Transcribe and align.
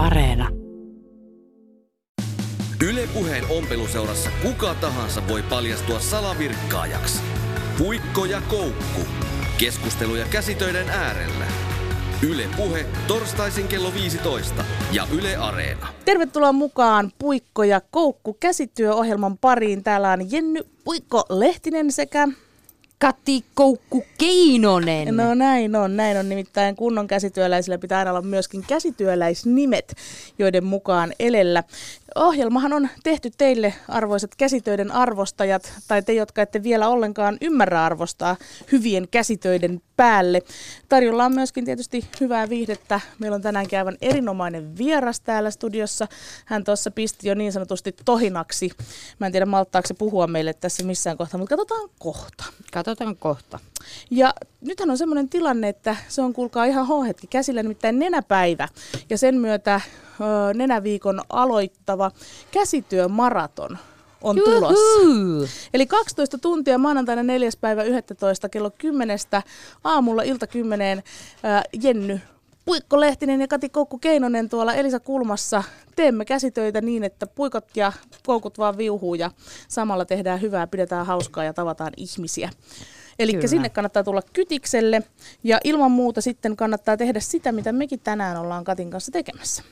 Areena. 0.00 0.48
Ylepuheen 2.88 3.44
ompeluseurassa 3.50 4.30
kuka 4.42 4.74
tahansa 4.74 5.28
voi 5.28 5.42
paljastua 5.42 6.00
salavirkkaajaksi. 6.00 7.22
Puikko 7.78 8.24
ja 8.24 8.42
koukku. 8.48 9.00
Keskusteluja 9.58 10.26
käsitöiden 10.30 10.88
äärellä. 10.88 11.44
Yle 12.28 12.48
Puhe 12.56 12.86
torstaisin 13.08 13.68
kello 13.68 13.94
15 13.94 14.64
ja 14.92 15.06
Yle 15.18 15.36
Areena. 15.36 15.88
Tervetuloa 16.04 16.52
mukaan 16.52 17.12
Puikko 17.18 17.64
ja 17.64 17.80
Koukku 17.90 18.36
käsityöohjelman 18.40 19.38
pariin. 19.38 19.84
Täällä 19.84 20.12
on 20.12 20.32
Jenny 20.32 20.60
Puikko 20.84 21.24
Lehtinen 21.30 21.92
sekä 21.92 22.28
Kati 23.00 23.44
Koukku 23.54 24.04
Keinonen. 24.18 25.16
No 25.16 25.34
näin 25.34 25.76
on, 25.76 25.96
näin 25.96 26.16
on 26.16 26.28
nimittäin 26.28 26.76
kunnon 26.76 27.06
käsityöläisillä 27.06 27.78
pitää 27.78 27.98
aina 27.98 28.10
olla 28.10 28.22
myöskin 28.22 28.64
käsityöläisnimet, 28.68 29.94
joiden 30.38 30.64
mukaan 30.64 31.12
elellä. 31.18 31.64
Ohjelmahan 32.14 32.72
on 32.72 32.88
tehty 33.02 33.30
teille 33.38 33.74
arvoisat 33.88 34.34
käsitöiden 34.34 34.92
arvostajat, 34.92 35.72
tai 35.88 36.02
te, 36.02 36.12
jotka 36.12 36.42
ette 36.42 36.62
vielä 36.62 36.88
ollenkaan 36.88 37.38
ymmärrä 37.40 37.84
arvostaa 37.84 38.36
hyvien 38.72 39.08
käsitöiden 39.10 39.82
päälle. 40.00 40.42
Tarjolla 40.88 41.24
on 41.24 41.34
myöskin 41.34 41.64
tietysti 41.64 42.04
hyvää 42.20 42.48
viihdettä. 42.48 43.00
Meillä 43.18 43.34
on 43.34 43.42
tänäänkin 43.42 43.78
aivan 43.78 43.96
erinomainen 44.02 44.78
vieras 44.78 45.20
täällä 45.20 45.50
studiossa. 45.50 46.08
Hän 46.44 46.64
tuossa 46.64 46.90
pisti 46.90 47.28
jo 47.28 47.34
niin 47.34 47.52
sanotusti 47.52 47.94
tohinaksi. 48.04 48.70
Mä 49.18 49.26
en 49.26 49.32
tiedä 49.32 49.46
malttaako 49.46 49.88
se 49.88 49.94
puhua 49.94 50.26
meille 50.26 50.54
tässä 50.54 50.84
missään 50.84 51.16
kohtaa, 51.16 51.38
mutta 51.38 51.56
katsotaan 51.56 51.90
kohta. 51.98 52.44
Katsotaan 52.72 53.16
kohta. 53.16 53.58
Ja 54.10 54.34
nythän 54.60 54.90
on 54.90 54.98
semmoinen 54.98 55.28
tilanne, 55.28 55.68
että 55.68 55.96
se 56.08 56.22
on 56.22 56.32
kuulkaa 56.32 56.64
ihan 56.64 56.86
hohetki 56.86 57.26
käsillä, 57.26 57.62
nimittäin 57.62 57.98
nenäpäivä. 57.98 58.68
Ja 59.10 59.18
sen 59.18 59.34
myötä 59.34 59.80
ö, 60.20 60.54
nenäviikon 60.54 61.20
aloittava 61.28 62.10
käsityömaraton 62.50 63.78
on 64.22 64.36
tulossa. 64.36 65.02
Juhuu. 65.02 65.48
Eli 65.74 65.86
12 65.86 66.38
tuntia 66.38 66.78
maanantaina 66.78 67.22
4. 67.22 67.50
päivä 67.60 67.82
11. 67.82 68.48
kello 68.48 68.70
10 68.78 69.18
aamulla 69.84 70.22
ilta 70.22 70.46
10 70.46 71.02
ää, 71.42 71.62
Jenny 71.82 72.20
Puikko 72.64 73.00
Lehtinen 73.00 73.40
ja 73.40 73.48
Kati 73.48 73.68
Koukku 73.68 73.98
Keinonen 73.98 74.48
tuolla 74.48 74.74
Elisa 74.74 75.00
Kulmassa 75.00 75.62
teemme 75.96 76.24
käsitöitä 76.24 76.80
niin, 76.80 77.04
että 77.04 77.26
puikot 77.26 77.76
ja 77.76 77.92
koukut 78.26 78.58
vaan 78.58 78.78
viuhuu 78.78 79.14
ja 79.14 79.30
samalla 79.68 80.04
tehdään 80.04 80.40
hyvää, 80.40 80.66
pidetään 80.66 81.06
hauskaa 81.06 81.44
ja 81.44 81.54
tavataan 81.54 81.92
ihmisiä. 81.96 82.50
Eli 83.18 83.48
sinne 83.48 83.68
kannattaa 83.68 84.04
tulla 84.04 84.22
kytikselle 84.32 85.02
ja 85.44 85.60
ilman 85.64 85.90
muuta 85.90 86.20
sitten 86.20 86.56
kannattaa 86.56 86.96
tehdä 86.96 87.20
sitä, 87.20 87.52
mitä 87.52 87.72
mekin 87.72 88.00
tänään 88.00 88.36
ollaan 88.36 88.64
Katin 88.64 88.90
kanssa 88.90 89.12
tekemässä. 89.12 89.62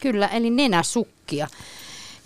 Kyllä, 0.00 0.28
eli 0.28 0.50
nenäsukkia. 0.50 1.48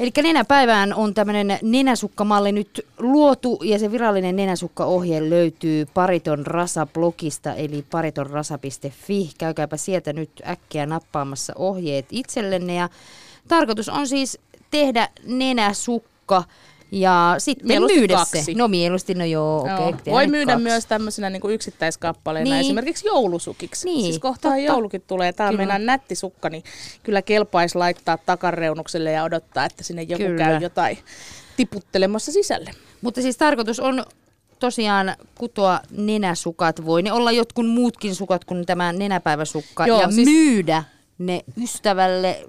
Eli 0.01 0.11
nenäpäivään 0.23 0.95
on 0.95 1.15
tämmöinen 1.15 1.59
nenäsukkamalli 1.63 2.53
nyt 2.53 2.87
luotu 2.99 3.61
ja 3.65 3.79
se 3.79 3.93
virallinen 3.93 4.37
nenäsukkaohje 4.37 5.31
löytyy 5.31 5.87
Pariton 5.95 6.47
Rasa-blogista 6.47 7.55
eli 7.57 7.85
paritonrasa.fi. 7.91 9.31
Käykääpä 9.39 9.77
sieltä 9.77 10.13
nyt 10.13 10.31
äkkiä 10.47 10.87
nappaamassa 10.87 11.53
ohjeet 11.57 12.07
itsellenne 12.11 12.75
ja 12.75 12.89
tarkoitus 13.49 13.89
on 13.89 14.07
siis 14.09 14.39
tehdä 14.71 15.09
nenäsukka 15.25 16.45
ja 16.93 17.35
sitten 17.39 17.83
myydä 17.83 18.15
kaksi. 18.15 18.43
se. 18.43 18.53
No 18.55 18.69
mieluusti, 18.69 19.15
no 19.15 19.25
joo, 19.25 19.61
okei. 19.61 19.75
Joo. 20.07 20.15
Voi 20.15 20.27
myydä 20.27 20.53
kaksi. 20.53 20.63
myös 20.63 20.87
tämmöisenä 20.87 21.31
niin 21.31 21.41
kuin 21.41 21.55
yksittäiskappaleena, 21.55 22.51
Niin. 22.51 22.61
esimerkiksi 22.61 23.07
joulusukiksi. 23.07 23.85
Niin, 23.87 24.01
Siis 24.03 24.19
kohtaan 24.19 24.55
totta. 24.55 24.67
joulukin 24.73 25.03
tulee. 25.07 25.33
Tämä 25.33 25.49
on 25.49 25.57
meidän 25.57 25.87
nätti 25.87 26.15
sukka, 26.15 26.51
niin 26.51 26.63
kyllä 27.03 27.23
kelpaisi 27.23 27.79
laittaa 27.79 28.19
takareunukselle 28.19 29.11
ja 29.13 29.25
odottaa, 29.25 29.65
että 29.65 29.85
sinne 29.85 30.03
joku 30.03 30.25
Kyllä. 30.25 30.45
käy 30.45 30.59
jotain 30.61 30.99
tiputtelemassa 31.57 32.33
sisälle. 32.33 32.71
Mutta 33.03 33.23
siis 33.23 33.37
tarkoitus 33.37 33.81
on 33.81 34.05
tosiaan 34.59 35.17
kutoa 35.39 35.81
nenäsukat. 35.91 36.87
Voi 36.87 37.03
ne 37.03 37.13
olla 37.13 37.33
jotkut 37.33 37.67
muutkin 37.71 38.15
sukat 38.15 38.45
kuin 38.45 38.67
tämä 38.67 38.93
nenäpäiväsukka. 38.93 39.87
Joo, 39.87 40.01
ja 40.01 40.11
siis... 40.11 40.29
myydä 40.29 40.85
ne 41.19 41.41
ystävälle, 41.63 42.45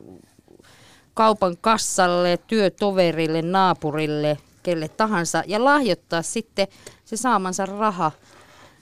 kaupan 1.13 1.57
kassalle, 1.61 2.39
työtoverille, 2.47 3.41
naapurille, 3.41 4.37
kelle 4.63 4.87
tahansa. 4.87 5.43
Ja 5.47 5.65
lahjoittaa 5.65 6.21
sitten 6.21 6.67
se 7.05 7.17
saamansa 7.17 7.65
raha 7.65 8.11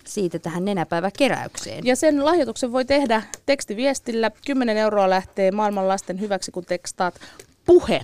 siitä 0.06 0.40
tähän 0.40 0.66
nenäpäiväkeräykseen. 0.66 1.86
Ja 1.86 1.96
sen 1.96 2.26
lahjoituksen 2.26 2.72
voi 2.72 2.86
tehdä 2.86 3.24
tekstiviestillä. 3.46 4.32
10 4.46 4.78
euroa 4.78 5.10
lähtee 5.10 5.52
maailman 5.52 5.88
lasten 5.88 6.20
hyväksi, 6.20 6.52
kun 6.52 6.66
tekstaat 6.66 7.20
puhe. 7.66 8.02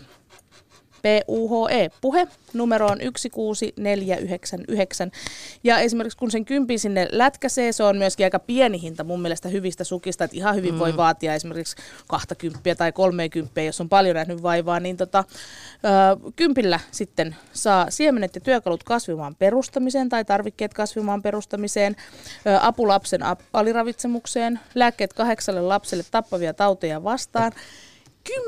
P-U-H-E, 1.06 1.90
puhe, 2.02 2.28
numero 2.54 2.88
on 2.88 3.02
16499. 3.02 5.12
Ja 5.64 5.80
esimerkiksi 5.80 6.18
kun 6.18 6.32
sen 6.32 6.46
kympi 6.46 6.78
sinne 6.78 7.08
lätkäsee, 7.12 7.72
se 7.72 7.84
on 7.84 7.98
myöskin 7.98 8.26
aika 8.26 8.40
pieni 8.40 8.82
hinta 8.82 9.04
mun 9.04 9.22
mielestä 9.22 9.50
hyvistä 9.50 9.84
sukista, 9.84 10.24
että 10.24 10.38
ihan 10.38 10.56
hyvin 10.56 10.74
mm. 10.74 10.80
voi 10.80 10.98
vaatia 10.98 11.34
esimerkiksi 11.34 11.76
20 12.08 12.76
tai 12.76 12.92
30, 12.92 13.62
jos 13.62 13.82
on 13.82 13.90
paljon 13.90 14.16
nähnyt 14.16 14.44
vaivaa, 14.44 14.80
niin 14.80 14.98
tota, 14.98 15.24
ö, 15.70 16.32
kympillä 16.36 16.80
sitten 16.92 17.36
saa 17.54 17.92
siemenet 17.92 18.36
ja 18.36 18.42
työkalut 18.42 18.84
kasvimaan 18.84 19.36
perustamiseen 19.36 20.10
tai 20.10 20.26
tarvikkeet 20.26 20.74
kasvimaan 20.74 21.22
perustamiseen, 21.22 21.96
ö, 22.48 22.58
apu 22.62 22.88
lapsen 22.88 23.24
ap- 23.24 23.42
aliravitsemukseen, 23.54 24.60
lääkkeet 24.76 25.14
kahdeksalle 25.14 25.62
lapselle 25.62 26.04
tappavia 26.12 26.54
tauteja 26.54 27.04
vastaan, 27.04 27.52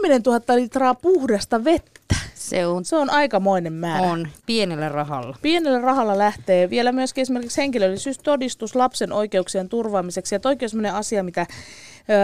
10 0.02 0.22
000 0.26 0.56
litraa 0.56 0.96
puhdasta 0.96 1.64
vettä. 1.64 2.16
Se 2.36 2.68
on, 2.68 2.86
Se 2.86 2.96
on 2.96 3.10
aikamoinen 3.10 3.74
määrä. 3.74 4.08
on 4.08 4.28
pienellä 4.46 4.90
rahalla. 4.90 5.38
Pienellä 5.42 5.82
rahalla 5.82 6.18
lähtee 6.18 6.70
vielä 6.70 6.92
myöskin 6.92 7.22
esimerkiksi 7.22 7.62
henkilöllisyystodistus 7.62 8.76
lapsen 8.76 9.14
oikeuksien 9.14 9.70
turvaamiseksi. 9.70 10.36
Ja 10.36 10.40
toikin 10.40 10.66
on 10.66 10.70
sellainen 10.70 10.94
asia, 10.94 11.24
mitä 11.24 11.46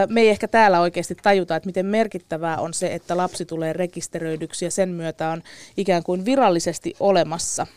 me 0.10 0.22
ei 0.22 0.30
ehkä 0.30 0.48
täällä 0.48 0.80
oikeasti 0.82 1.16
tajuta, 1.16 1.56
että 1.56 1.68
miten 1.68 1.86
merkittävää 1.86 2.58
on 2.58 2.74
se, 2.74 2.94
että 2.94 3.18
lapsi 3.18 3.46
tulee 3.46 3.74
rekisteröidyksi 3.74 4.66
ja 4.66 4.72
sen 4.72 4.90
myötä 4.90 5.30
on 5.30 5.44
ikään 5.78 6.04
kuin 6.04 6.26
virallisesti 6.26 6.94
olemassa. 7.00 7.68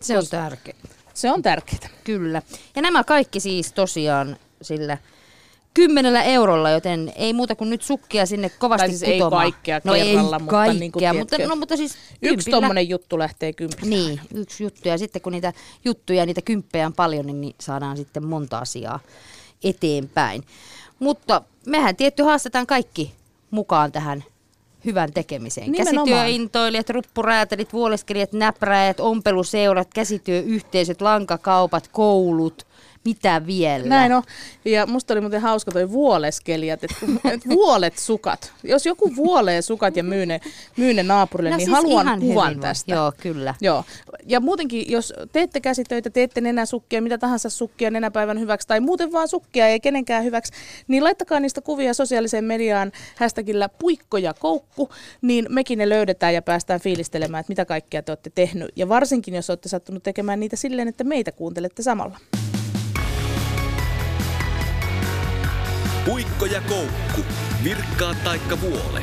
Se 0.00 0.18
on 0.18 0.26
tärkeä. 0.30 0.74
Se 1.14 1.30
on 1.32 1.42
tärkeää. 1.42 1.88
Kyllä. 2.04 2.42
Ja 2.76 2.82
nämä 2.82 3.04
kaikki 3.04 3.40
siis 3.40 3.72
tosiaan 3.72 4.36
sillä 4.62 4.98
kymmenellä 5.74 6.22
eurolla, 6.22 6.70
joten 6.70 7.12
ei 7.16 7.32
muuta 7.32 7.54
kuin 7.54 7.70
nyt 7.70 7.82
sukkia 7.82 8.26
sinne 8.26 8.48
kovasti 8.48 8.82
Tai 8.82 8.88
siis 8.88 9.02
ei 9.02 9.18
kutomaan. 9.18 9.42
kaikkea 9.52 9.80
no 9.84 9.92
kerralla, 9.92 10.36
ei 10.36 10.42
mutta 10.42 10.50
kaikkea, 10.50 10.80
niin 10.80 10.92
kuin 10.92 11.16
mutta, 11.16 11.36
tiedätkö, 11.36 11.54
no, 11.54 11.56
mutta 11.56 11.76
siis 11.76 11.92
Yksi 11.92 12.18
kympillä- 12.22 12.50
tuommoinen 12.50 12.88
juttu 12.88 13.18
lähtee 13.18 13.52
kympillä. 13.52 13.88
Niin, 13.90 14.20
yksi 14.34 14.64
juttu. 14.64 14.88
Ja 14.88 14.98
sitten 14.98 15.22
kun 15.22 15.32
niitä 15.32 15.52
juttuja, 15.84 16.26
niitä 16.26 16.42
kymppejä 16.42 16.86
on 16.86 16.92
paljon, 16.94 17.26
niin, 17.26 17.40
niin 17.40 17.54
saadaan 17.60 17.96
sitten 17.96 18.24
monta 18.26 18.58
asiaa 18.58 19.00
eteenpäin. 19.64 20.42
Mutta 20.98 21.42
mehän 21.66 21.96
tietty 21.96 22.22
haastetaan 22.22 22.66
kaikki 22.66 23.14
mukaan 23.50 23.92
tähän 23.92 24.24
hyvän 24.84 25.12
tekemiseen. 25.12 25.72
Nimenomaan. 25.72 26.08
Käsityöintoilijat, 26.08 26.90
ruppuräätälit, 26.90 27.72
vuoleskelijat, 27.72 28.32
näpräjät, 28.32 29.00
ompeluseurat, 29.00 29.88
käsityöyhteisöt, 29.94 31.00
lankakaupat, 31.00 31.88
koulut, 31.92 32.66
mitä 33.04 33.46
vielä? 33.46 33.84
Näin 33.84 34.12
on. 34.12 34.22
Ja 34.64 34.86
musta 34.86 35.14
oli 35.14 35.20
muuten 35.20 35.40
hauska 35.40 35.70
toi 35.70 35.90
vuoleskelijat, 35.90 36.84
että 36.84 36.96
et 37.32 37.48
vuolet 37.48 37.98
sukat. 37.98 38.52
Jos 38.62 38.86
joku 38.86 39.16
vuolee 39.16 39.62
sukat 39.62 39.96
ja 39.96 40.04
myy 40.04 40.26
ne, 40.26 40.40
myy 40.76 40.94
ne 40.94 41.02
naapurille, 41.02 41.50
no 41.50 41.56
niin 41.56 41.66
siis 41.66 41.76
haluan 41.76 42.20
kuvan 42.20 42.60
tästä. 42.60 42.94
Joo, 42.94 43.12
kyllä. 43.20 43.54
Joo. 43.60 43.84
Ja 44.26 44.40
muutenkin, 44.40 44.90
jos 44.90 45.14
teette 45.32 45.60
käsitöitä, 45.60 46.10
teette 46.10 46.40
nenäsukkia, 46.40 47.02
mitä 47.02 47.18
tahansa 47.18 47.50
sukkia 47.50 47.90
nenäpäivän 47.90 48.40
hyväksi 48.40 48.68
tai 48.68 48.80
muuten 48.80 49.12
vaan 49.12 49.28
sukkia 49.28 49.68
ei 49.68 49.80
kenenkään 49.80 50.24
hyväksi, 50.24 50.52
niin 50.88 51.04
laittakaa 51.04 51.40
niistä 51.40 51.60
kuvia 51.60 51.94
sosiaaliseen 51.94 52.44
mediaan 52.44 52.92
hashtagillä 53.16 53.68
puikko 53.68 54.16
ja 54.16 54.34
koukku, 54.34 54.88
niin 55.22 55.46
mekin 55.48 55.78
ne 55.78 55.88
löydetään 55.88 56.34
ja 56.34 56.42
päästään 56.42 56.80
fiilistelemään, 56.80 57.40
että 57.40 57.50
mitä 57.50 57.64
kaikkea 57.64 58.02
te 58.02 58.12
olette 58.12 58.30
tehnyt. 58.34 58.70
Ja 58.76 58.88
varsinkin, 58.88 59.34
jos 59.34 59.50
olette 59.50 59.68
sattunut 59.68 60.02
tekemään 60.02 60.40
niitä 60.40 60.56
silleen, 60.56 60.88
että 60.88 61.04
meitä 61.04 61.32
kuuntelette 61.32 61.82
samalla. 61.82 62.18
Puikko 66.08 66.46
ja 66.46 66.60
koukku. 66.68 67.20
Virkkaa 67.64 68.14
taikka 68.24 68.60
vuole. 68.60 69.02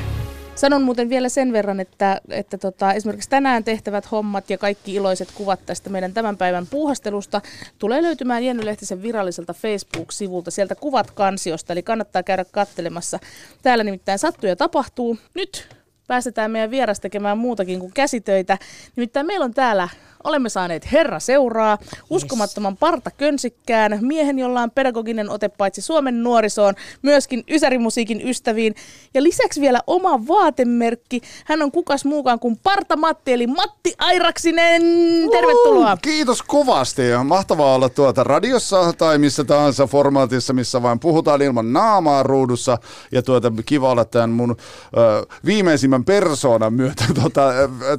Sanon 0.56 0.84
muuten 0.84 1.10
vielä 1.10 1.30
sen 1.30 1.54
verran, 1.54 1.80
että, 1.80 2.22
että 2.30 2.58
tota, 2.58 2.94
esimerkiksi 2.94 3.30
tänään 3.30 3.64
tehtävät 3.64 4.12
hommat 4.12 4.50
ja 4.50 4.58
kaikki 4.58 4.94
iloiset 4.96 5.32
kuvat 5.32 5.66
tästä 5.66 5.90
meidän 5.90 6.14
tämän 6.14 6.38
päivän 6.38 6.68
puuhastelusta 6.68 7.42
tulee 7.80 8.02
löytymään 8.02 8.44
Jenny 8.44 8.66
Lehtisen 8.66 9.02
viralliselta 9.02 9.54
Facebook-sivulta. 9.54 10.52
Sieltä 10.52 10.76
kuvat 10.76 11.12
kansiosta, 11.12 11.74
eli 11.74 11.84
kannattaa 11.84 12.24
käydä 12.24 12.46
kattelemassa. 12.46 13.20
Täällä 13.62 13.84
nimittäin 13.84 14.20
sattuu 14.20 14.50
ja 14.50 14.56
tapahtuu. 14.56 15.18
Nyt 15.34 15.68
päästetään 16.08 16.52
meidän 16.52 16.72
vieras 16.72 17.00
tekemään 17.00 17.38
muutakin 17.38 17.80
kuin 17.80 17.94
käsitöitä. 17.94 18.58
Nimittäin 18.96 19.26
meillä 19.26 19.46
on 19.46 19.54
täällä 19.54 19.90
Olemme 20.26 20.50
saaneet 20.50 20.92
Herra 20.92 21.20
seuraa, 21.20 21.78
uskomattoman 22.10 22.78
parta 22.78 23.12
könsikkään, 23.12 24.00
miehen, 24.02 24.40
jolla 24.40 24.62
on 24.62 24.72
pedagoginen 24.72 25.30
ote 25.30 25.50
paitsi 25.50 25.82
Suomen 25.82 26.24
nuorisoon, 26.24 26.74
myöskin 27.02 27.44
Ysärimusiikin 27.50 28.30
ystäviin. 28.30 28.76
Ja 29.14 29.24
lisäksi 29.24 29.62
vielä 29.62 29.80
oma 29.88 30.28
vaatemerkki. 30.28 31.22
Hän 31.46 31.62
on 31.62 31.72
kukas 31.72 32.06
muukaan 32.06 32.40
kuin 32.40 32.60
Parta 32.64 32.96
Matti, 32.98 33.34
eli 33.34 33.48
Matti 33.48 33.94
Airaksinen. 33.98 34.82
Tervetuloa. 35.32 35.94
Uh, 35.94 36.00
kiitos 36.02 36.42
kovasti. 36.42 37.02
Mahtavaa 37.24 37.76
olla 37.76 37.90
tuota 37.90 38.24
radiossa 38.24 38.94
tai 38.94 39.18
missä 39.18 39.44
tahansa 39.44 39.88
formaatissa, 39.88 40.54
missä 40.54 40.82
vain 40.84 41.00
puhutaan 41.00 41.42
ilman 41.42 41.74
naamaa 41.74 42.24
ruudussa. 42.24 42.78
Ja 43.12 43.22
tuota, 43.22 43.52
kiva 43.66 43.92
olla 43.92 44.06
tämän 44.06 44.30
mun 44.30 44.52
ö, 44.98 45.26
viimeisimmän 45.46 46.06
persoonan 46.06 46.74
myötä 46.74 47.04
tuota, 47.22 47.54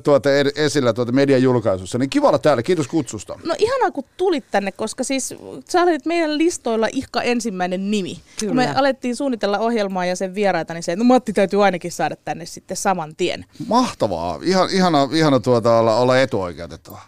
tuota 0.04 0.28
esillä 0.56 0.92
tuota 0.92 1.12
median 1.12 1.42
julkaisussa. 1.42 1.98
Niin 1.98 2.10
kiva 2.16 2.28
olla 2.28 2.38
täällä, 2.38 2.62
kiitos 2.62 2.88
kutsusta. 2.88 3.38
No 3.44 3.54
ihanaa 3.58 3.90
kun 3.90 4.04
tulit 4.16 4.44
tänne, 4.50 4.72
koska 4.72 5.04
siis 5.04 5.34
sä 5.68 5.82
olit 5.82 6.06
meidän 6.06 6.38
listoilla 6.38 6.88
ihka 6.92 7.22
ensimmäinen 7.22 7.90
nimi. 7.90 8.20
Kyllä. 8.40 8.50
Kun 8.50 8.56
me 8.56 8.78
alettiin 8.78 9.16
suunnitella 9.16 9.58
ohjelmaa 9.58 10.06
ja 10.06 10.16
sen 10.16 10.34
vieraita, 10.34 10.74
niin 10.74 10.82
se, 10.82 10.92
että 10.92 11.04
no 11.04 11.08
Matti 11.08 11.32
täytyy 11.32 11.64
ainakin 11.64 11.92
saada 11.92 12.16
tänne 12.24 12.46
sitten 12.46 12.76
saman 12.76 13.16
tien. 13.16 13.44
Mahtavaa, 13.66 14.40
Ihan, 14.42 14.70
ihana, 14.70 15.08
ihana 15.12 15.40
tuota 15.40 15.78
olla, 15.78 15.96
olla 15.96 16.20
etuoikeutettua. 16.20 17.00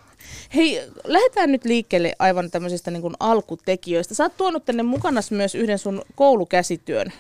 Hei, 0.55 0.83
lähdetään 1.05 1.53
nyt 1.53 1.65
liikkeelle 1.65 2.13
aivan 2.19 2.51
tämmöisistä 2.51 2.91
niin 2.91 3.03
kuin 3.03 3.15
alkutekijöistä. 3.21 4.15
Sä 4.15 4.23
oot 4.23 4.37
tuonut 4.37 4.65
tänne 4.65 4.83
mukana 4.83 5.21
myös 5.31 5.55
yhden 5.55 5.79
sun 5.79 6.03
koulukäsityön, 6.15 7.13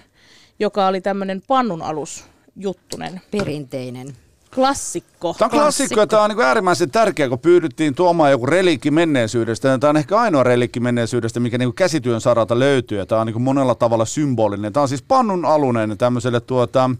joka 0.58 0.86
oli 0.86 1.00
tämmöinen 1.00 1.42
pannun 1.48 1.82
alus 1.82 2.24
juttunen. 2.56 3.20
Perinteinen 3.30 4.16
klassikko. 4.54 5.34
Tämä 5.38 5.46
on 5.46 5.50
klassikko 5.50 6.00
ja 6.00 6.06
tämä 6.06 6.22
on 6.22 6.30
niin 6.30 6.40
äärimmäisen 6.40 6.90
tärkeä, 6.90 7.28
kun 7.28 7.38
pyydettiin 7.38 7.94
tuomaan 7.94 8.30
joku 8.30 8.46
relikki 8.46 8.90
menneisyydestä. 8.90 9.78
Tämä 9.78 9.90
on 9.90 9.96
ehkä 9.96 10.18
ainoa 10.18 10.42
relikki 10.42 10.80
menneisyydestä, 10.80 11.40
mikä 11.40 11.58
niin 11.58 11.74
käsityön 11.74 12.20
saralta 12.20 12.58
löytyy. 12.58 13.06
Tämä 13.06 13.20
on 13.20 13.26
niin 13.26 13.42
monella 13.42 13.74
tavalla 13.74 14.04
symbolinen. 14.04 14.72
Tämä 14.72 14.82
on 14.82 14.88
siis 14.88 15.02
pannun 15.02 15.44
alunen 15.44 15.98
tämmöiselle 15.98 16.40
tuota, 16.40 16.90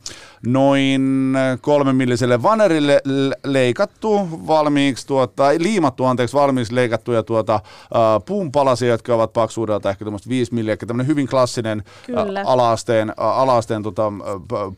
noin 0.46 1.34
kolmemilliselle 1.60 2.42
vanerille 2.42 3.02
leikattu 3.44 4.28
valmiiksi, 4.46 5.06
tuota, 5.06 5.48
liimattu 5.58 6.04
anteeksi, 6.04 6.36
valmiiksi 6.36 6.74
leikattuja 6.74 7.22
tuota, 7.22 7.54
uh, 7.54 8.24
puunpalasia, 8.24 8.88
jotka 8.88 9.14
ovat 9.14 9.32
paksuudelta 9.32 9.90
ehkä 9.90 10.04
tämmöistä 10.04 10.28
5 10.28 10.54
milliä, 10.54 10.76
tämmöinen 10.76 11.06
hyvin 11.06 11.28
klassinen 11.28 11.82
alaasteen, 12.44 13.12
alaasteen 13.16 13.82
tota, 13.82 14.12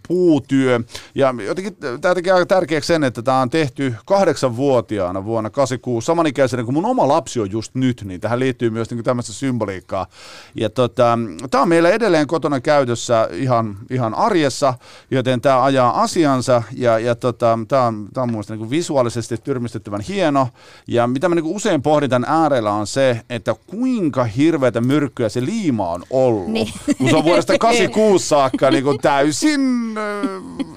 puutyö. 0.09 0.81
Ja 1.15 1.35
jotenkin 1.47 1.77
tämä 2.01 2.15
tekee 2.15 2.33
tärkeäksi 2.61 2.89
sen, 2.89 3.05
että 3.05 3.23
tämä 3.23 3.41
on 3.41 3.51
tehty 3.51 3.95
kahdeksanvuotiaana 4.07 5.25
vuonna 5.25 5.51
86, 5.51 6.07
samanikäisenä 6.07 6.65
kuin 6.65 6.75
mun 6.75 6.87
oma 6.87 7.09
lapsi 7.09 7.41
on 7.41 7.51
just 7.51 7.75
nyt, 7.75 8.03
niin 8.05 8.21
tähän 8.21 8.39
liittyy 8.39 8.71
myös 8.71 8.91
niin 8.91 9.05
tämmöistä 9.05 9.33
symboliikkaa. 9.33 10.07
Ja 10.55 10.71
tota, 10.71 11.19
tämä 11.51 11.63
on 11.63 11.69
meillä 11.69 11.91
edelleen 11.91 12.27
kotona 12.27 12.61
käytössä 12.61 13.29
ihan, 13.33 13.77
ihan 13.91 14.15
arjessa, 14.15 14.75
joten 15.11 15.41
tämä 15.41 15.65
ajaa 15.65 16.03
asiansa 16.03 16.63
ja, 16.73 16.99
ja 16.99 17.15
tota, 17.15 17.59
tämä 17.69 17.87
on, 17.87 18.09
tämä 18.13 18.23
on 18.23 18.33
mun 18.33 18.45
niin 18.49 18.71
visuaalisesti 18.71 19.37
tyrmistettävän 19.37 20.01
hieno. 20.01 20.49
Ja 20.87 21.07
mitä 21.07 21.29
mä 21.29 21.35
niin 21.35 21.45
usein 21.45 21.83
pohdin 21.83 22.11
tämän 22.11 22.31
äärellä 22.31 22.73
on 22.73 22.87
se, 22.87 23.21
että 23.31 23.55
kuinka 23.67 24.25
hirveätä 24.25 24.81
myrkkyä 24.81 25.29
se 25.29 25.45
liima 25.45 25.91
on 25.91 26.03
ollut. 26.11 26.49
Niin. 26.49 26.73
Kun 26.99 27.11
se 27.11 27.17
on 27.17 27.25
vuodesta 27.25 27.59
86 27.59 28.29
saakka 28.29 28.71
niin 28.71 28.85
kuin 28.85 28.99
täysin 28.99 29.61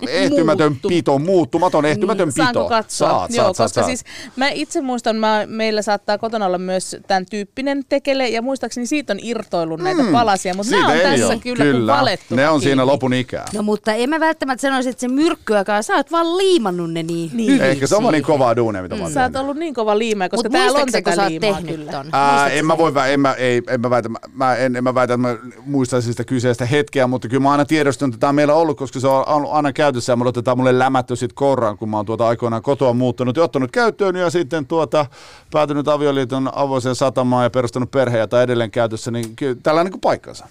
ehtymätön 0.07 0.71
Muuttu. 0.71 0.88
pito, 0.88 1.19
muuttumaton 1.19 1.72
ehtymätön 1.85 2.27
niin. 2.27 2.33
pito. 2.33 2.43
Saanko 2.43 2.69
katsoa? 2.69 3.09
Saat, 3.09 3.31
Joo, 3.31 3.43
saat, 3.43 3.57
koska 3.57 3.67
saat. 3.67 3.85
siis 3.85 4.03
mä 4.35 4.49
itse 4.49 4.81
muistan, 4.81 5.15
mä, 5.15 5.43
meillä 5.47 5.81
saattaa 5.81 6.17
kotona 6.17 6.45
olla 6.45 6.57
myös 6.57 6.97
tämän 7.07 7.25
tyyppinen 7.25 7.83
tekele 7.89 8.27
ja 8.27 8.41
muistaakseni 8.41 8.87
siitä 8.87 9.13
on 9.13 9.19
irtoillut 9.21 9.79
mm. 9.79 9.83
näitä 9.83 10.03
palasia, 10.11 10.53
mutta 10.53 10.71
nämä 10.71 10.87
on 10.87 10.99
tässä 10.99 11.27
ole. 11.27 11.39
kyllä, 11.39 11.63
kyllä. 11.63 11.93
valettu. 11.93 12.35
Ne 12.35 12.49
on 12.49 12.61
siinä 12.61 12.85
lopun 12.85 13.13
ikää. 13.13 13.45
No 13.53 13.63
mutta 13.63 13.93
en 13.93 14.09
mä 14.09 14.19
välttämättä 14.19 14.61
sanoisi, 14.61 14.89
että 14.89 15.01
se 15.01 15.07
myrkkyäkään, 15.07 15.83
sä 15.83 15.95
oot 15.95 16.11
vaan 16.11 16.37
liimannut 16.37 16.91
ne 16.91 17.03
niin, 17.03 17.31
niin. 17.33 17.61
Ehkä 17.61 17.87
se 17.87 17.95
on 17.95 18.11
niin 18.11 18.23
kovaa 18.23 18.55
duunia, 18.55 18.81
mitä 18.81 18.95
mm. 18.95 18.99
mä 18.99 19.05
oon 19.05 19.13
Sä 19.13 19.23
oot 19.23 19.35
ollut 19.35 19.57
niin 19.57 19.73
kova 19.73 19.97
liima, 19.97 20.29
koska 20.29 20.49
Mut 20.49 20.51
täällä 20.51 20.79
on 20.79 20.91
tätä 20.91 21.29
liimaa 21.29 21.61
kyllä. 21.61 21.91
Ton? 21.91 22.09
Ää, 22.11 22.49
en 22.49 22.65
mä 22.65 22.77
voi, 22.77 22.91
en 23.07 23.19
mä, 23.19 23.33
ei, 23.33 23.61
en 23.67 23.81
mä 23.81 23.89
väitä, 23.89 24.09
mä, 24.33 24.55
en, 24.55 24.75
en 24.75 24.83
mä 24.83 24.95
väitä, 24.95 25.13
että 25.13 25.27
mä 25.27 25.37
muistaisin 25.65 26.13
sitä 26.13 26.23
kyseistä 26.23 26.65
hetkeä, 26.65 27.07
mutta 27.07 27.27
kyllä 27.27 27.43
mä 27.43 27.51
aina 27.51 27.65
tiedostan, 27.65 28.09
että 28.09 28.19
tämä 28.19 28.29
on 28.29 28.35
meillä 28.35 28.53
ollut, 28.53 28.77
koska 28.77 28.99
se 28.99 29.07
on 29.07 29.47
aina 29.51 29.73
käytössä 29.73 30.11
ja 30.11 30.15
mulla 30.15 30.29
otetaan 30.29 30.57
mulle 30.57 30.79
lämätty 30.79 31.15
sitten 31.15 31.35
kouraan, 31.63 31.77
kun 31.77 31.89
mä 31.89 31.98
oon 31.98 32.06
tuota 32.06 32.27
aikoinaan 32.27 32.62
kotoa 32.62 32.94
muuttanut 32.94 33.38
ja 33.38 33.44
ottanut 33.44 33.71
käyttöön 33.71 34.15
ja 34.15 34.30
sitten 34.30 34.68
tuota, 34.68 35.06
päätynyt 35.51 35.88
avioliiton 35.88 36.50
avoiseen 36.54 36.95
satamaan 36.95 37.44
ja 37.44 37.50
perustanut 37.50 37.92
perhe 37.92 38.18
ja 38.18 38.42
edelleen 38.44 38.71
käytössä, 38.71 39.12
niin 39.12 39.36
kyllä 39.36 39.56
tällä 39.63 39.83
niin 39.83 40.01
paikkansa. 40.01 40.48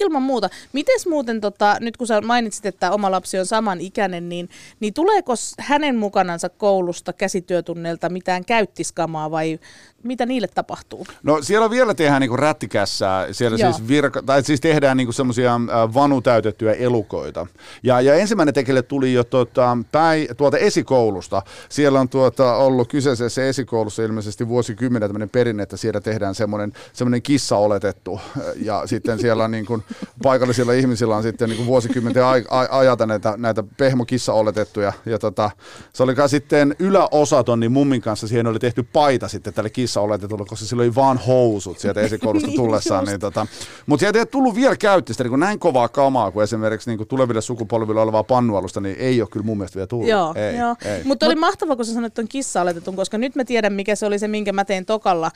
Ilman 0.00 0.22
muuta. 0.22 0.48
Mites 0.72 1.06
muuten, 1.06 1.40
tota, 1.40 1.76
nyt 1.80 1.96
kun 1.96 2.06
sä 2.06 2.20
mainitsit, 2.20 2.66
että 2.66 2.92
oma 2.92 3.10
lapsi 3.10 3.38
on 3.38 3.46
saman 3.46 3.80
ikäinen, 3.80 4.28
niin, 4.28 4.48
niin 4.80 4.94
tuleeko 4.94 5.32
hänen 5.58 5.96
mukanansa 5.96 6.48
koulusta 6.48 7.12
käsityötunneilta 7.12 8.08
mitään 8.08 8.44
käyttiskamaa 8.44 9.30
vai 9.30 9.58
mitä 10.06 10.26
niille 10.26 10.48
tapahtuu? 10.54 11.06
No 11.22 11.42
siellä 11.42 11.70
vielä 11.70 11.94
tehdään 11.94 12.20
niinku 12.20 12.36
rättikässää, 12.36 13.32
siellä 13.32 13.58
siis, 13.58 13.88
virka, 13.88 14.22
tai 14.22 14.42
siis 14.42 14.60
tehdään 14.60 14.96
niinku 14.96 15.12
semmoisia 15.12 15.54
äh, 15.54 15.94
vanutäytettyjä 15.94 16.72
elukoita. 16.72 17.46
Ja, 17.82 18.00
ja 18.00 18.14
ensimmäinen 18.14 18.54
tekele 18.54 18.82
tuli 18.82 19.12
jo 19.12 19.24
tuota, 19.24 19.78
päi, 19.92 20.28
tuolta 20.36 20.58
esikoulusta. 20.58 21.42
Siellä 21.68 22.00
on 22.00 22.08
tuota, 22.08 22.56
ollut 22.56 22.88
kyseisessä 22.88 23.46
esikoulussa 23.46 24.02
ilmeisesti 24.02 24.48
vuosikymmenen 24.48 25.08
tämmöinen 25.08 25.30
perinne, 25.30 25.62
että 25.62 25.76
siellä 25.76 26.00
tehdään 26.00 26.34
semmoinen, 26.34 26.72
semmoinen 26.92 27.22
kissa 27.22 27.56
oletettu. 27.56 28.20
Ja 28.62 28.82
sitten 28.86 29.18
siellä 29.18 29.44
on 29.44 29.50
niin 29.50 29.66
kuin, 29.66 29.82
paikallisilla 30.22 30.72
ihmisillä 30.72 31.16
on 31.16 31.22
sitten 31.22 31.48
niin 31.48 31.56
kuin 31.56 31.66
vuosikymmenten 31.66 32.24
ajata 32.70 33.06
näitä, 33.06 33.34
näitä 33.36 33.64
pehmokissa 33.76 34.32
oletettuja. 34.32 34.92
Ja 35.06 35.18
tota, 35.18 35.50
se 35.92 36.02
oli 36.02 36.14
sitten 36.26 36.76
yläosaton, 36.78 37.60
niin 37.60 37.72
mummin 37.72 38.00
kanssa 38.00 38.28
siihen 38.28 38.46
oli 38.46 38.58
tehty 38.58 38.82
paita 38.82 39.28
sitten 39.28 39.54
tälle 39.54 39.70
kissa 39.70 39.95
koulussa 39.96 40.00
oletetulla, 40.00 40.44
koska 40.44 40.66
sillä 40.66 40.82
oli 40.82 40.94
vaan 40.94 41.18
housut 41.18 41.78
sieltä 41.78 42.00
esikoulusta 42.00 42.48
niin, 42.48 42.56
tullessaan. 42.56 43.04
niin 43.04 43.20
tota, 43.20 43.46
mutta 43.86 44.00
sieltä 44.00 44.18
ei 44.18 44.26
tullut 44.26 44.54
vielä 44.54 44.76
käyttöistä 44.76 45.24
niin 45.24 45.40
näin 45.40 45.58
kovaa 45.58 45.88
kamaa 45.88 46.30
kuin 46.30 46.44
esimerkiksi 46.44 46.90
niin 46.90 46.98
kuin 46.98 47.08
tuleville 47.08 47.40
sukupolville 47.40 48.00
olevaa 48.00 48.24
pannualusta, 48.24 48.80
niin 48.80 48.96
ei 48.98 49.20
ole 49.20 49.28
kyllä 49.32 49.46
mun 49.46 49.58
mielestä 49.58 49.76
vielä 49.76 49.86
tullut. 49.86 50.08
Joo, 50.08 50.34
joo. 50.58 50.76
mutta 51.04 51.26
oli 51.26 51.34
mahtavaa, 51.34 51.76
kun 51.76 51.84
sä 51.84 51.94
sanoit 51.94 52.14
tuon 52.14 52.28
kissa 52.28 52.62
oletetun, 52.62 52.96
koska 52.96 53.18
nyt 53.18 53.36
mä 53.36 53.44
tiedän, 53.44 53.72
mikä 53.72 53.94
se 53.94 54.06
oli 54.06 54.18
se, 54.18 54.28
minkä 54.28 54.52
mä 54.52 54.64
tein 54.64 54.86
tokalla, 54.86 55.30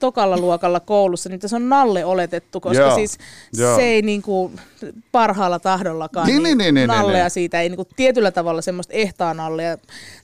tokalla 0.00 0.38
luokalla 0.38 0.80
koulussa, 0.80 1.28
niin 1.28 1.40
se 1.46 1.56
on 1.56 1.68
nalle 1.68 2.04
oletettu, 2.04 2.60
koska 2.60 2.82
joo, 2.82 2.94
siis 2.94 3.18
joo. 3.52 3.76
se 3.76 3.82
ei 3.82 4.02
niin 4.02 4.22
kuin 4.22 4.60
parhaalla 5.12 5.58
tahdollakaan 5.58 6.26
niin, 6.26 6.42
niin, 6.42 6.58
niin, 6.58 6.74
niin, 6.74 6.88
nallea 6.88 7.24
niin, 7.24 7.30
siitä, 7.30 7.60
ei 7.60 7.68
niin 7.68 7.76
kuin 7.76 7.88
tietyllä 7.96 8.30
tavalla 8.30 8.62
semmoista 8.62 8.92
ehtaa 8.94 9.34
nallea, 9.34 9.76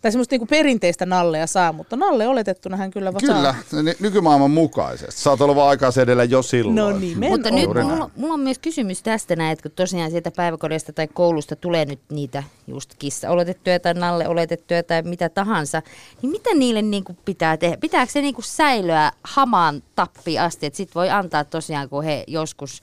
tai 0.02 0.12
semmoista 0.12 0.32
niin 0.32 0.40
kuin 0.40 0.48
perinteistä 0.48 1.06
nallea 1.06 1.46
saa, 1.46 1.72
mutta 1.72 1.96
nalle 1.96 2.28
oletettuna 2.28 2.76
hän 2.76 2.90
kyllä, 2.90 3.12
kyllä 3.20 3.54
saa 3.72 3.82
nykymaailman 4.00 4.50
mukaisesti. 4.50 5.20
Saat 5.20 5.40
olla 5.40 5.54
vaan 5.56 5.68
aikaa 5.68 5.90
edellä 6.02 6.24
jo 6.24 6.42
silloin. 6.42 6.76
No 6.76 6.98
niin, 6.98 7.18
Mutta 7.18 7.50
nyt 7.50 7.66
mulla, 7.66 8.10
mulla 8.16 8.34
on 8.34 8.40
myös 8.40 8.58
kysymys 8.58 9.02
tästä 9.02 9.36
näin, 9.36 9.52
että 9.52 9.62
kun 9.62 9.72
tosiaan 9.76 10.10
sieltä 10.10 10.30
päiväkodista 10.30 10.92
tai 10.92 11.08
koulusta 11.08 11.56
tulee 11.56 11.84
nyt 11.84 12.00
niitä 12.10 12.42
just 12.66 12.94
kissa 12.98 13.30
oletettuja 13.30 13.80
tai 13.80 13.94
nalle 13.94 14.28
oletettuja 14.28 14.82
tai 14.82 15.02
mitä 15.02 15.28
tahansa, 15.28 15.82
niin 16.22 16.30
mitä 16.30 16.54
niille 16.54 16.82
niin 16.82 17.04
kuin 17.04 17.18
pitää 17.24 17.56
tehdä? 17.56 17.76
Pitääkö 17.76 18.12
se 18.12 18.20
niin 18.20 18.34
kuin 18.34 18.44
säilyä 18.44 19.12
hamaan 19.66 19.82
tappi 19.94 20.38
asti, 20.38 20.66
että 20.66 20.76
sit 20.76 20.94
voi 20.94 21.10
antaa 21.10 21.44
tosiaan, 21.44 21.88
kun 21.88 22.04
he 22.04 22.24
joskus 22.26 22.82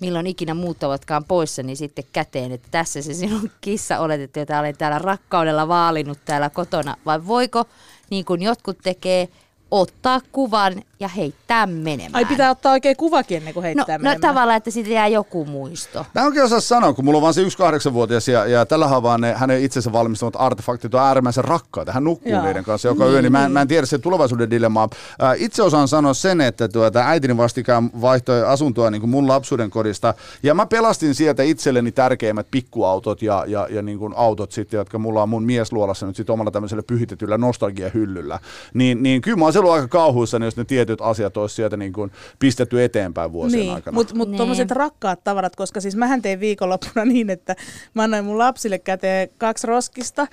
milloin 0.00 0.26
ikinä 0.26 0.54
muuttavatkaan 0.54 1.24
poissa, 1.24 1.62
niin 1.62 1.76
sitten 1.76 2.04
käteen, 2.12 2.52
että 2.52 2.68
tässä 2.70 3.02
se 3.02 3.14
sinun 3.14 3.50
kissa 3.60 3.98
oletettu, 3.98 4.38
jota 4.38 4.58
olen 4.58 4.76
täällä 4.76 4.98
rakkaudella 4.98 5.68
vaalinut 5.68 6.18
täällä 6.24 6.50
kotona, 6.50 6.96
vai 7.06 7.26
voiko, 7.26 7.64
niin 8.10 8.24
kuin 8.24 8.42
jotkut 8.42 8.78
tekee, 8.82 9.28
ottaa 9.70 10.20
kuvan 10.32 10.82
ja 11.00 11.08
heittää 11.08 11.66
menemään. 11.66 12.14
Ai 12.14 12.24
pitää 12.24 12.50
ottaa 12.50 12.72
oikein 12.72 12.96
kuvakin 12.96 13.36
ennen 13.36 13.54
kuin 13.54 13.64
heittää 13.64 13.98
no, 13.98 14.02
menemään. 14.02 14.20
No 14.20 14.28
tavallaan, 14.28 14.56
että 14.56 14.70
siitä 14.70 14.90
jää 14.90 15.08
joku 15.08 15.44
muisto. 15.44 16.06
Mä 16.14 16.24
oikein 16.24 16.44
osaa 16.44 16.60
sanoa, 16.60 16.92
kun 16.92 17.04
mulla 17.04 17.16
on 17.16 17.22
vaan 17.22 17.34
se 17.34 17.42
yksi 17.42 17.58
kahdeksanvuotias 17.58 18.28
ja, 18.28 18.46
ja 18.46 18.66
tällä 18.66 18.88
havaa 18.88 19.18
ne 19.18 19.34
hänen 19.34 19.62
itsensä 19.62 19.92
valmistamat 19.92 20.34
artefaktit 20.38 20.94
on 20.94 21.00
äärimmäisen 21.00 21.44
rakkaita. 21.44 21.92
Hän 21.92 22.04
nukkuu 22.04 22.32
Joo. 22.32 22.42
niiden 22.42 22.64
kanssa 22.64 22.88
joka 22.88 23.04
niin, 23.04 23.12
yö, 23.12 23.22
niin 23.22 23.32
mä, 23.32 23.44
en, 23.44 23.52
mä 23.52 23.60
en 23.60 23.68
tiedä 23.68 23.86
se 23.86 23.98
tulevaisuuden 23.98 24.50
dilemmaa. 24.50 24.88
Äh, 25.22 25.34
itse 25.36 25.62
osaan 25.62 25.88
sanoa 25.88 26.14
sen, 26.14 26.40
että 26.40 26.68
tuota, 26.68 27.00
äitini 27.06 27.36
vastikään 27.36 27.90
vaihtoi 28.00 28.46
asuntoa 28.46 28.90
niin 28.90 29.00
kuin 29.00 29.10
mun 29.10 29.28
lapsuuden 29.28 29.70
kodista 29.70 30.14
ja 30.42 30.54
mä 30.54 30.66
pelastin 30.66 31.14
sieltä 31.14 31.42
itselleni 31.42 31.92
tärkeimmät 31.92 32.46
pikkuautot 32.50 33.22
ja, 33.22 33.44
ja, 33.46 33.66
ja 33.70 33.82
niin 33.82 33.98
kuin 33.98 34.14
autot 34.16 34.52
sitten, 34.52 34.78
jotka 34.78 34.98
mulla 34.98 35.22
on 35.22 35.28
mun 35.28 35.44
miesluolassa 35.44 36.06
nyt 36.06 36.16
sitten 36.16 36.32
omalla 36.32 36.50
tämmöisellä 36.50 36.82
pyhitetyllä 36.82 37.38
nostalgiahyllyllä. 37.38 38.38
Niin, 38.74 39.02
niin 39.02 39.22
kyllä 39.22 39.36
mä 39.36 39.44
oon 39.44 39.52
ollut 39.60 39.72
aika 39.74 39.88
kauhuissa, 39.88 40.38
jos 40.44 40.56
ne 40.56 40.64
tietyt 40.64 41.00
asiat 41.00 41.36
olisi 41.36 41.54
sieltä 41.54 41.76
niin 41.76 41.92
kuin 41.92 42.12
pistetty 42.38 42.84
eteenpäin 42.84 43.32
vuosien 43.32 43.60
niin, 43.60 43.74
aikana. 43.74 43.94
Mutta 43.94 44.14
mut 44.14 44.28
Niin. 44.28 44.36
tuommoiset 44.36 44.70
rakkaat 44.70 45.24
tavarat, 45.24 45.56
koska 45.56 45.80
siis 45.80 45.96
mähän 45.96 46.22
tein 46.22 46.40
viikonloppuna 46.40 47.04
niin, 47.04 47.30
että 47.30 47.56
mä 47.94 48.02
annoin 48.02 48.24
mun 48.24 48.38
lapsille 48.38 48.78
käteen 48.78 49.28
kaksi 49.38 49.66
roskista 49.66 50.26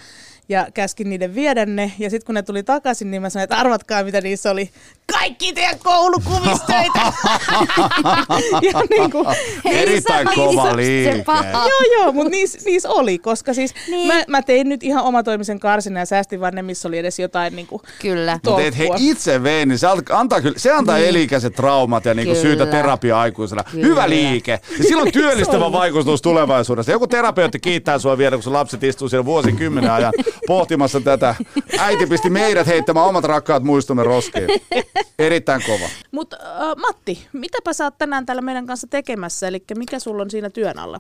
ja 0.49 0.67
käskin 0.73 1.09
niiden 1.09 1.35
viedä 1.35 1.65
ne. 1.65 1.91
Ja 1.99 2.09
sitten 2.09 2.25
kun 2.25 2.35
ne 2.35 2.41
tuli 2.43 2.63
takaisin, 2.63 3.11
niin 3.11 3.21
mä 3.21 3.29
sanoin, 3.29 3.43
että 3.43 3.57
arvatkaa 3.57 4.03
mitä 4.03 4.21
niissä 4.21 4.51
oli. 4.51 4.69
Kaikki 5.11 5.53
teidän 5.53 5.79
koulukuvistöitä! 5.83 6.99
ja 8.61 8.81
niin 8.89 9.11
kuin, 9.11 9.27
Erittäin 9.65 10.27
se- 10.29 10.35
kova 10.35 10.75
liike. 10.75 11.25
Joo, 11.53 12.01
joo, 12.01 12.11
mutta 12.11 12.29
niissä 12.29 12.59
niis 12.65 12.85
oli, 12.85 13.17
koska 13.19 13.53
siis 13.53 13.73
Niin. 13.87 14.07
mä, 14.07 14.23
mä 14.27 14.41
tein 14.41 14.69
nyt 14.69 14.83
ihan 14.83 15.03
omatoimisen 15.03 15.59
karsinnan 15.59 16.01
ja 16.01 16.05
säästin 16.05 16.39
vaan 16.39 16.53
ne, 16.55 16.61
missä 16.61 16.87
oli 16.87 16.97
edes 16.97 17.19
jotain 17.19 17.55
niin 17.55 17.67
kuin, 17.67 17.81
Kyllä. 18.01 18.39
Mutta 18.45 18.61
et 18.61 18.77
he 18.77 18.89
itse 18.97 19.43
vei, 19.43 19.65
niin 19.65 19.79
se 19.79 19.87
antaa, 20.11 20.41
kyllä, 20.41 20.59
se 20.59 20.71
antaa 20.71 20.95
niin. 20.97 21.07
elikäiset 21.09 21.55
traumat 21.55 22.05
ja 22.05 22.13
niinku 22.13 22.31
Kyllä. 22.33 22.41
syytä 22.41 22.65
terapia 22.65 23.19
aikuisena. 23.19 23.63
Kyllä. 23.71 23.85
Hyvä 23.87 24.09
liike. 24.09 24.59
Ja 24.77 24.83
sillä 24.83 25.01
on 25.07 25.11
työllistävä 25.11 25.71
vaikutus 25.71 26.21
tulevaisuudessa. 26.21 26.91
Joku 26.91 27.07
terapeutti 27.07 27.59
kiittää 27.59 27.99
sua 27.99 28.17
vielä, 28.17 28.35
kun 28.35 28.43
sun 28.43 28.53
lapset 28.53 28.83
istuu 28.83 29.09
siellä 29.09 29.25
vuosikymmenen 29.25 29.91
ajan 29.91 30.13
pohtimassa 30.47 31.01
tätä. 31.01 31.35
Äiti 31.79 32.05
pisti 32.05 32.29
meidät 32.29 32.67
heittämään 32.67 33.05
omat 33.05 33.23
rakkaat 33.23 33.63
muistomme 33.63 34.03
roskiin. 34.03 34.47
Erittäin 35.19 35.61
kova. 35.65 35.89
Mutta 36.11 36.37
äh, 36.41 36.75
Matti, 36.77 37.27
mitäpä 37.33 37.73
sä 37.73 37.83
oot 37.83 37.97
tänään 37.97 38.25
täällä 38.25 38.41
meidän 38.41 38.67
kanssa 38.67 38.87
tekemässä, 38.87 39.47
eli 39.47 39.63
mikä 39.77 39.99
sulla 39.99 40.21
on 40.21 40.29
siinä 40.29 40.49
työn 40.49 40.79
alla? 40.79 40.99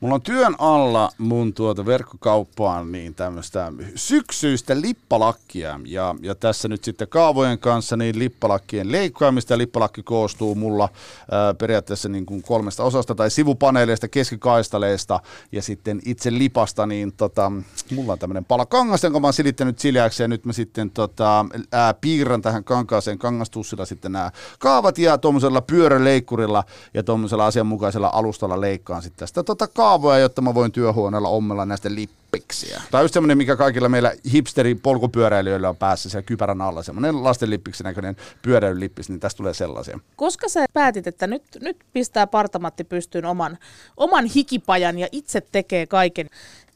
Mulla 0.00 0.14
on 0.14 0.22
työn 0.22 0.54
alla 0.58 1.10
mun 1.18 1.54
tuota 1.54 1.86
verkkokauppaan 1.86 2.92
niin 2.92 3.14
tämmöistä 3.14 3.72
syksyistä 3.94 4.80
lippalakkia. 4.80 5.80
Ja, 5.84 6.14
ja 6.22 6.34
tässä 6.34 6.68
nyt 6.68 6.84
sitten 6.84 7.08
kaavojen 7.08 7.58
kanssa 7.58 7.96
niin 7.96 8.18
lippalakkien 8.18 8.92
leikkaamista. 8.92 9.52
Ja 9.52 9.58
lippalakki 9.58 10.02
koostuu 10.02 10.54
mulla 10.54 10.88
ää, 11.30 11.54
periaatteessa 11.54 12.08
niin 12.08 12.26
kuin 12.26 12.42
kolmesta 12.42 12.84
osasta 12.84 13.14
tai 13.14 13.30
sivupaneeleista, 13.30 14.08
keskikaistaleista 14.08 15.20
ja 15.52 15.62
sitten 15.62 16.00
itse 16.04 16.32
lipasta. 16.32 16.86
Niin 16.86 17.12
tota, 17.12 17.52
mulla 17.94 18.12
on 18.12 18.18
tämmöinen 18.18 18.44
pala 18.44 18.66
kangasta, 18.78 19.06
jonka 19.06 19.20
mä 19.20 19.26
oon 19.26 19.32
silittänyt 19.32 19.78
sileäksi 19.78 20.22
ja 20.22 20.28
nyt 20.28 20.44
mä 20.44 20.52
sitten 20.52 20.90
tota, 20.90 21.44
ää, 21.72 21.94
piirrän 21.94 22.42
tähän 22.42 22.64
kankaaseen 22.64 23.18
kangastussilla 23.18 23.84
sitten 23.84 24.12
nämä 24.12 24.30
kaavat 24.58 24.98
ja 24.98 25.18
tuommoisella 25.18 25.60
pyöräleikkurilla 25.60 26.64
ja 26.94 27.02
tuommoisella 27.02 27.46
asianmukaisella 27.46 28.10
alustalla 28.12 28.60
leikkaan 28.60 29.02
sitten 29.02 29.18
tästä 29.18 29.42
tota 29.42 29.68
kaavoja, 29.68 30.18
jotta 30.18 30.42
mä 30.42 30.54
voin 30.54 30.72
työhuoneella 30.72 31.28
ommella 31.28 31.64
näistä 31.64 31.94
lippiksiä. 31.94 32.82
Tämä 32.90 32.98
on 32.98 33.04
just 33.04 33.14
semmoinen, 33.14 33.38
mikä 33.38 33.56
kaikilla 33.56 33.88
meillä 33.88 34.12
hipsteri 34.32 34.74
polkupyöräilijöillä 34.74 35.68
on 35.68 35.76
päässä 35.76 36.08
siellä 36.08 36.26
kypärän 36.26 36.60
alla, 36.60 36.82
semmoinen 36.82 37.24
lasten 37.24 37.50
lippiksi 37.50 37.84
näköinen 37.84 38.16
pyöräilylippis, 38.42 39.08
niin 39.08 39.20
tästä 39.20 39.36
tulee 39.36 39.54
sellaisia. 39.54 39.98
Koska 40.16 40.48
sä 40.48 40.66
päätit, 40.72 41.06
että 41.06 41.26
nyt, 41.26 41.42
nyt 41.60 41.76
pistää 41.92 42.26
Partamatti 42.26 42.84
pystyyn 42.84 43.24
oman, 43.24 43.58
oman 43.96 44.24
hikipajan 44.24 44.98
ja 44.98 45.08
itse 45.12 45.40
tekee 45.40 45.86
kaiken, 45.86 46.26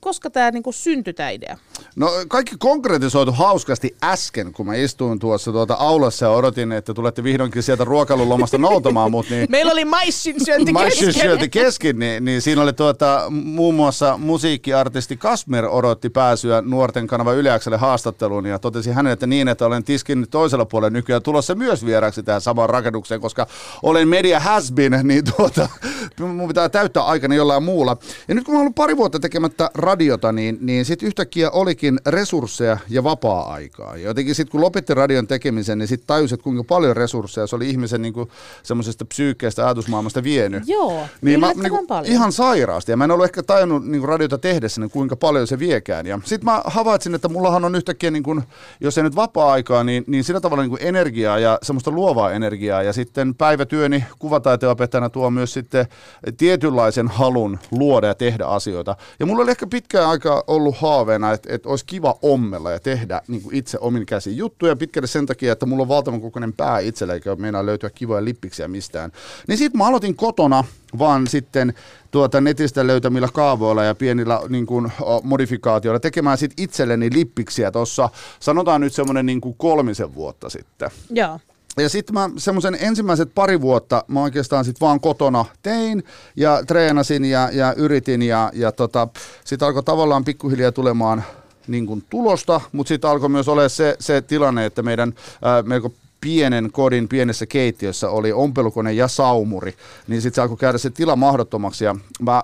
koska 0.02 0.30
tämä 0.30 0.50
niinku 0.50 0.72
syntyi 0.72 1.12
tää 1.14 1.30
idea? 1.30 1.58
No 1.96 2.10
kaikki 2.28 2.56
konkretisoitu 2.58 3.32
hauskasti 3.32 3.96
äsken, 4.04 4.52
kun 4.52 4.66
mä 4.66 4.74
istuin 4.74 5.18
tuossa 5.18 5.52
tuota 5.52 5.74
aulassa 5.74 6.26
ja 6.26 6.30
odotin, 6.30 6.72
että 6.72 6.94
tulette 6.94 7.24
vihdoinkin 7.24 7.62
sieltä 7.62 7.84
ruokailulomasta 7.84 8.58
noutamaan 8.58 9.10
mut, 9.10 9.30
niin 9.30 9.46
Meillä 9.50 9.72
oli 9.72 9.84
maissin 9.84 10.44
syönti 10.44 10.72
kesken. 10.84 11.12
syönti 11.12 11.48
kesken, 11.48 11.98
niin, 11.98 12.24
niin 12.24 12.42
siinä 12.42 12.62
oli 12.62 12.72
tuota, 12.72 13.24
muun 13.30 13.74
muassa 13.74 14.18
musiikkiartisti 14.18 15.16
Kasmer 15.16 15.66
odotti 15.66 16.10
pääsyä 16.10 16.62
nuorten 16.62 17.06
kanava 17.06 17.32
Yleäkselle 17.32 17.76
haastatteluun 17.76 18.46
ja 18.46 18.58
totesi 18.58 18.90
hänelle, 18.90 19.12
että 19.12 19.26
niin, 19.26 19.48
että 19.48 19.66
olen 19.66 19.84
tiskin 19.84 20.26
toisella 20.30 20.64
puolella 20.64 20.90
nykyään 20.90 21.22
tulossa 21.22 21.54
myös 21.54 21.86
vieraksi 21.86 22.22
tähän 22.22 22.40
samaan 22.40 22.70
rakennukseen, 22.70 23.20
koska 23.20 23.46
olen 23.82 24.08
media 24.08 24.40
has 24.40 24.72
been, 24.72 25.00
niin 25.02 25.24
tuota, 25.36 25.68
mun 26.20 26.48
pitää 26.48 26.68
täyttää 26.68 27.02
aikani 27.02 27.36
jollain 27.36 27.62
muulla. 27.62 27.96
Ja 28.28 28.34
nyt 28.34 28.44
kun 28.44 28.54
mä 28.54 28.58
olen 28.58 28.62
ollut 28.62 28.74
pari 28.74 28.96
vuotta 28.96 29.20
tekemättä 29.20 29.70
radiota, 29.92 30.32
niin, 30.32 30.58
niin 30.60 30.84
sitten 30.84 31.06
yhtäkkiä 31.06 31.50
olikin 31.50 32.00
resursseja 32.06 32.78
ja 32.88 33.04
vapaa-aikaa. 33.04 33.96
Ja 33.96 34.02
jotenkin 34.02 34.34
sitten 34.34 34.50
kun 34.50 34.60
lopetti 34.60 34.94
radion 34.94 35.26
tekemisen, 35.26 35.78
niin 35.78 35.88
sitten 35.88 36.06
tajusin, 36.06 36.34
että 36.34 36.44
kuinka 36.44 36.64
paljon 36.64 36.96
resursseja 36.96 37.46
se 37.46 37.56
oli 37.56 37.70
ihmisen 37.70 38.02
niin 38.02 38.14
semmoisesta 38.62 39.04
psyykkeestä 39.04 39.64
ajatusmaailmasta 39.66 40.22
vienyt. 40.22 40.62
Joo, 40.66 41.06
Niin 41.22 41.40
mä, 41.40 41.46
yllättävän 41.46 41.70
niinku, 41.72 41.86
paljon. 41.86 42.12
ihan 42.12 42.32
sairaasti. 42.32 42.92
Ja 42.92 42.96
mä 42.96 43.04
en 43.04 43.10
ollut 43.10 43.24
ehkä 43.24 43.42
tajunnut 43.42 43.86
niinku 43.86 44.06
radiota 44.06 44.38
tehdessä, 44.38 44.80
niin 44.80 44.90
kuinka 44.90 45.16
paljon 45.16 45.46
se 45.46 45.58
viekään. 45.58 46.06
Ja 46.06 46.20
sitten 46.24 46.44
mä 46.44 46.62
havaitsin, 46.64 47.14
että 47.14 47.28
mullahan 47.28 47.64
on 47.64 47.74
yhtäkkiä, 47.74 48.10
niinku, 48.10 48.42
jos 48.80 48.98
ei 48.98 49.04
nyt 49.04 49.16
vapaa-aikaa, 49.16 49.84
niin, 49.84 50.04
niin 50.06 50.24
sillä 50.24 50.40
tavalla 50.40 50.62
niinku 50.62 50.78
energiaa 50.80 51.38
ja 51.38 51.58
semmoista 51.62 51.90
luovaa 51.90 52.32
energiaa. 52.32 52.82
Ja 52.82 52.92
sitten 52.92 53.34
päivätyöni 53.34 54.04
kuvataiteenopettajana 54.18 55.10
tuo 55.10 55.30
myös 55.30 55.52
sitten 55.52 55.86
tietynlaisen 56.36 57.08
halun 57.08 57.58
luoda 57.70 58.06
ja 58.06 58.14
tehdä 58.14 58.44
asioita. 58.44 58.96
Ja 59.20 59.26
mulla 59.26 59.42
oli 59.42 59.50
ehkä 59.50 59.66
pitkään 59.82 60.08
aikaa 60.08 60.42
ollut 60.46 60.76
haaveena, 60.76 61.32
että, 61.32 61.54
että 61.54 61.68
olisi 61.68 61.86
kiva 61.86 62.18
ommella 62.22 62.70
ja 62.70 62.80
tehdä 62.80 63.22
niinku 63.28 63.50
itse 63.52 63.78
omin 63.80 64.06
käsin 64.06 64.36
juttuja. 64.36 64.76
Pitkälle 64.76 65.06
sen 65.06 65.26
takia, 65.26 65.52
että 65.52 65.66
mulla 65.66 65.82
on 65.82 65.88
valtavan 65.88 66.20
kokoinen 66.20 66.52
pää 66.52 66.78
itsellä, 66.78 67.14
eikä 67.14 67.36
meinaa 67.36 67.66
löytyä 67.66 67.90
kivoja 67.90 68.24
lippiksiä 68.24 68.68
mistään. 68.68 69.12
Niin 69.48 69.58
sitten 69.58 69.78
mä 69.78 69.86
aloitin 69.86 70.16
kotona 70.16 70.64
vaan 70.98 71.26
sitten 71.26 71.74
tuota 72.10 72.40
netistä 72.40 72.86
löytämillä 72.86 73.28
kaavoilla 73.32 73.84
ja 73.84 73.94
pienillä 73.94 74.40
niin 74.48 74.66
kuin, 74.66 74.92
modifikaatioilla 75.22 76.00
tekemään 76.00 76.38
sit 76.38 76.52
itselleni 76.56 77.10
lippiksiä 77.12 77.70
tuossa, 77.70 78.08
sanotaan 78.40 78.80
nyt 78.80 78.92
semmoinen 78.92 79.26
niin 79.26 79.40
kuin 79.40 79.54
kolmisen 79.58 80.14
vuotta 80.14 80.50
sitten. 80.50 80.90
Joo. 81.10 81.38
Ja 81.76 81.88
sitten 81.88 82.14
mä 82.14 82.30
semmoisen 82.36 82.76
ensimmäiset 82.80 83.34
pari 83.34 83.60
vuotta 83.60 84.04
mä 84.08 84.22
oikeastaan 84.22 84.64
sitten 84.64 84.86
vaan 84.86 85.00
kotona 85.00 85.44
tein 85.62 86.04
ja 86.36 86.62
treenasin 86.66 87.24
ja, 87.24 87.48
ja 87.52 87.74
yritin 87.74 88.22
ja, 88.22 88.50
ja 88.54 88.72
tota, 88.72 89.08
sitten 89.44 89.66
alkoi 89.66 89.82
tavallaan 89.82 90.24
pikkuhiljaa 90.24 90.72
tulemaan 90.72 91.24
niin 91.66 91.86
kuin 91.86 92.04
tulosta, 92.10 92.60
mutta 92.72 92.88
sitten 92.88 93.10
alkoi 93.10 93.28
myös 93.28 93.48
olla 93.48 93.68
se, 93.68 93.96
se 93.98 94.22
tilanne, 94.22 94.66
että 94.66 94.82
meidän 94.82 95.14
ää, 95.42 95.62
melko 95.62 95.92
pienen 96.20 96.72
kodin 96.72 97.08
pienessä 97.08 97.46
keittiössä 97.46 98.08
oli 98.08 98.32
ompelukone 98.32 98.92
ja 98.92 99.08
saumuri, 99.08 99.74
niin 100.08 100.22
sitten 100.22 100.34
se 100.34 100.42
alkoi 100.42 100.56
käydä 100.56 100.78
se 100.78 100.90
tila 100.90 101.16
mahdottomaksi 101.16 101.84
ja 101.84 101.96
mä 102.20 102.42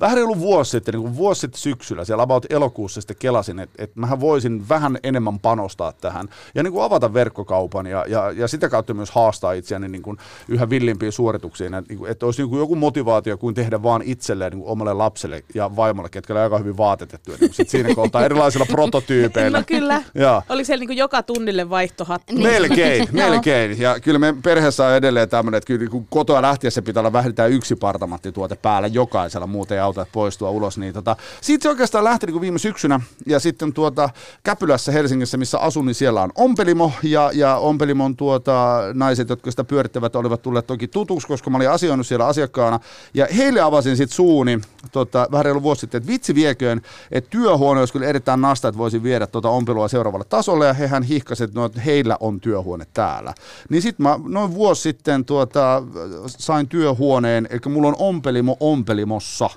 vähän 0.00 0.16
reilu 0.16 0.38
vuosi 0.38 0.70
sitten, 0.70 0.94
niin 0.94 1.02
kuin 1.02 1.16
vuosi 1.16 1.40
sitten 1.40 1.60
syksyllä, 1.60 2.04
siellä 2.04 2.22
about 2.22 2.46
elokuussa 2.50 3.00
sitten 3.00 3.16
kelasin, 3.20 3.58
että, 3.58 3.84
että 3.84 4.00
mähän 4.00 4.20
voisin 4.20 4.68
vähän 4.68 4.98
enemmän 5.02 5.38
panostaa 5.38 5.92
tähän 5.92 6.28
ja 6.54 6.62
niin 6.62 6.72
kuin 6.72 6.84
avata 6.84 7.14
verkkokaupan 7.14 7.86
ja, 7.86 8.04
ja, 8.08 8.30
ja 8.30 8.48
sitä 8.48 8.68
kautta 8.68 8.94
myös 8.94 9.10
haastaa 9.10 9.52
itseäni 9.52 9.88
niin 9.88 10.02
kuin 10.02 10.16
yhä 10.48 10.70
villimpiin 10.70 11.12
suorituksiin, 11.12 11.74
että, 11.74 11.88
niin 11.88 11.98
kuin, 11.98 12.10
että 12.10 12.26
olisi 12.26 12.42
niin 12.42 12.48
kuin 12.48 12.58
joku 12.58 12.76
motivaatio 12.76 13.38
kuin 13.38 13.54
tehdä 13.54 13.82
vaan 13.82 14.02
itselleen 14.04 14.52
niin 14.52 14.60
kuin 14.60 14.70
omalle 14.70 14.92
lapselle 14.92 15.44
ja 15.54 15.76
vaimolle, 15.76 16.08
ketkä 16.08 16.32
oli 16.32 16.40
aika 16.40 16.58
hyvin 16.58 16.76
vaatetettu, 16.76 17.32
niin 17.40 17.54
sit 17.54 17.68
siinä 17.68 17.94
kohtaa 17.94 18.24
erilaisilla 18.28 18.66
prototyypeillä. 18.66 19.58
No 19.58 19.64
kyllä. 19.66 20.02
Joo. 20.14 20.42
Oliko 20.48 20.66
siellä 20.66 20.80
niinku 20.80 20.92
joka 20.92 21.22
tunnille 21.22 21.70
vaihtohattu? 21.70 22.32
Niin. 22.32 22.42
Melkein, 22.42 23.08
melkein. 23.12 23.80
Ja 23.80 24.00
kyllä 24.00 24.18
me 24.18 24.34
perheessä 24.42 24.86
on 24.86 24.94
edelleen 24.94 25.28
tämmöinen, 25.28 25.58
että 25.58 25.66
kyllä 25.66 25.90
kun 25.90 26.06
kotoa 26.10 26.42
lähtiessä 26.42 26.82
pitää 26.82 27.00
olla 27.00 27.12
vähintään 27.12 27.50
yksi 27.50 27.76
partamattituote 27.76 28.56
päällä 28.56 28.88
jokaisella, 28.88 29.46
muuten 29.46 29.76
ei 29.76 29.87
auta 29.88 30.06
poistua 30.12 30.50
ulos. 30.50 30.78
Niin 30.78 30.94
tota, 30.94 31.16
siitä 31.40 31.62
se 31.62 31.68
oikeastaan 31.68 32.04
lähti 32.04 32.26
niin 32.26 32.32
kuin 32.32 32.40
viime 32.40 32.58
syksynä. 32.58 33.00
Ja 33.26 33.40
sitten 33.40 33.72
tuota, 33.72 34.10
Käpylässä 34.42 34.92
Helsingissä, 34.92 35.36
missä 35.36 35.58
asun, 35.58 35.86
niin 35.86 35.94
siellä 35.94 36.22
on 36.22 36.32
Ompelimo. 36.34 36.92
Ja, 37.02 37.30
ja 37.34 37.56
Ompelimon 37.56 38.16
tuota, 38.16 38.80
naiset, 38.94 39.28
jotka 39.28 39.50
sitä 39.50 39.64
pyörittävät, 39.64 40.16
olivat 40.16 40.42
tulleet 40.42 40.66
toki 40.66 40.88
tutuksi, 40.88 41.26
koska 41.26 41.50
mä 41.50 41.56
olin 41.56 41.70
asioinut 41.70 42.06
siellä 42.06 42.26
asiakkaana. 42.26 42.80
Ja 43.14 43.26
heille 43.36 43.60
avasin 43.60 43.96
sitten 43.96 44.16
suuni 44.16 44.60
tota, 44.92 45.28
vähän 45.32 45.44
reilu 45.44 45.62
vuosi 45.62 45.80
sitten, 45.80 45.98
että 45.98 46.12
vitsi 46.12 46.34
vieköön, 46.34 46.80
että 47.12 47.30
työhuone 47.30 47.80
olisi 47.80 47.92
kyllä 47.92 48.06
erittäin 48.06 48.40
nasta, 48.40 48.68
että 48.68 48.78
voisin 48.78 49.02
viedä 49.02 49.26
tuota 49.26 49.48
ompelua 49.48 49.88
seuraavalle 49.88 50.24
tasolle. 50.24 50.66
Ja 50.66 50.72
hehän 50.72 51.02
hihkasivat, 51.02 51.48
että 51.50 51.60
no, 51.60 51.66
että 51.66 51.80
heillä 51.80 52.16
on 52.20 52.40
työhuone 52.40 52.86
täällä. 52.94 53.34
Niin 53.68 53.82
sitten 53.82 54.02
mä 54.02 54.20
noin 54.24 54.54
vuosi 54.54 54.82
sitten 54.82 55.24
tuota, 55.24 55.82
sain 56.26 56.68
työhuoneen, 56.68 57.48
eli 57.50 57.60
mulla 57.68 57.88
on 57.88 57.96
ompelimo 57.98 58.56
ompelimossa. 58.60 59.50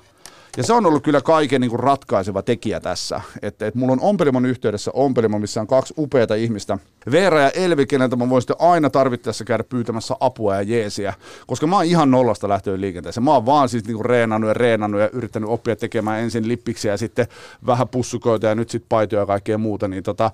Ja 0.56 0.62
se 0.62 0.72
on 0.72 0.86
ollut 0.86 1.02
kyllä 1.02 1.20
kaiken 1.20 1.60
niin 1.60 1.70
kuin 1.70 1.80
ratkaiseva 1.80 2.42
tekijä 2.42 2.80
tässä. 2.80 3.20
Että, 3.42 3.66
että 3.66 3.78
mulla 3.78 3.92
on 3.92 4.00
Ompelimon 4.00 4.46
yhteydessä 4.46 4.90
Ompelimo, 4.94 5.38
missä 5.38 5.60
on 5.60 5.66
kaksi 5.66 5.94
upeata 5.98 6.34
ihmistä. 6.34 6.78
Veera 7.10 7.40
ja 7.40 7.50
Elvi, 7.50 7.86
keneltä 7.86 8.16
mä 8.16 8.28
voin 8.28 8.42
sitten 8.42 8.56
aina 8.58 8.90
tarvittaessa 8.90 9.44
käydä 9.44 9.64
pyytämässä 9.64 10.14
apua 10.20 10.54
ja 10.54 10.62
jeesiä. 10.62 11.14
Koska 11.46 11.66
mä 11.66 11.76
oon 11.76 11.84
ihan 11.84 12.10
nollasta 12.10 12.48
lähtöön 12.48 12.80
liikenteeseen. 12.80 13.24
Mä 13.24 13.32
oon 13.32 13.46
vaan 13.46 13.68
siis 13.68 13.84
niin 13.84 13.96
kuin 13.96 14.04
reenannut 14.04 14.48
ja 14.48 14.54
reenannut 14.54 15.00
ja 15.00 15.10
yrittänyt 15.12 15.48
oppia 15.48 15.76
tekemään 15.76 16.20
ensin 16.20 16.48
lippiksiä 16.48 16.92
ja 16.92 16.96
sitten 16.96 17.26
vähän 17.66 17.88
pussukoita 17.88 18.46
ja 18.46 18.54
nyt 18.54 18.70
sitten 18.70 18.88
paitoja 18.88 19.22
ja 19.22 19.26
kaikkea 19.26 19.58
muuta. 19.58 19.88
Niin 19.88 20.02
tota, 20.02 20.30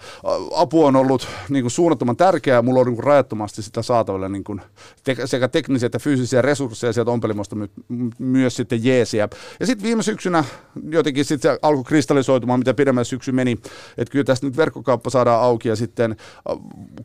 apu 0.54 0.84
on 0.84 0.96
ollut 0.96 1.28
niin 1.48 1.62
kuin 1.62 1.70
suunnattoman 1.70 2.16
tärkeää. 2.16 2.62
Mulla 2.62 2.80
on 2.80 2.86
niin 2.86 2.96
kuin 2.96 3.04
rajattomasti 3.04 3.62
sitä 3.62 3.82
saatavilla 3.82 4.28
niin 4.28 4.44
kuin 4.44 4.60
te- 5.04 5.26
sekä 5.26 5.48
teknisiä 5.48 5.86
että 5.86 5.98
fyysisiä 5.98 6.42
resursseja 6.42 6.92
sieltä 6.92 7.10
Ompelimosta 7.10 7.56
my- 7.56 7.70
my- 7.88 8.10
myös 8.18 8.56
sitten 8.56 8.84
jeesiä. 8.84 9.28
Ja 9.60 9.66
sitten 9.66 9.86
viime 9.86 10.02
syksynä 10.08 10.44
jotenkin 10.90 11.24
sitten 11.24 11.58
alkoi 11.62 11.84
kristallisoitumaan, 11.84 12.60
mitä 12.60 12.74
pidemmän 12.74 13.04
syksy 13.04 13.32
meni. 13.32 13.58
Että 13.98 14.12
kyllä 14.12 14.24
tästä 14.24 14.46
nyt 14.46 14.56
verkkokauppa 14.56 15.10
saadaan 15.10 15.42
auki 15.42 15.68
ja 15.68 15.76
sitten 15.76 16.10
äh, 16.10 16.58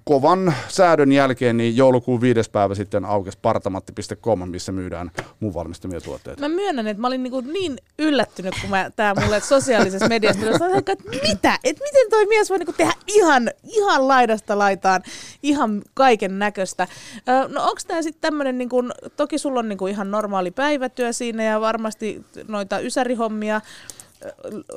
kovan 0.03 0.53
säädön 0.67 1.11
jälkeen 1.11 1.57
niin 1.57 1.77
joulukuun 1.77 2.21
viides 2.21 2.49
päivä 2.49 2.75
sitten 2.75 3.05
aukesi 3.05 3.37
partamatti.com, 3.41 4.49
missä 4.49 4.71
myydään 4.71 5.11
mun 5.39 5.53
valmistamia 5.53 6.01
tuotteita. 6.01 6.41
Mä 6.41 6.55
myönnän, 6.55 6.87
että 6.87 7.01
mä 7.01 7.07
olin 7.07 7.23
niin, 7.23 7.53
niin 7.53 7.77
yllättynyt, 7.99 8.53
kun 8.61 8.69
mä, 8.69 8.91
tää 8.95 9.13
mulle 9.21 9.39
sosiaalisessa 9.41 10.07
mediassa 10.07 10.41
tuli, 10.41 10.77
että, 10.77 10.95
mitä? 11.09 11.59
Että 11.63 11.83
miten 11.83 12.09
toi 12.09 12.25
mies 12.25 12.49
voi 12.49 12.57
niin 12.57 12.75
tehdä 12.77 12.93
ihan, 13.07 13.51
ihan 13.63 14.07
laidasta 14.07 14.57
laitaan, 14.57 15.03
ihan 15.43 15.81
kaiken 15.93 16.39
näköistä. 16.39 16.87
No 17.47 17.63
onko 17.63 17.81
tämä 17.87 18.01
sitten 18.01 18.21
tämmöinen, 18.21 18.57
niin 18.57 18.69
toki 19.15 19.37
sulla 19.37 19.59
on 19.59 19.69
niin 19.69 19.89
ihan 19.89 20.11
normaali 20.11 20.51
päivätyö 20.51 21.13
siinä 21.13 21.43
ja 21.43 21.61
varmasti 21.61 22.25
noita 22.47 22.79
ysärihommia 22.93 23.61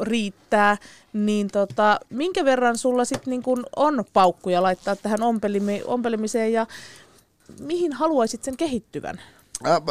riittää, 0.00 0.76
niin 1.12 1.48
tota, 1.48 2.00
minkä 2.10 2.44
verran 2.44 2.78
sulla 2.78 3.04
sitten 3.04 3.30
niin 3.30 3.42
on 3.76 4.04
paukkuja 4.12 4.62
laittaa 4.62 4.96
tähän 4.96 5.22
ompelimi, 5.22 5.82
ompelemiseen 5.84 6.52
ja 6.52 6.66
mihin 7.60 7.92
haluaisit 7.92 8.44
sen 8.44 8.56
kehittyvän? 8.56 9.20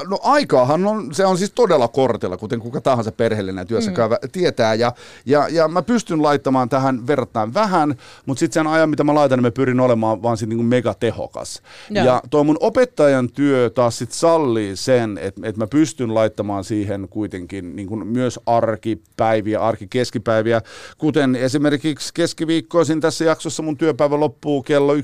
No 0.10 0.20
aikaahan 0.24 0.86
on, 0.86 1.16
se 1.16 1.26
on 1.26 1.38
siis 1.38 1.52
todella 1.52 1.88
kortilla, 1.88 2.38
kuten 2.38 2.60
kuka 2.60 2.82
tahansa 2.82 3.12
perheellinen 3.12 3.68
työssä 3.68 3.92
mm. 3.92 3.96
käyvä 3.96 4.18
tietää. 4.32 4.74
Ja, 4.74 4.92
ja, 5.26 5.48
ja 5.50 5.68
mä 5.68 5.82
pystyn 5.82 6.24
laittamaan 6.24 6.70
tähän 6.70 7.08
verrattain 7.08 7.54
vähän, 7.54 7.96
mutta 8.26 8.40
sitten 8.40 8.54
sen 8.54 8.68
ajan, 8.72 8.90
mitä 8.90 9.04
mä 9.04 9.16
laitan, 9.16 9.38
niin 9.38 9.46
mä 9.46 9.52
pyrin 9.52 9.80
olemaan 9.80 10.24
vaan 10.24 10.38
sitten 10.38 10.58
niin 10.58 10.68
megatehokas. 10.68 11.62
Ja. 11.90 12.06
ja 12.06 12.22
tuo 12.30 12.44
mun 12.44 12.58
opettajan 12.60 13.30
työ 13.32 13.70
taas 13.70 13.98
sitten 13.98 14.18
sallii 14.18 14.76
sen, 14.76 15.18
että, 15.22 15.42
että 15.44 15.62
mä 15.62 15.68
pystyn 15.68 16.14
laittamaan 16.14 16.64
siihen 16.64 17.08
kuitenkin 17.10 17.76
niin 17.76 17.88
kuin 17.88 18.08
myös 18.08 18.40
arkipäiviä, 18.46 19.60
arkikeskipäiviä, 19.60 20.62
kuten 20.98 21.36
esimerkiksi 21.36 22.14
keskiviikkoisin 22.14 23.02
tässä 23.02 23.26
jaksossa 23.26 23.64
mun 23.64 23.78
työpäivä 23.78 24.20
loppuu 24.20 24.64
kello 24.64 24.96
11.00, 24.96 25.02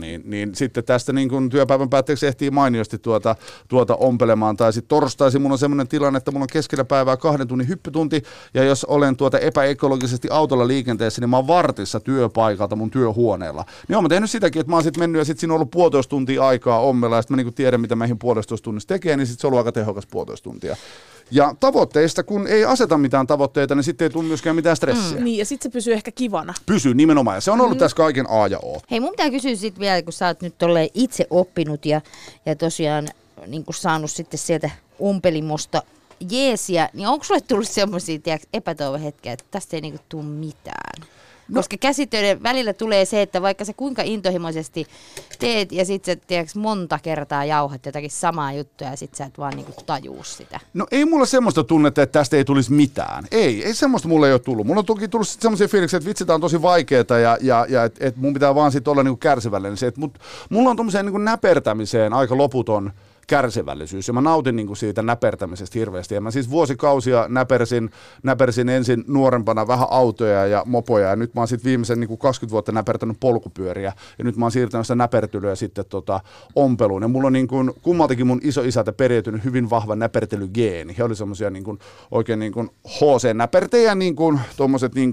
niin, 0.00 0.22
niin 0.24 0.54
sitten 0.54 0.84
tästä 0.84 1.12
niin 1.12 1.28
kuin 1.28 1.48
työpäivän 1.48 1.90
päätteeksi 1.90 2.26
ehtii 2.26 2.50
mainiosti 2.50 2.98
tuota 2.98 3.36
tuota 3.68 3.96
ompelemaan. 3.96 4.56
Tai 4.56 4.72
sitten 4.72 4.88
torstaisin 4.88 5.42
mulla 5.42 5.54
on 5.54 5.58
semmoinen 5.58 5.88
tilanne, 5.88 6.16
että 6.16 6.30
mulla 6.30 6.44
on 6.44 6.48
keskellä 6.52 6.84
päivää 6.84 7.16
kahden 7.16 7.48
tunnin 7.48 7.68
hyppytunti, 7.68 8.22
ja 8.54 8.64
jos 8.64 8.84
olen 8.84 9.16
tuota 9.16 9.38
epäekologisesti 9.38 10.28
autolla 10.30 10.68
liikenteessä, 10.68 11.20
niin 11.20 11.30
mä 11.30 11.36
oon 11.36 11.46
vartissa 11.46 12.00
työpaikalta 12.00 12.76
mun 12.76 12.90
työhuoneella. 12.90 13.64
Niin 13.88 13.96
oon 13.96 14.04
mä 14.04 14.08
tehnyt 14.08 14.30
sitäkin, 14.30 14.60
että 14.60 14.70
mä 14.70 14.76
oon 14.76 14.84
sitten 14.84 15.02
mennyt 15.02 15.18
ja 15.18 15.24
sitten 15.24 15.40
siinä 15.40 15.52
on 15.52 15.56
ollut 15.56 15.70
puolitoista 15.70 16.10
tuntia 16.10 16.46
aikaa 16.46 16.80
ommella, 16.80 17.16
ja 17.16 17.22
sitten 17.22 17.34
mä 17.34 17.36
niinku 17.36 17.52
tiedän, 17.52 17.80
mitä 17.80 17.96
meihin 17.96 18.18
puolitoista 18.18 18.64
tunnissa 18.64 18.88
tekee, 18.88 19.16
niin 19.16 19.26
sitten 19.26 19.40
se 19.40 19.46
on 19.46 19.48
ollut 19.52 19.66
aika 19.66 19.72
tehokas 19.72 20.06
puolitoista 20.06 20.44
tuntia. 20.44 20.76
Ja 21.30 21.54
tavoitteista, 21.60 22.22
kun 22.22 22.46
ei 22.46 22.64
aseta 22.64 22.98
mitään 22.98 23.26
tavoitteita, 23.26 23.74
niin 23.74 23.84
sitten 23.84 24.04
ei 24.04 24.10
tule 24.10 24.24
myöskään 24.24 24.56
mitään 24.56 24.76
stressiä. 24.76 25.18
Mm, 25.18 25.24
niin, 25.24 25.38
ja 25.38 25.46
sitten 25.46 25.70
se 25.70 25.72
pysyy 25.72 25.92
ehkä 25.92 26.10
kivana. 26.10 26.54
Pysyy 26.66 26.94
nimenomaan, 26.94 27.36
ja 27.36 27.40
se 27.40 27.50
on 27.50 27.60
ollut 27.60 27.76
mm. 27.76 27.78
tässä 27.78 27.96
kaiken 27.96 28.26
A 28.30 28.46
ja 28.46 28.58
O. 28.58 28.80
Hei, 28.90 29.00
mun 29.00 29.10
pitää 29.10 29.30
kysyä 29.30 29.56
sitten 29.56 29.80
vielä, 29.80 30.02
kun 30.02 30.12
sä 30.12 30.26
oot 30.26 30.42
nyt 30.42 30.54
itse 30.94 31.26
oppinut 31.30 31.86
ja, 31.86 32.00
ja 32.46 32.56
tosiaan 32.56 33.08
niin 33.46 33.64
kuin 33.64 33.74
saanut 33.74 34.10
sitten 34.10 34.38
sieltä 34.38 34.70
umpelimosta 35.00 35.82
jeesiä, 36.30 36.88
niin 36.92 37.08
onko 37.08 37.24
sulle 37.24 37.40
tullut 37.40 37.68
semmoisia 37.68 38.18
epätoivohetkiä, 38.52 39.32
että 39.32 39.44
tästä 39.50 39.76
ei 39.76 39.80
niin 39.80 39.94
kuin 39.94 40.06
tule 40.08 40.24
mitään? 40.24 41.02
No. 41.48 41.54
Koska 41.54 41.76
käsitöiden 41.76 42.42
välillä 42.42 42.72
tulee 42.72 43.04
se, 43.04 43.22
että 43.22 43.42
vaikka 43.42 43.64
sä 43.64 43.72
kuinka 43.72 44.02
intohimoisesti 44.02 44.86
teet 45.38 45.72
ja 45.72 45.84
sit 45.84 46.04
sä 46.04 46.16
tiedätkö, 46.16 46.58
monta 46.58 46.98
kertaa 47.02 47.44
jauhat 47.44 47.86
jotakin 47.86 48.10
samaa 48.10 48.52
juttua 48.52 48.88
ja 48.88 48.96
sit 48.96 49.14
sä 49.14 49.24
et 49.24 49.38
vaan 49.38 49.56
niinku 49.56 49.72
tajuu 49.86 50.24
sitä. 50.24 50.60
No 50.74 50.86
ei 50.90 51.04
mulla 51.04 51.26
semmoista 51.26 51.64
tunnetta, 51.64 52.02
että 52.02 52.18
tästä 52.18 52.36
ei 52.36 52.44
tulisi 52.44 52.72
mitään. 52.72 53.24
Ei, 53.30 53.64
ei 53.64 53.74
semmoista 53.74 54.08
mulle 54.08 54.26
ei 54.26 54.32
ole 54.32 54.40
tullut. 54.40 54.66
Mulla 54.66 54.78
on 54.78 54.86
toki 54.86 55.08
tullut 55.08 55.28
semmoisia 55.28 55.68
fiiliksiä, 55.68 55.96
että 55.96 56.08
vitsi, 56.08 56.24
tää 56.24 56.34
on 56.34 56.40
tosi 56.40 56.62
vaikeeta 56.62 57.18
ja, 57.18 57.38
ja, 57.40 57.66
ja 57.68 57.84
että 57.84 58.06
et 58.06 58.16
mun 58.16 58.34
pitää 58.34 58.54
vaan 58.54 58.72
sit 58.72 58.88
olla 58.88 59.02
niinku 59.02 59.16
kärsivällinen. 59.16 59.76
Se, 59.76 59.86
et 59.86 59.96
mut, 59.96 60.18
mulla 60.50 60.70
on 60.70 60.76
tommoseen 60.76 61.06
niinku 61.06 61.18
näpertämiseen 61.18 62.12
aika 62.12 62.36
loputon 62.36 62.92
kärsivällisyys. 63.26 64.08
Ja 64.08 64.14
mä 64.14 64.20
nautin 64.20 64.56
niin 64.56 64.66
kuin 64.66 64.76
siitä 64.76 65.02
näpertämisestä 65.02 65.78
hirveästi. 65.78 66.14
Ja 66.14 66.20
mä 66.20 66.30
siis 66.30 66.50
vuosikausia 66.50 67.26
näpersin, 67.28 67.90
näpersin 68.22 68.68
ensin 68.68 69.04
nuorempana 69.06 69.66
vähän 69.66 69.88
autoja 69.90 70.46
ja 70.46 70.62
mopoja. 70.66 71.08
Ja 71.08 71.16
nyt 71.16 71.34
mä 71.34 71.40
oon 71.40 71.48
sitten 71.48 71.64
viimeisen 71.64 72.00
niin 72.00 72.08
kuin 72.08 72.18
20 72.18 72.52
vuotta 72.52 72.72
näpertänyt 72.72 73.16
polkupyöriä. 73.20 73.92
Ja 74.18 74.24
nyt 74.24 74.36
mä 74.36 74.44
oon 74.44 74.52
siirtänyt 74.52 74.86
sitä 74.86 74.94
näpertelyä 74.94 75.54
sitten 75.54 75.84
tota, 75.88 76.20
ompeluun. 76.54 77.02
Ja 77.02 77.08
mulla 77.08 77.26
on 77.26 77.32
niin 77.32 77.48
kuin, 77.48 77.72
kummaltakin 77.82 78.26
mun 78.26 78.40
isältä 78.42 78.92
periytynyt 78.92 79.44
hyvin 79.44 79.70
vahva 79.70 79.96
näpertelygeeni. 79.96 80.94
He 80.98 81.04
oli 81.04 81.16
semmoisia 81.16 81.50
niin 81.50 81.64
oikein 82.10 82.38
niin 82.38 82.52
kuin 82.52 82.70
HC-näpertejä, 82.88 83.94
niin 83.94 84.16
kuin 84.16 84.40
tuommoiset 84.56 84.94
niin 84.94 85.12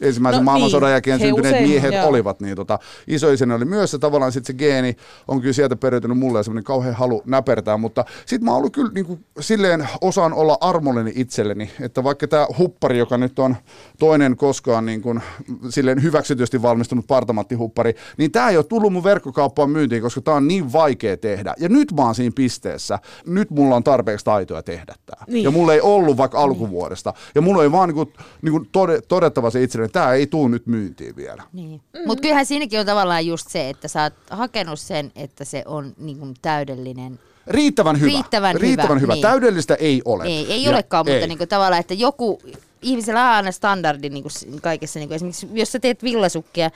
ensimmäisen 0.00 0.40
no, 0.40 0.44
maailmansodan 0.44 0.86
niin. 0.86 0.92
jälkeen 0.92 1.20
syntyneet 1.20 1.54
usein, 1.54 1.68
miehet 1.68 1.94
joo. 1.94 2.06
olivat. 2.06 2.40
Niin 2.40 2.56
tota, 2.56 2.78
isoisäni 3.06 3.54
oli 3.54 3.64
myös 3.64 3.90
se 3.90 3.98
tavallaan 3.98 4.32
sitten 4.32 4.54
se 4.54 4.58
geeni 4.58 4.96
on 5.28 5.40
kyllä 5.40 5.52
sieltä 5.52 5.76
periytynyt 5.76 6.18
mulle 6.18 6.44
semmoinen 6.44 6.64
kauhean 6.64 6.94
halu 6.94 7.22
näpertää, 7.26 7.76
mutta 7.76 8.04
sitten 8.26 8.44
mä 8.44 8.50
oon 8.50 8.58
ollut 8.58 8.72
kyllä 8.72 8.90
niin 8.94 9.06
kuin, 9.06 9.24
silleen 9.40 9.88
osaan 10.00 10.32
olla 10.32 10.58
armollinen 10.60 11.12
itselleni, 11.16 11.70
että 11.80 12.04
vaikka 12.04 12.28
tämä 12.28 12.46
huppari, 12.58 12.98
joka 12.98 13.18
nyt 13.18 13.38
on 13.38 13.56
toinen 13.98 14.36
koskaan 14.36 14.86
niin 14.86 15.02
kuin, 15.02 15.20
silleen 15.68 16.02
hyväksytysti 16.02 16.62
valmistunut 16.62 17.06
partamattihuppari, 17.06 17.94
niin 18.16 18.32
tämä 18.32 18.48
ei 18.48 18.56
ole 18.56 18.64
tullut 18.64 18.92
mun 18.92 19.04
verkkokauppaan 19.04 19.70
myyntiin, 19.70 20.02
koska 20.02 20.20
tämä 20.20 20.36
on 20.36 20.48
niin 20.48 20.72
vaikea 20.72 21.16
tehdä. 21.16 21.54
Ja 21.58 21.68
nyt 21.68 21.92
mä 21.92 22.02
oon 22.02 22.14
siinä 22.14 22.32
pisteessä, 22.34 22.98
nyt 23.26 23.50
mulla 23.50 23.76
on 23.76 23.84
tarpeeksi 23.84 24.24
taitoja 24.24 24.62
tehdä 24.62 24.94
tämä. 25.06 25.24
Niin. 25.26 25.44
Ja 25.44 25.50
mulla 25.50 25.74
ei 25.74 25.80
ollut 25.80 26.16
vaikka 26.16 26.38
alkuvuodesta. 26.38 27.14
Ja 27.34 27.40
mulla 27.40 27.62
ei 27.62 27.72
vaan 27.72 27.88
niin 27.88 27.94
kuin, 27.94 28.12
niin 28.42 28.52
kuin 28.52 28.68
todettava 29.08 29.50
se 29.50 29.62
itselleni, 29.62 29.87
että 29.88 30.00
tämä 30.00 30.12
ei 30.12 30.26
tule 30.26 30.48
nyt 30.48 30.66
myyntiin 30.66 31.16
vielä. 31.16 31.42
Niin. 31.52 31.80
Mm. 31.92 32.00
Mutta 32.06 32.22
kyllähän 32.22 32.46
siinäkin 32.46 32.80
on 32.80 32.86
tavallaan 32.86 33.26
just 33.26 33.48
se, 33.48 33.70
että 33.70 33.88
sä 33.88 34.02
oot 34.02 34.12
hakenut 34.30 34.80
sen, 34.80 35.12
että 35.16 35.44
se 35.44 35.62
on 35.66 35.94
niin 35.98 36.18
kuin 36.18 36.34
täydellinen 36.42 37.18
Riittävän 37.48 38.00
hyvä. 38.00 38.12
Riittävän, 38.12 38.54
Riittävän 38.54 38.88
hyvä. 38.88 39.00
hyvä. 39.00 39.12
Niin. 39.14 39.22
Täydellistä 39.22 39.74
ei 39.74 40.02
ole. 40.04 40.24
Ei, 40.24 40.52
ei 40.52 40.62
ja 40.62 40.70
olekaan, 40.70 41.08
ei. 41.08 41.14
mutta 41.14 41.26
niin 41.26 41.38
kuin 41.38 41.48
tavallaan, 41.48 41.80
että 41.80 41.94
joku, 41.94 42.40
ihmisellä 42.82 43.24
on 43.24 43.34
aina 43.34 43.52
standardi 43.52 44.08
niin 44.08 44.22
kuin 44.22 44.60
kaikessa. 44.60 44.98
Niin 44.98 45.08
kuin 45.08 45.16
esimerkiksi 45.16 45.48
jos 45.52 45.72
sä 45.72 45.80
teet 45.80 46.02
villasukkia 46.02 46.70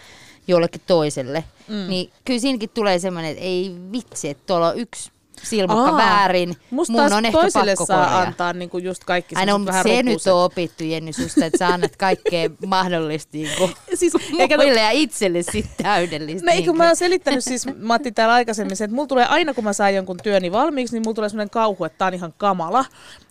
jollekin 0.48 0.80
toiselle, 0.86 1.44
mm. 1.68 1.88
niin 1.88 2.10
kyllä 2.24 2.40
siinäkin 2.40 2.70
tulee 2.74 2.98
semmoinen, 2.98 3.30
että 3.30 3.44
ei 3.44 3.76
vitsi, 3.92 4.28
että 4.28 4.42
tuolla 4.46 4.68
on 4.68 4.78
yksi 4.78 5.10
silmukka 5.42 5.90
Aa, 5.90 5.96
väärin. 5.96 6.56
Musta 6.70 6.92
Mun 6.92 7.12
on 7.12 7.24
ehkä 7.24 7.38
toiselle 7.40 7.70
pakko 7.70 7.86
saa 7.86 8.04
korjaa. 8.04 8.20
antaa 8.22 8.52
niinku 8.52 8.78
just 8.78 9.04
kaikki 9.04 9.34
Aina 9.34 9.54
on, 9.54 9.66
vähän 9.66 9.82
se 9.82 9.88
rupuset. 9.88 10.04
nyt 10.26 10.34
on 10.34 10.44
opittu, 10.44 10.84
Jenny, 10.84 11.12
susta, 11.12 11.44
että 11.46 11.58
sä 11.58 11.68
annat 11.68 11.96
kaikkea 11.96 12.50
mahdollista 12.66 13.30
niinku, 13.32 13.70
siis, 13.94 14.12
eikä 14.38 14.56
muille 14.56 14.80
ja 14.80 14.90
itselle 14.90 15.42
sit 15.42 15.66
täydellistä. 15.82 16.46
No, 16.46 16.52
eikö 16.52 16.72
mä 16.72 16.86
oon 16.86 16.96
selittänyt 16.96 17.44
siis 17.44 17.66
Matti 17.82 18.12
täällä 18.12 18.34
aikaisemmin 18.34 18.72
että 18.72 18.94
mulla 18.94 19.08
tulee 19.08 19.26
aina 19.26 19.54
kun 19.54 19.64
mä 19.64 19.72
saan 19.72 19.94
jonkun 19.94 20.16
työni 20.22 20.52
valmiiksi, 20.52 20.94
niin 20.94 21.02
mulla 21.06 21.14
tulee 21.14 21.28
sellainen 21.28 21.50
kauhu, 21.50 21.84
että 21.84 21.98
tää 21.98 22.08
on 22.08 22.14
ihan 22.14 22.34
kamala. 22.36 22.84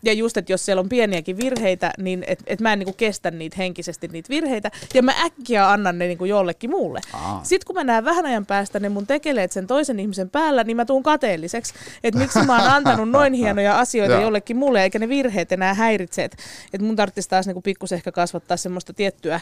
Ja 0.03 0.13
just, 0.13 0.37
että 0.37 0.53
jos 0.53 0.65
siellä 0.65 0.79
on 0.79 0.89
pieniäkin 0.89 1.37
virheitä, 1.37 1.91
niin 1.97 2.23
että 2.27 2.43
et 2.47 2.61
mä 2.61 2.73
en 2.73 2.79
niinku 2.79 2.93
kestä 2.93 3.31
niitä 3.31 3.55
henkisesti 3.57 4.07
niitä 4.07 4.29
virheitä. 4.29 4.71
Ja 4.93 5.03
mä 5.03 5.13
äkkiä 5.25 5.71
annan 5.71 5.99
ne 5.99 6.07
niinku 6.07 6.25
jollekin 6.25 6.69
muulle. 6.69 6.99
Aa. 7.13 7.39
Sitten 7.43 7.67
kun 7.67 7.75
mä 7.75 7.83
näen 7.83 8.05
vähän 8.05 8.25
ajan 8.25 8.45
päästä 8.45 8.79
ne 8.79 8.89
mun 8.89 9.07
tekeleet 9.07 9.51
sen 9.51 9.67
toisen 9.67 9.99
ihmisen 9.99 10.29
päällä, 10.29 10.63
niin 10.63 10.77
mä 10.77 10.85
tuun 10.85 11.03
kateelliseksi 11.03 11.73
että 12.03 12.19
miksi 12.19 12.45
mä 12.45 12.61
oon 12.61 12.71
antanut 12.71 13.09
noin 13.09 13.33
hienoja 13.33 13.79
asioita 13.79 14.15
jollekin 14.15 14.57
mulle, 14.57 14.83
eikä 14.83 14.99
ne 14.99 15.09
virheet 15.09 15.51
enää 15.51 15.73
häiritse. 15.73 16.23
Että 16.23 16.37
et 16.73 16.81
mun 16.81 16.95
tarvitsisi 16.95 17.29
taas 17.29 17.45
niinku 17.45 17.61
pikkusen 17.61 17.95
ehkä 17.95 18.11
kasvattaa 18.11 18.57
semmoista 18.57 18.93
tiettyä 18.93 19.39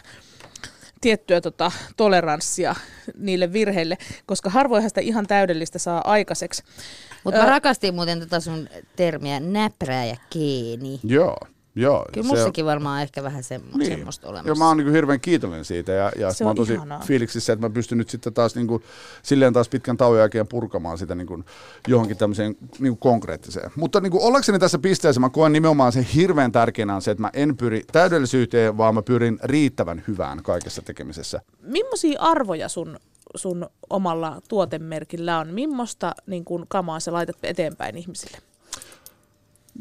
tiettyä 1.02 1.42
tota, 1.42 1.72
toleranssia 1.98 2.76
niille 3.18 3.54
virheille, 3.54 3.98
koska 4.26 4.50
harvoinhan 4.50 4.90
sitä 4.90 5.02
ihan 5.02 5.28
täydellistä 5.28 5.80
saa 5.80 6.02
aikaiseksi. 6.06 6.64
Mutta 7.24 7.40
mä 7.40 7.46
rakastin 7.46 7.96
muuten 7.96 8.20
tota 8.20 8.40
sun 8.40 8.70
termiä 8.96 9.40
näprää 9.40 10.06
ja 10.06 10.16
keeni. 10.30 11.00
Joo. 11.04 11.38
Joo, 11.76 12.06
Kyllä 12.14 12.28
mussakin 12.28 12.64
on... 12.64 12.68
varmaan 12.70 13.02
ehkä 13.02 13.24
vähän 13.24 13.44
semmo- 13.44 13.78
niin. 13.78 13.92
semmoista 13.92 14.28
olemassa. 14.28 14.50
Ja 14.50 14.56
mä 14.56 14.68
oon 14.68 14.78
niin 14.78 14.92
hirveän 14.92 15.20
kiitollinen 15.20 15.66
siitä 15.66 15.92
ja, 15.92 16.12
ja 16.18 16.34
se 16.34 16.44
mä 16.44 16.50
oon 16.50 16.56
tosi 16.56 16.74
ihanaa. 16.74 17.00
fiiliksissä, 17.00 17.54
että 17.54 17.66
mä 17.66 17.74
pystyn 17.74 17.98
nyt 17.98 18.10
sitten 18.10 18.34
taas 18.34 18.56
niin 18.56 18.68
kuin, 18.68 18.84
silleen 19.24 19.54
taas 19.54 19.70
pitkän 19.70 19.98
tauon 19.98 20.20
jälkeen 20.20 20.48
purkamaan 20.48 20.98
sitä 20.98 21.16
niin 21.16 21.28
kuin, 21.28 21.46
johonkin 21.88 22.18
tämmöiseen 22.18 22.56
niin 22.80 22.98
kuin 22.98 22.98
konkreettiseen. 22.98 23.72
Mutta 23.76 24.02
niin 24.02 24.12
kuin, 24.12 24.24
ollakseni 24.24 24.60
tässä 24.60 24.80
pisteessä 24.80 25.22
mä 25.22 25.30
koen 25.30 25.52
nimenomaan 25.52 25.92
sen 25.92 26.04
hirveän 26.04 26.52
tärkeänä 26.52 26.96
on 26.96 27.02
se, 27.02 27.12
että 27.12 27.22
mä 27.22 27.30
en 27.34 27.58
pyri 27.58 27.84
täydellisyyteen, 27.92 28.78
vaan 28.78 28.96
mä 28.96 29.02
pyrin 29.02 29.40
riittävän 29.44 30.04
hyvään 30.08 30.44
kaikessa 30.44 30.82
tekemisessä. 30.82 31.42
Millaisia 31.62 32.20
arvoja 32.20 32.70
sun 32.70 33.00
sun 33.36 33.70
omalla 33.90 34.42
tuotemerkillä 34.48 35.40
on? 35.40 35.48
Mimmosta 35.48 36.16
niin 36.28 36.46
kun, 36.46 36.66
kamaa 36.68 37.00
sä 37.00 37.14
laitat 37.14 37.38
eteenpäin 37.44 37.98
ihmisille? 37.98 38.38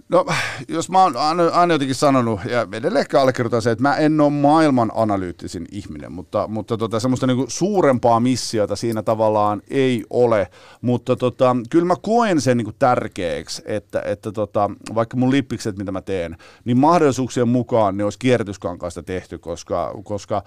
No, 0.09 0.27
jos 0.69 0.91
mä 0.91 1.03
oon 1.03 1.17
aina, 1.53 1.75
jotenkin 1.75 1.95
sanonut, 1.95 2.41
ja 2.45 2.67
edelleen 2.73 3.01
ehkä 3.01 3.21
allekirjoitan 3.21 3.63
se, 3.63 3.71
että 3.71 3.83
mä 3.83 3.97
en 3.97 4.21
ole 4.21 4.31
maailman 4.31 4.93
analyyttisin 4.95 5.67
ihminen, 5.73 6.13
mutta, 6.13 6.49
mutta 6.49 6.77
tota, 6.77 7.01
semmoista 7.01 7.27
niinku 7.27 7.45
suurempaa 7.49 8.21
missiota 8.21 8.77
siinä 8.77 9.03
tavallaan 9.03 9.63
ei 9.71 10.05
ole, 10.11 10.51
mutta 10.81 11.17
tota, 11.17 11.57
kyllä 11.71 11.85
mä 11.85 11.95
koen 12.03 12.41
sen 12.41 12.57
niinku 12.57 12.73
tärkeäksi, 12.79 13.63
että, 13.67 14.03
että 14.05 14.33
tota, 14.33 14.71
vaikka 14.95 15.17
mun 15.17 15.31
lippikset, 15.31 15.79
mitä 15.79 15.93
mä 15.93 16.01
teen, 16.01 16.37
niin 16.65 16.79
mahdollisuuksien 16.79 17.49
mukaan 17.49 17.97
ne 17.97 18.05
olisi 18.05 18.19
kierrätyskankaista 18.19 19.03
tehty, 19.03 19.39
koska, 19.39 19.95
koska 20.05 20.43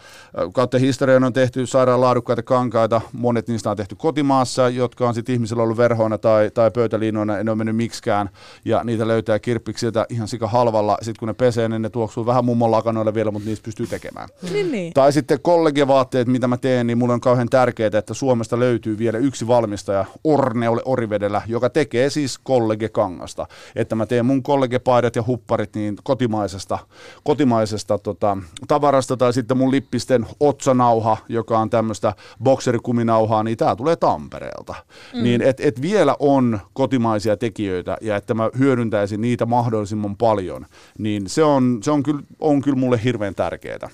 kautta 0.54 0.80
historian 0.80 1.24
on 1.24 1.34
tehty 1.34 1.66
sairaan 1.66 2.02
laadukkaita 2.02 2.44
kankaita, 2.44 3.02
monet 3.14 3.48
niistä 3.48 3.72
on 3.72 3.78
tehty 3.78 3.96
kotimaassa, 3.96 4.70
jotka 4.70 5.08
on 5.08 5.14
sitten 5.14 5.34
ihmisillä 5.34 5.64
ollut 5.64 5.78
verhoina 5.78 6.18
tai, 6.18 6.52
tai 6.54 6.72
pöytäliinoina, 6.72 7.38
en 7.38 7.50
ole 7.50 7.56
mennyt 7.56 7.76
miksikään, 7.76 8.30
ja 8.66 8.84
niitä 8.84 9.08
löytää 9.08 9.40
kirppiksiltä 9.42 10.06
ihan 10.10 10.28
sika 10.28 10.48
halvalla. 10.48 10.98
Sitten 11.02 11.20
kun 11.20 11.28
ne 11.28 11.34
pesee, 11.34 11.70
niin 11.70 11.82
ne 11.82 11.90
tuoksuu 11.90 12.26
vähän 12.26 12.46
mummon 12.46 12.72
lakanoille 12.72 13.14
vielä, 13.14 13.32
mutta 13.32 13.50
niistä 13.50 13.66
pystyy 13.66 13.88
tekemään. 13.88 14.30
Niin, 14.52 14.72
niin. 14.72 14.94
Tai 14.94 15.14
sitten 15.14 15.40
kollegiavaatteet, 15.42 16.28
mitä 16.28 16.48
mä 16.48 16.58
teen, 16.58 16.88
niin 16.88 16.98
mulle 16.98 17.14
on 17.14 17.22
kauhean 17.22 17.50
tärkeää, 17.50 17.92
että 17.98 18.14
Suomesta 18.14 18.60
löytyy 18.60 18.98
vielä 18.98 19.18
yksi 19.18 19.48
valmistaja 19.48 20.06
Orneolle 20.24 20.82
Orivedellä, 20.86 21.42
joka 21.48 21.70
tekee 21.70 22.10
siis 22.10 22.38
kollegekangasta. 22.38 23.48
Että 23.76 23.96
mä 23.96 24.06
teen 24.06 24.26
mun 24.26 24.44
kollegepaidat 24.44 25.16
ja 25.16 25.24
hupparit 25.28 25.76
niin 25.76 25.96
kotimaisesta, 26.04 26.80
kotimaisesta 27.24 27.98
tota, 27.98 28.38
tavarasta, 28.68 29.18
tai 29.18 29.34
sitten 29.34 29.58
mun 29.58 29.72
lippisten 29.72 30.26
otsanauha, 30.40 31.18
joka 31.30 31.60
on 31.60 31.70
tämmöistä 31.70 32.14
bokserikuminauhaa, 32.44 33.44
niin 33.44 33.58
tää 33.58 33.76
tulee 33.76 33.96
Tampereelta. 33.96 34.76
Mm. 35.14 35.24
Niin 35.24 35.42
et, 35.42 35.60
et 35.60 35.82
vielä 35.82 36.16
on 36.20 36.60
kotimaisia 36.74 37.38
tekijöitä, 37.38 37.98
ja 38.02 38.16
että 38.16 38.34
mä 38.34 38.50
hyödyntäisin 38.60 39.22
niitä 39.22 39.31
mahdollisimman 39.46 40.18
paljon, 40.18 40.66
niin 40.98 41.30
se 41.30 41.44
on, 41.44 41.80
se 41.84 41.92
on, 41.92 42.04
kyllä, 42.04 42.22
on 42.40 42.62
kyllä 42.62 42.78
mulle 42.78 43.04
hirveän 43.04 43.36
tärkeää. 43.36 43.90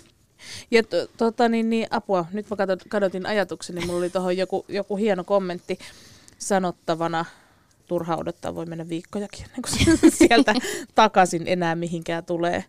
Ja 0.72 0.84
to, 0.84 1.08
tota, 1.18 1.50
niin, 1.50 1.70
niin, 1.70 1.88
apua, 1.90 2.26
nyt 2.34 2.46
mä 2.50 2.58
kadotin 2.90 3.26
ajatukseni, 3.26 3.86
mulla 3.86 4.00
oli 4.00 4.10
tuohon 4.10 4.38
joku, 4.38 4.66
joku 4.68 4.96
hieno 4.96 5.24
kommentti 5.24 5.80
sanottavana. 6.38 7.26
Turha 7.88 8.16
odottaa, 8.16 8.56
voi 8.56 8.66
mennä 8.66 8.90
viikkojakin 8.90 9.46
ennen 9.46 9.62
kuin 9.62 10.12
sieltä 10.28 10.54
takaisin 10.96 11.44
enää 11.46 11.76
mihinkään 11.76 12.26
tulee. 12.26 12.66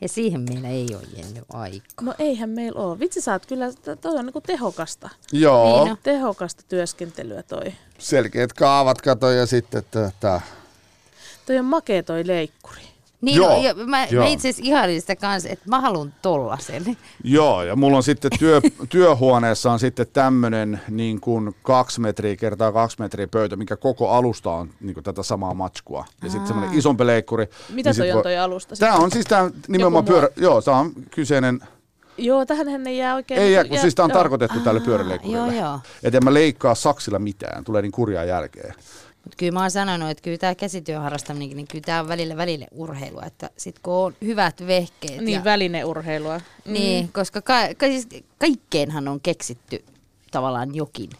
Ja 0.00 0.08
siihen 0.08 0.40
meillä 0.40 0.68
ei 0.68 0.86
ole 0.94 1.02
Jenny 1.16 1.42
aika. 1.52 1.86
No 2.00 2.14
eihän 2.18 2.50
meillä 2.50 2.80
ole. 2.80 2.98
Vitsi 2.98 3.20
sä 3.20 3.32
oot 3.32 3.46
kyllä, 3.46 3.66
toi 4.00 4.18
on 4.18 4.26
niinku 4.26 4.40
tehokasta. 4.40 5.10
Joo, 5.32 5.84
Niin. 5.84 5.98
Tehokasta 6.02 6.62
työskentelyä 6.68 7.42
toi. 7.42 7.72
selkeät 7.98 8.52
kaavat 8.52 9.02
kato 9.02 9.30
ja 9.30 9.46
sitten 9.46 9.82
tätä. 9.90 10.40
Toi 11.46 11.58
on 11.58 11.64
makea 11.64 12.02
toi 12.02 12.26
leikkuri. 12.26 12.82
Niin, 13.22 13.36
Joo, 13.36 13.48
no, 13.48 13.62
ja 13.62 13.74
mä, 13.74 14.06
joo. 14.06 14.24
mä 14.24 14.28
itse 14.30 14.48
asiassa 14.48 14.62
ihailin 14.70 15.00
sitä 15.00 15.16
kanssa, 15.16 15.48
että 15.48 15.64
mä 15.68 15.80
haluan 15.80 16.14
tollasen. 16.22 16.96
Joo, 17.24 17.62
ja 17.62 17.76
mulla 17.76 17.96
on 17.96 18.02
sitten 18.02 18.30
työ, 18.38 18.60
työhuoneessa 18.88 19.72
on 19.72 19.78
sitten 19.78 20.06
tämmöinen 20.12 20.80
niin 20.88 21.20
kuin 21.20 21.54
kaksi 21.62 22.00
metriä 22.00 22.36
kertaa 22.36 22.72
kaksi 22.72 22.96
metriä 22.98 23.26
pöytä, 23.26 23.56
mikä 23.56 23.76
koko 23.76 24.10
alusta 24.10 24.50
on 24.50 24.70
niin 24.80 24.94
kuin 24.94 25.04
tätä 25.04 25.22
samaa 25.22 25.54
matskua. 25.54 26.04
Ja 26.22 26.30
sitten 26.30 26.46
semmoinen 26.46 26.78
isompi 26.78 27.06
leikkuri. 27.06 27.46
Mitä 27.68 27.90
niin 27.90 27.96
toi 27.96 28.12
on 28.12 28.22
toi 28.22 28.38
alusta? 28.38 28.76
Tämä 28.76 28.94
on 28.94 29.10
siis 29.10 29.26
tämä 29.26 29.50
nimenomaan 29.68 30.04
pyörä, 30.04 30.28
joo, 30.36 30.62
tämä 30.62 30.76
on 30.76 30.92
kyseinen, 31.10 31.60
Joo, 32.18 32.46
tähän 32.46 32.86
ei 32.86 32.98
jää 32.98 33.14
oikein... 33.14 33.40
ei 33.40 33.52
jää, 33.52 33.64
kun 33.64 33.78
siis 33.78 33.94
tämä 33.94 34.04
on 34.04 34.10
joo. 34.10 34.18
tarkoitettu 34.18 34.60
tälle 34.60 34.80
pyöräleikkurille. 34.80 35.54
joo, 35.54 35.62
joo. 35.62 35.80
Että 36.02 36.18
en 36.18 36.24
mä 36.24 36.34
leikkaa 36.34 36.74
saksilla 36.74 37.18
mitään, 37.18 37.64
tulee 37.64 37.82
niin 37.82 37.92
kurjaa 37.92 38.24
jälkeen. 38.24 38.74
Mutta 39.24 39.36
kyllä 39.36 39.52
mä 39.52 39.60
oon 39.60 39.70
sanonut, 39.70 40.10
että 40.10 40.22
kyllä 40.22 40.38
tämä 40.38 40.54
käsityön 40.54 41.02
harrastaminen, 41.02 41.56
niin 41.56 41.68
kyllä 41.68 41.84
tämä 41.84 42.00
on 42.00 42.08
välillä 42.08 42.36
välille 42.36 42.66
urheilua. 42.72 43.22
Että 43.26 43.50
sit 43.56 43.78
kun 43.78 43.94
on 43.94 44.14
hyvät 44.24 44.66
vehkeet. 44.66 45.20
Niin, 45.20 45.34
ja, 45.34 45.44
välineurheilua. 45.44 46.40
niin 46.64 47.12
koska 47.12 47.42
ka, 47.42 47.54
ka, 47.76 47.86
siis 47.86 48.08
kaikkeenhan 48.38 49.08
on 49.08 49.20
keksitty 49.20 49.84
tavallaan 50.30 50.74
jokin 50.74 51.10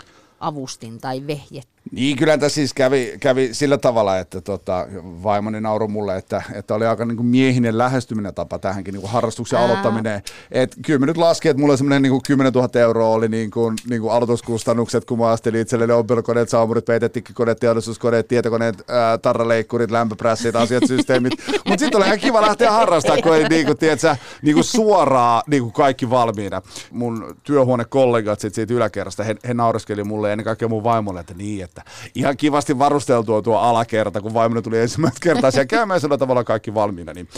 avustin 0.40 0.98
tai 0.98 1.26
vehje. 1.26 1.62
Niin, 1.90 2.16
kyllä 2.16 2.38
tässä 2.38 2.55
siis 2.55 2.75
kävi, 2.75 3.14
kävi 3.21 3.55
sillä 3.55 3.79
tavalla, 3.79 4.18
että 4.18 4.40
tota, 4.40 4.87
vaimoni 5.23 5.61
nauroi 5.61 5.88
mulle, 5.88 6.16
että, 6.16 6.42
että 6.55 6.75
oli 6.75 6.87
aika 6.87 7.05
niin 7.05 7.16
kuin 7.16 7.27
miehinen 7.27 7.79
lähestyminen 7.79 8.35
tapa 8.35 8.59
tähänkin 8.59 8.92
niin 8.92 9.01
kuin 9.01 9.11
harrastuksen 9.11 9.59
Aa. 9.59 9.64
aloittaminen. 9.64 10.23
Et 10.51 10.77
kyllä 10.87 10.99
mä 10.99 11.07
nyt 11.07 11.16
laskin, 11.16 11.51
että 11.51 11.61
mulla 11.61 11.77
semmoinen 11.77 12.03
niin 12.03 12.11
kuin 12.11 12.23
10 12.27 12.53
000 12.53 12.81
euroa 12.81 13.09
oli 13.09 13.29
niin 13.29 13.51
kuin, 13.51 13.77
niin 13.88 14.01
kuin 14.01 14.12
aloituskustannukset, 14.12 15.05
kun 15.05 15.18
mä 15.18 15.29
astelin 15.29 15.61
itselleni 15.61 15.92
ompelukoneet, 15.92 16.49
saumurit, 16.49 16.85
peitettikkikoneet, 16.85 17.61
teollisuuskoneet, 17.61 18.29
tietokoneet, 18.29 18.85
ää, 18.88 19.18
tarraleikkurit, 19.18 19.90
lämpöprässit, 19.90 20.57
asiat, 20.57 20.83
systeemit. 20.87 21.33
Mutta 21.68 21.79
sitten 21.79 21.99
oli 21.99 22.07
ihan 22.07 22.18
kiva 22.18 22.42
lähteä 22.42 22.71
harrastamaan, 22.71 23.23
kun 23.23 23.37
ei 23.37 23.49
niin 23.49 23.66
kuin, 23.66 23.79
tiedätkö, 23.79 24.16
niin 24.42 24.55
kuin 24.55 24.64
suoraan 24.64 25.42
niin 25.47 25.62
kuin 25.62 25.73
kaikki 25.73 26.11
valmiina. 26.11 26.62
Mun 26.90 27.37
työhuonekollegat 27.42 28.40
sit 28.40 28.55
siitä 28.55 28.75
yläkerrasta, 28.75 29.25
he, 29.25 29.37
he 29.49 29.55
naureskeli 29.55 30.05
mulle 30.05 30.29
ja 30.29 30.33
ennen 30.33 30.45
kaikkea 30.45 30.68
mun 30.68 30.85
vaimolle, 30.85 31.21
että 31.21 31.35
niin, 31.35 31.64
että 31.64 31.71
ihan 32.14 32.37
kivasti 32.37 32.78
varusteltua 32.78 33.42
tuo 33.42 33.56
alakerta, 33.56 34.20
kun 34.20 34.35
vaimoni 34.35 34.62
tuli 34.62 34.78
ensimmäistä 34.78 35.20
kertaa 35.22 35.50
siellä 35.50 35.66
käymään 35.66 36.00
sillä 36.00 36.18
tavalla 36.18 36.44
kaikki 36.44 36.74
valmiina. 36.74 37.12
Niin 37.12 37.28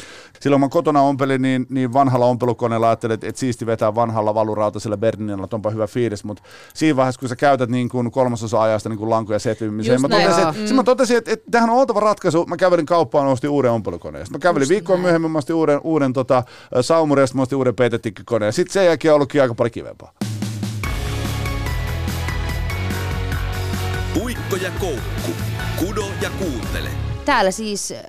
silloin 0.40 0.60
mä 0.60 0.68
kotona 0.68 1.00
ompelin, 1.00 1.42
niin, 1.42 1.66
niin 1.68 1.92
vanhalla 1.92 2.26
ompelukoneella 2.26 2.88
ajattelin, 2.88 3.14
että, 3.14 3.28
että 3.28 3.38
siisti 3.38 3.66
vetää 3.66 3.94
vanhalla 3.94 4.34
valurautasella 4.34 4.96
Berninilla, 4.96 5.44
että 5.44 5.56
onpa 5.56 5.70
hyvä 5.70 5.86
fiilis, 5.86 6.24
mutta 6.24 6.42
siinä 6.74 6.96
vaiheessa, 6.96 7.18
kun 7.18 7.28
sä 7.28 7.36
käytät 7.36 7.70
niin 7.70 7.88
kuin 7.88 8.10
kolmasosa 8.10 8.62
ajasta 8.62 8.88
niin 8.88 8.98
kuin 8.98 9.10
lankuja 9.10 9.38
setvimiseen, 9.38 9.94
Just 9.94 10.02
mä 10.02 10.08
totesin, 10.08 10.48
että, 10.48 10.70
mm. 10.70 10.76
mä 10.76 10.82
totesin, 10.82 11.16
että, 11.16 11.32
että 11.32 11.50
tähän 11.50 11.70
on 11.70 11.76
oltava 11.76 12.00
ratkaisu. 12.00 12.44
Mä 12.46 12.56
kävelin 12.56 12.86
kauppaan 12.86 13.26
ostin 13.26 13.50
uuden 13.50 13.70
ompelukoneen. 13.70 14.26
Sitten 14.26 14.38
mä 14.38 14.42
kävelin 14.42 14.68
viikkoa 14.68 14.96
myöhemmin, 14.96 15.30
mä 15.30 15.38
ostin 15.38 15.56
uuden, 15.56 15.80
uuden 15.84 16.12
tota, 16.12 16.42
saumurin 16.80 17.22
ja 17.22 17.28
mä 17.34 17.42
ostin 17.42 17.58
uuden 17.58 17.74
peitettikkikoneen. 17.74 18.52
Sitten 18.52 18.72
sen 18.72 18.86
jälkeen 18.86 19.12
on 19.12 19.16
ollutkin 19.16 19.42
aika 19.42 19.54
paljon 19.54 19.72
kivempaa. 19.72 20.12
Puikko 24.50 24.66
ja 24.66 24.70
koukku. 24.80 25.30
Kudo 25.78 26.04
ja 26.22 26.30
kuuntele. 26.30 26.88
Täällä 27.24 27.50
siis 27.50 27.92
äh, 27.92 28.02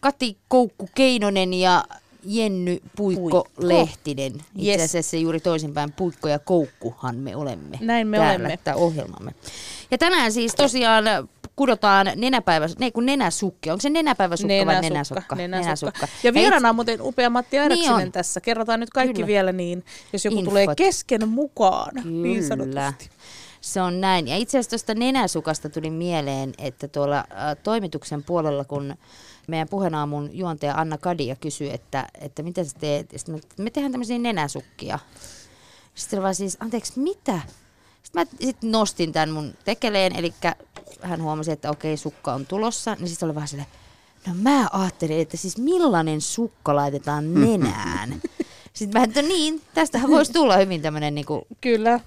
Kati 0.00 0.36
Koukku 0.48 0.88
Keinonen 0.94 1.54
ja 1.54 1.84
Jenny 2.24 2.78
Puikko. 2.96 3.48
Lehtinen. 3.58 4.32
Itse 4.56 4.70
Yes. 4.72 4.82
asiassa 4.82 5.16
juuri 5.16 5.40
toisinpäin 5.40 5.92
Puikko 5.92 6.28
ja 6.28 6.38
Koukkuhan 6.38 7.16
me 7.16 7.36
olemme. 7.36 7.78
Näin 7.80 8.06
me 8.06 8.16
täällä, 8.16 8.34
olemme. 8.34 8.58
Tämä 8.64 8.76
ohjelmamme. 8.76 9.34
Ja 9.90 9.98
tänään 9.98 10.32
siis 10.32 10.54
tosiaan 10.54 11.04
kudotaan 11.56 12.06
nenäpäivä, 12.16 12.66
ne 12.78 12.90
kun 12.90 13.06
nenäsukki. 13.06 13.70
Onko 13.70 13.80
se 13.80 13.90
nenäpäiväsukka 13.90 14.66
vai 14.66 14.80
nenäsukka? 14.82 15.36
nenäsukka. 15.36 16.08
Ja 16.22 16.34
vieraana 16.34 16.68
on 16.68 16.74
muuten 16.74 17.02
upea 17.02 17.30
Matti 17.30 17.58
Aireksinen 17.58 17.96
Niin 17.96 18.06
on. 18.06 18.12
tässä. 18.12 18.40
Kerrotaan 18.40 18.80
nyt 18.80 18.90
kaikki 18.90 19.14
Kyllä. 19.14 19.26
vielä 19.26 19.52
niin, 19.52 19.84
jos 20.12 20.24
joku 20.24 20.38
Infot. 20.38 20.50
tulee 20.50 20.66
kesken 20.76 21.28
mukaan, 21.28 21.94
niin 22.04 22.36
Kyllä. 22.36 22.48
sanotusti. 22.48 23.10
Se 23.64 23.82
on 23.82 24.00
näin. 24.00 24.28
Ja 24.28 24.36
itse 24.36 24.58
asiassa 24.58 24.70
tuosta 24.70 24.94
nenäsukasta 24.94 25.68
tuli 25.68 25.90
mieleen, 25.90 26.52
että 26.58 26.88
tuolla 26.88 27.18
äh, 27.18 27.24
toimituksen 27.62 28.22
puolella, 28.22 28.64
kun 28.64 28.94
meidän 29.48 29.68
puheenaamun 29.68 30.30
juontaja 30.32 30.74
Anna 30.74 30.98
Kadia 30.98 31.36
kysyi, 31.36 31.70
että, 31.72 32.08
että 32.20 32.42
mitä 32.42 32.64
sä 32.64 32.70
teet, 32.80 33.12
ja 33.12 33.18
sitten 33.18 33.34
me, 33.34 33.40
me 33.58 33.70
tehdään 33.70 33.92
tämmöisiä 33.92 34.18
nenäsukkia. 34.18 34.98
Sitten 35.94 36.22
vaan 36.22 36.34
siis, 36.34 36.56
anteeksi, 36.60 37.00
mitä? 37.00 37.40
Sitten 38.02 38.22
mä 38.22 38.26
sit 38.40 38.62
nostin 38.62 39.12
tämän 39.12 39.30
mun 39.30 39.54
tekeleen, 39.64 40.16
eli 40.16 40.34
hän 41.02 41.22
huomasi, 41.22 41.52
että 41.52 41.70
okei, 41.70 41.96
sukka 41.96 42.34
on 42.34 42.46
tulossa, 42.46 42.94
niin 42.94 43.08
sitten 43.08 43.26
oli 43.26 43.34
vaan 43.34 43.48
silleen, 43.48 43.68
no 44.26 44.32
mä 44.42 44.68
ajattelin, 44.72 45.20
että 45.20 45.36
siis 45.36 45.58
millainen 45.58 46.20
sukka 46.20 46.76
laitetaan 46.76 47.34
nenään. 47.34 48.14
Sitten 48.72 49.00
mä, 49.00 49.04
että 49.04 49.22
niin, 49.22 49.62
tästähän 49.74 50.10
voisi 50.10 50.32
tulla 50.32 50.56
hyvin 50.56 50.82
tämmöinen 50.82 51.14
niinku 51.14 51.46
Kyllä. 51.60 52.00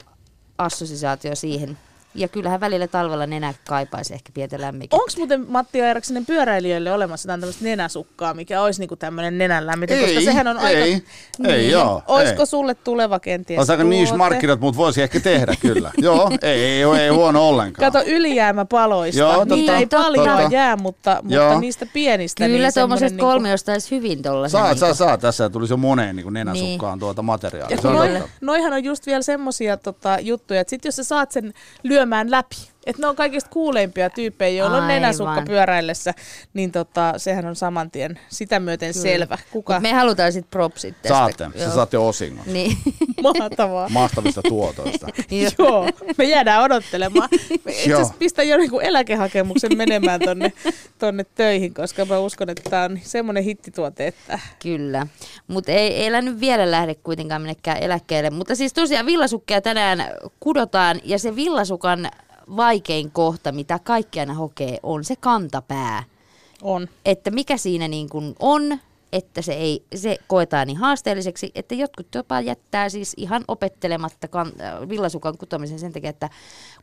Assosiaatio 0.57 1.35
siihen. 1.35 1.77
Ja 2.17 2.27
kyllähän 2.27 2.59
välillä 2.59 2.87
talvella 2.87 3.25
nenä 3.25 3.53
kaipaisi 3.67 4.13
ehkä 4.13 4.31
pientä 4.33 4.61
lämmikin. 4.61 4.99
Onko 4.99 5.11
muuten 5.17 5.45
Matti 5.47 5.81
Aireksinen 5.81 6.25
pyöräilijöille 6.25 6.91
olemassa 6.91 7.27
jotain 7.27 7.39
tämmöistä 7.39 7.63
nenäsukkaa, 7.63 8.33
mikä 8.33 8.61
olisi 8.61 8.79
niinku 8.79 8.95
tämmöinen 8.95 9.37
nenän 9.37 9.67
lämmitys? 9.67 9.99
Koska 9.99 10.21
sehän 10.21 10.47
on 10.47 10.57
aika... 10.57 10.79
ei, 10.79 11.03
ei 11.47 11.71
joo. 11.71 12.03
Olisiko 12.07 12.41
ei. 12.41 12.47
sulle 12.47 12.75
tuleva 12.75 13.19
kenties 13.19 13.57
Olisi 13.57 13.71
aika 13.71 13.83
niche 13.83 14.15
markkinat, 14.15 14.59
mutta 14.59 14.77
voisi 14.77 15.01
ehkä 15.01 15.19
tehdä 15.19 15.55
kyllä. 15.59 15.91
Joo, 16.07 16.31
ei, 16.41 16.63
ei, 16.63 16.83
ei 16.83 17.09
huono 17.09 17.49
ollenkaan. 17.49 17.91
Kato 17.91 18.05
ylijäämäpaloista. 18.07 19.19
Joo, 19.19 19.33
totta, 19.33 19.55
Niitä 19.55 19.77
ei 19.77 19.85
totta. 19.85 20.05
paljon 20.05 20.51
jää, 20.51 20.75
mutta, 20.75 21.19
mutta 21.23 21.59
niistä 21.59 21.85
pienistä. 21.93 22.45
Kyllä 22.45 22.67
niin 22.67 22.73
tuommoiset 22.73 23.09
semmoinen 23.09 23.33
kolme 23.33 23.53
ostaisi 23.53 23.95
hyvin 23.95 24.23
tuollaisen. 24.23 24.59
Saa, 24.59 24.67
niinku- 24.67 24.79
saa, 24.79 24.93
saa. 24.93 25.17
Tässä 25.17 25.49
tulisi 25.49 25.73
jo 25.73 25.77
moneen 25.77 26.15
niin 26.15 26.33
nenäsukkaan 26.33 26.99
tuota 26.99 27.21
materiaalia. 27.21 27.77
On 27.83 27.97
totta. 27.97 28.29
noihan 28.41 28.73
on 28.73 28.83
just 28.83 29.05
vielä 29.05 29.21
semmosia 29.21 29.77
tota, 29.77 30.17
juttuja, 30.19 30.61
että 30.61 30.69
sit 30.69 30.85
jos 30.85 30.95
sä 30.95 31.03
saat 31.03 31.31
sen 31.31 31.53
lyömään 31.83 32.06
läpi, 32.29 32.57
että 32.87 33.01
ne 33.01 33.07
on 33.07 33.15
kaikista 33.15 33.49
kuuleimpia 33.49 34.09
tyyppejä, 34.09 34.57
joilla 34.63 34.77
on 34.77 34.87
nenäsukka 34.87 35.41
pyöräillessä, 35.47 36.13
niin 36.53 36.71
tota, 36.71 37.13
sehän 37.17 37.45
on 37.45 37.55
saman 37.55 37.91
tien 37.91 38.19
sitä 38.29 38.59
myöten 38.59 38.93
Kyllä. 38.93 39.01
selvä. 39.03 39.37
Kuka 39.51 39.73
Mut 39.73 39.81
me 39.81 39.93
halutaan 39.93 40.31
sitten 40.31 40.49
propsit 40.51 40.95
tästä. 41.01 41.09
Saatte, 41.09 41.43
Joo. 41.43 41.69
sä 41.69 41.75
saatte 41.75 41.97
osingon 41.97 42.45
Niin. 42.45 42.77
mahtavaa. 43.39 43.89
maastavista 43.89 44.41
tuotoista. 44.41 45.07
Joo. 45.59 45.89
Me 46.17 46.23
jäädään 46.23 46.63
odottelemaan. 46.63 47.29
Itse 47.67 47.93
asiassa 47.93 48.13
pistän 48.19 48.47
jo 48.47 48.57
niinku 48.57 48.79
eläkehakemuksen 48.79 49.77
menemään 49.77 50.19
tonne, 50.19 50.53
tonne 50.99 51.25
töihin, 51.35 51.73
koska 51.73 52.05
mä 52.05 52.19
uskon, 52.19 52.49
että 52.49 52.69
tämä 52.69 52.83
on 52.83 52.99
semmoinen 53.03 53.43
hittituote, 53.43 54.07
että 54.07 54.39
Kyllä, 54.61 55.07
mutta 55.47 55.71
ei, 55.71 55.93
ei 55.93 56.21
nyt 56.21 56.39
vielä 56.39 56.71
lähde 56.71 56.95
kuitenkaan 56.95 57.41
minnekään 57.41 57.77
eläkkeelle. 57.77 58.29
Mutta 58.29 58.55
siis 58.55 58.73
tosiaan 58.73 59.05
villasukkia 59.05 59.61
tänään 59.61 60.05
kudotaan 60.39 60.99
ja 61.03 61.19
se 61.19 61.35
villasukan 61.35 62.09
vaikein 62.55 63.11
kohta, 63.11 63.51
mitä 63.51 63.79
kaikki 63.79 64.19
aina 64.19 64.33
hokee, 64.33 64.77
on 64.83 65.03
se 65.03 65.15
kantapää. 65.15 66.03
on. 66.61 66.87
Että 67.05 67.31
mikä 67.31 67.57
siinä 67.57 67.87
niin 67.87 68.09
kuin 68.09 68.35
on, 68.39 68.79
että 69.17 69.41
se, 69.41 69.53
ei, 69.53 69.83
se 69.95 70.17
koetaan 70.27 70.67
niin 70.67 70.77
haasteelliseksi, 70.77 71.51
että 71.55 71.75
jotkut 71.75 72.07
jopa 72.15 72.41
jättää 72.41 72.89
siis 72.89 73.13
ihan 73.17 73.43
opettelematta 73.47 74.27
kan, 74.27 74.51
äh, 74.61 74.89
villasukan 74.89 75.37
kutomisen 75.37 75.79
sen 75.79 75.93
takia, 75.93 76.09
että 76.09 76.29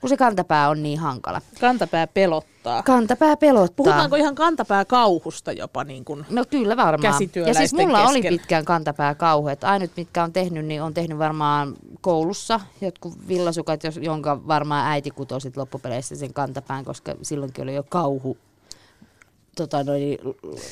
kun 0.01 0.09
se 0.11 0.17
kantapää 0.17 0.69
on 0.69 0.83
niin 0.83 0.99
hankala. 0.99 1.41
Kantapää 1.61 2.07
pelottaa. 2.07 2.83
Kantapää 2.83 3.37
pelottaa. 3.37 3.77
Puhutaanko 3.77 4.17
ihan 4.17 4.35
kantapää 4.35 4.85
kauhusta 4.85 5.53
jopa 5.53 5.85
niin 5.85 6.05
kuin? 6.05 6.27
No 6.31 6.45
kyllä 6.51 6.77
varmaan. 6.77 7.23
Ja 7.47 7.55
siis 7.55 7.75
mulla 7.75 8.09
oli 8.09 8.23
kesken. 8.23 8.39
pitkään 8.39 8.65
kantapää 8.65 9.15
kauhu. 9.15 9.49
Että 9.49 9.69
ainut 9.69 9.91
mitkä 9.97 10.25
on 10.25 10.33
tehnyt, 10.33 10.67
niin 10.67 10.83
on 10.83 10.95
tehnyt 10.95 11.19
varmaan 11.19 11.75
koulussa 12.01 12.61
jotkut 12.81 13.29
villasukat, 13.29 13.81
jonka 14.01 14.49
varmaan 14.49 14.87
äiti 14.87 15.11
kutoi 15.11 15.41
sit 15.41 15.57
loppupeleissä 15.57 16.17
sen 16.17 16.35
kantapään, 16.35 16.85
koska 16.85 17.15
silloinkin 17.23 17.63
oli 17.63 17.75
jo 17.75 17.83
kauhu 17.89 18.37
tota 19.55 19.85
noin, 19.85 20.19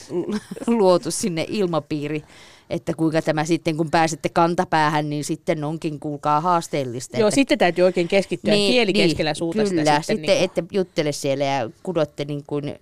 luotu 0.66 1.10
sinne 1.10 1.46
ilmapiiri, 1.48 2.22
että 2.70 2.94
kuinka 2.94 3.22
tämä 3.22 3.44
sitten, 3.44 3.76
kun 3.76 3.90
pääsette 3.90 4.28
kantapäähän, 4.28 5.10
niin 5.10 5.24
sitten 5.24 5.64
onkin 5.64 6.00
kuulkaa 6.00 6.40
haasteellista. 6.40 7.18
Joo, 7.18 7.28
että 7.28 7.34
sitten 7.34 7.58
täytyy 7.58 7.84
oikein 7.84 8.08
keskittyä 8.08 8.54
niin, 8.54 8.72
kieli 8.72 8.92
keskellä 8.92 9.34
suuta 9.34 9.64
Kyllä, 9.64 9.68
sitä 9.68 10.00
sitten, 10.00 10.16
sitten, 10.16 10.34
niin 10.34 10.44
ette 10.44 10.64
juttele 10.72 11.12
siellä 11.12 11.44
ja 11.44 11.70
kudotte 11.82 12.24
niin 12.24 12.44
kuin, 12.46 12.74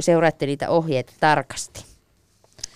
seuraatte 0.00 0.46
niitä 0.46 0.70
ohjeita 0.70 1.12
tarkasti. 1.20 1.84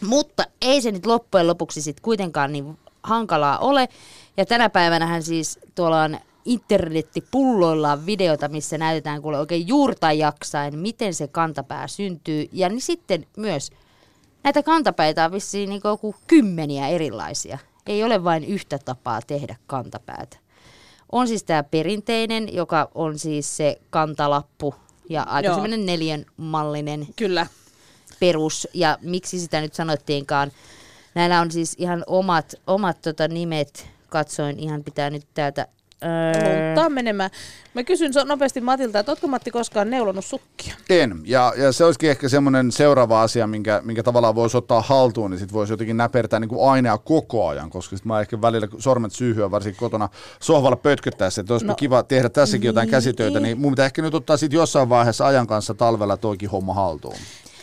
Mutta 0.00 0.44
ei 0.62 0.81
se 0.83 0.90
nyt 0.90 1.07
loppujen 1.07 1.46
lopuksi 1.46 1.83
sitten 1.83 2.02
kuitenkaan 2.02 2.52
niin 2.52 2.79
hankalaa 3.02 3.59
ole. 3.59 3.88
Ja 4.37 4.46
tänä 4.46 4.70
päivänä 4.70 5.20
siis 5.20 5.59
tuolla 5.74 6.02
on 6.02 6.18
internettipulloillaan 6.46 8.06
videota, 8.06 8.48
missä 8.48 8.78
näytetään 8.78 9.22
kuule 9.22 9.38
oikein 9.38 9.68
juurta 9.68 10.12
jaksain, 10.12 10.78
miten 10.78 11.14
se 11.14 11.28
kantapää 11.28 11.88
syntyy. 11.88 12.48
Ja 12.52 12.68
niin 12.68 12.80
sitten 12.80 13.26
myös 13.37 13.70
näitä 14.44 14.62
kantapäitä 14.62 15.24
on 15.24 15.32
vissiin 15.32 15.68
niin 15.68 15.80
joku 15.85 16.14
kymmeniä 16.26 16.88
erilaisia. 16.88 17.59
Ei 17.87 18.04
ole 18.04 18.24
vain 18.24 18.44
yhtä 18.44 18.78
tapaa 18.78 19.20
tehdä 19.26 19.56
kantapäätä. 19.66 20.37
On 21.12 21.28
siis 21.28 21.44
tämä 21.44 21.62
perinteinen, 21.62 22.54
joka 22.54 22.90
on 22.94 23.18
siis 23.18 23.56
se 23.56 23.80
kantalappu 23.90 24.74
ja 25.09 25.22
aika 25.22 25.48
semmoinen 25.48 25.87
neljän 25.87 26.26
mallinen 26.37 27.06
Kyllä. 27.16 27.46
perus. 28.20 28.68
Ja 28.74 28.98
miksi 29.02 29.40
sitä 29.40 29.61
nyt 29.61 29.74
sanottiinkaan? 29.74 30.52
Näillä 31.14 31.40
on 31.40 31.50
siis 31.50 31.74
ihan 31.78 32.04
omat, 32.06 32.54
omat 32.66 33.00
tota 33.02 33.28
nimet. 33.28 33.88
Katsoin, 34.09 34.59
ihan 34.59 34.85
pitää 34.85 35.11
nyt 35.11 35.26
täältä... 35.35 35.68
Öö, 36.04 36.88
menemään. 36.88 37.30
Mä 37.74 37.85
kysyn 37.85 38.12
nopeasti 38.24 38.61
Matilta, 38.61 38.98
että 38.98 39.12
ootko 39.12 39.26
Matti 39.26 39.50
koskaan 39.50 39.90
neulonut 39.90 40.24
sukkia? 40.24 40.74
En. 40.90 41.20
Ja, 41.24 41.52
ja 41.56 41.72
se 41.72 41.85
olisikin 41.85 42.11
ehkä 42.11 42.28
semmoinen 42.28 42.72
seuraava 42.72 43.22
asia, 43.22 43.46
minkä, 43.46 43.80
minkä 43.85 44.02
tavallaan 44.02 44.35
voisi 44.35 44.56
ottaa 44.56 44.80
haltuun, 44.80 45.30
niin 45.30 45.38
sit 45.38 45.52
voisi 45.52 45.72
jotenkin 45.72 45.96
näpertää 45.96 46.40
niin 46.40 46.48
kuin 46.48 46.70
ainea 46.70 46.98
koko 46.98 47.48
ajan, 47.48 47.70
koska 47.70 47.96
sit 47.96 48.04
mä 48.04 48.20
ehkä 48.20 48.40
välillä 48.42 48.68
sormet 48.78 49.12
syyhyä, 49.12 49.50
varsinkin 49.50 49.80
kotona 49.80 50.09
sohvalla 50.40 50.76
pötköttäessä, 50.76 51.40
että 51.40 51.54
olisi 51.54 51.66
No, 51.66 51.74
kiva 51.74 52.02
tehdä 52.02 52.28
tässäkin 52.28 52.66
jotain 52.66 52.87
niin. 52.87 52.90
käsitöitä, 52.90 53.40
niin 53.40 53.61
mun 53.61 53.72
pitää 53.72 53.87
ehkä 53.87 54.02
nyt 54.02 54.14
ottaa 54.14 54.37
sit 54.37 54.52
jossain 54.52 54.88
vaiheessa 54.88 55.26
ajan 55.26 55.46
kanssa 55.46 55.74
talvella 55.74 56.16
toikin 56.16 56.50
homma 56.50 56.74
haltuun. 56.74 57.16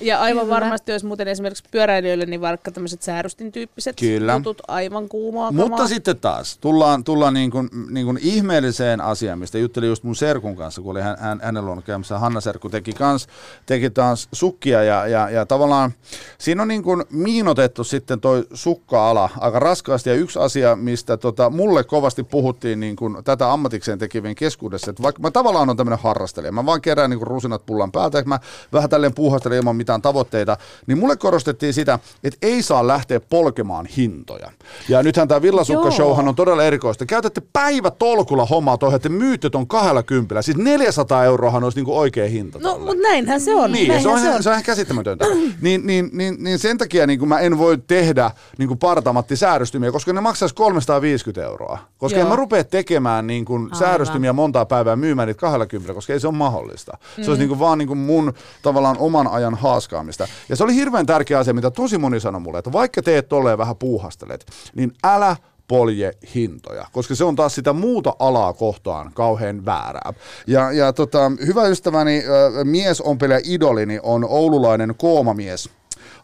Ja 0.03 0.19
aivan 0.19 0.45
Kyllä. 0.45 0.55
varmasti 0.55 0.91
olisi 0.91 1.05
muuten 1.05 1.27
esimerkiksi 1.27 1.63
pyöräilijöille, 1.71 2.25
niin 2.25 2.41
vaikka 2.41 2.71
tämmöiset 2.71 3.01
säärystin 3.01 3.51
tyyppiset 3.51 3.95
Kyllä. 3.99 4.33
jutut, 4.33 4.61
aivan 4.67 5.09
kuumaa 5.09 5.51
Mutta 5.51 5.69
kamaa. 5.69 5.87
sitten 5.87 6.17
taas, 6.17 6.57
tullaan, 6.57 7.03
tullaan 7.03 7.33
niin 7.33 7.51
kuin, 7.51 7.69
niin 7.89 8.05
kuin 8.05 8.19
ihmeelliseen 8.21 9.01
asiaan, 9.01 9.39
mistä 9.39 9.57
juttelin 9.57 9.89
just 9.89 10.03
mun 10.03 10.15
serkun 10.15 10.55
kanssa, 10.55 10.81
kun 10.81 10.91
oli 10.91 11.01
hän, 11.01 11.17
hän, 11.19 11.39
hänellä 11.43 11.71
on 11.71 11.83
käymässä. 11.83 12.19
Hanna 12.19 12.41
Serkku 12.41 12.69
teki 12.69 12.93
kans, 12.93 13.27
teki 13.65 13.89
taas 13.89 14.27
sukkia 14.31 14.83
ja, 14.83 15.07
ja, 15.07 15.29
ja 15.29 15.45
tavallaan 15.45 15.93
siinä 16.37 16.61
on 16.61 16.67
niin 16.67 16.83
kuin 16.83 17.03
miinotettu 17.09 17.83
sitten 17.83 18.19
toi 18.19 18.45
sukka-ala 18.53 19.29
aika 19.39 19.59
raskaasti 19.59 20.09
ja 20.09 20.15
yksi 20.15 20.39
asia, 20.39 20.75
mistä 20.75 21.17
tota, 21.17 21.49
mulle 21.49 21.83
kovasti 21.83 22.23
puhuttiin 22.23 22.79
niin 22.79 22.95
kuin 22.95 23.23
tätä 23.23 23.51
ammatikseen 23.51 23.99
tekevien 23.99 24.35
keskuudessa, 24.35 24.91
että 24.91 25.03
vaikka 25.03 25.21
mä 25.21 25.31
tavallaan 25.31 25.69
on 25.69 25.77
tämmöinen 25.77 25.99
harrastelija, 26.03 26.51
mä 26.51 26.65
vaan 26.65 26.81
kerään 26.81 27.09
niin 27.09 27.19
kuin 27.19 27.27
rusinat 27.27 27.65
pullan 27.65 27.91
päältä, 27.91 28.19
että 28.19 28.29
mä 28.29 28.39
vähän 28.73 28.89
tälleen 28.89 29.13
puuhastelen 29.13 29.57
ilman 29.57 29.75
mitään 29.75 29.92
tavoitteita, 30.01 30.57
niin 30.87 30.97
mulle 30.97 31.15
korostettiin 31.17 31.73
sitä, 31.73 31.99
että 32.23 32.37
ei 32.41 32.61
saa 32.61 32.87
lähteä 32.87 33.19
polkemaan 33.19 33.85
hintoja. 33.85 34.51
Ja 34.89 35.03
nythän 35.03 35.27
tämä 35.27 35.41
Villasukka-showhan 35.41 36.27
on 36.27 36.35
todella 36.35 36.63
erikoista. 36.63 37.05
Käytätte 37.05 37.41
päivätolkulla 37.53 38.45
hommaa 38.45 38.77
tuohon, 38.77 38.95
että 38.95 39.09
myytte 39.09 39.49
ton 39.49 39.67
kahdella 39.67 40.03
kympillä. 40.03 40.41
Siis 40.41 40.57
400 40.57 41.23
euroahan 41.23 41.63
olisi 41.63 41.77
niinku 41.77 41.97
oikea 41.97 42.29
hinta. 42.29 42.59
No, 42.59 42.77
mutta 42.77 43.01
näinhän 43.01 43.41
se 43.41 43.55
on. 43.55 43.71
Niin, 43.71 44.01
se 44.01 44.09
on, 44.09 44.19
se 44.19 44.29
on. 44.29 44.43
se 44.43 44.49
on 44.49 44.53
ihan 44.53 44.63
käsittämätöntä. 44.63 45.25
niin, 45.61 45.87
niin, 45.87 46.09
niin, 46.13 46.35
niin 46.39 46.59
sen 46.59 46.77
takia 46.77 47.07
niin 47.07 47.27
mä 47.27 47.39
en 47.39 47.57
voi 47.57 47.77
tehdä 47.87 48.31
niin 48.57 48.77
partamatti 48.77 49.35
säädöstymiä, 49.35 49.91
koska 49.91 50.13
ne 50.13 50.21
maksaisi 50.21 50.55
350 50.55 51.43
euroa. 51.43 51.79
Koska 51.97 52.19
Joo. 52.19 52.25
en 52.25 52.29
mä 52.29 52.35
rupea 52.35 52.63
tekemään 52.63 53.27
niin 53.27 53.45
kuin 53.45 53.69
säädöstymiä 53.79 54.33
montaa 54.33 54.65
päivää 54.65 54.95
myymään 54.95 55.27
niitä 55.27 55.39
20, 55.39 55.93
koska 55.93 56.13
ei 56.13 56.19
se 56.19 56.27
ole 56.27 56.35
mahdollista. 56.35 56.97
Se 57.21 57.31
olisi 57.31 57.39
niin 57.41 57.49
kuin 57.49 57.59
vaan 57.59 57.77
niin 57.77 57.87
kuin 57.87 57.97
mun 57.97 58.33
tavallaan 58.61 58.97
oman 58.99 59.27
ajan 59.27 59.55
haaskaamista. 59.73 60.27
Ja 60.49 60.55
se 60.55 60.63
oli 60.63 60.75
hirveän 60.75 61.05
tärkeä 61.05 61.39
asia, 61.39 61.53
mitä 61.53 61.71
tosi 61.71 61.97
moni 61.97 62.19
sanoi 62.19 62.41
mulle, 62.41 62.59
että 62.59 62.71
vaikka 62.71 63.01
teet 63.01 63.29
tolleen 63.29 63.57
vähän 63.57 63.75
puuhastelet, 63.75 64.45
niin 64.75 64.91
älä 65.03 65.35
polje 65.67 66.11
hintoja, 66.35 66.87
koska 66.91 67.15
se 67.15 67.23
on 67.23 67.35
taas 67.35 67.55
sitä 67.55 67.73
muuta 67.73 68.15
alaa 68.19 68.53
kohtaan 68.53 69.11
kauhean 69.13 69.65
väärää. 69.65 70.13
Ja, 70.47 70.71
ja 70.71 70.93
tota, 70.93 71.31
hyvä 71.45 71.67
ystäväni, 71.67 72.23
mies 72.63 73.01
ompelija 73.01 73.39
idolini 73.43 73.99
on 74.03 74.25
oululainen 74.29 74.95
koomamies, 74.97 75.69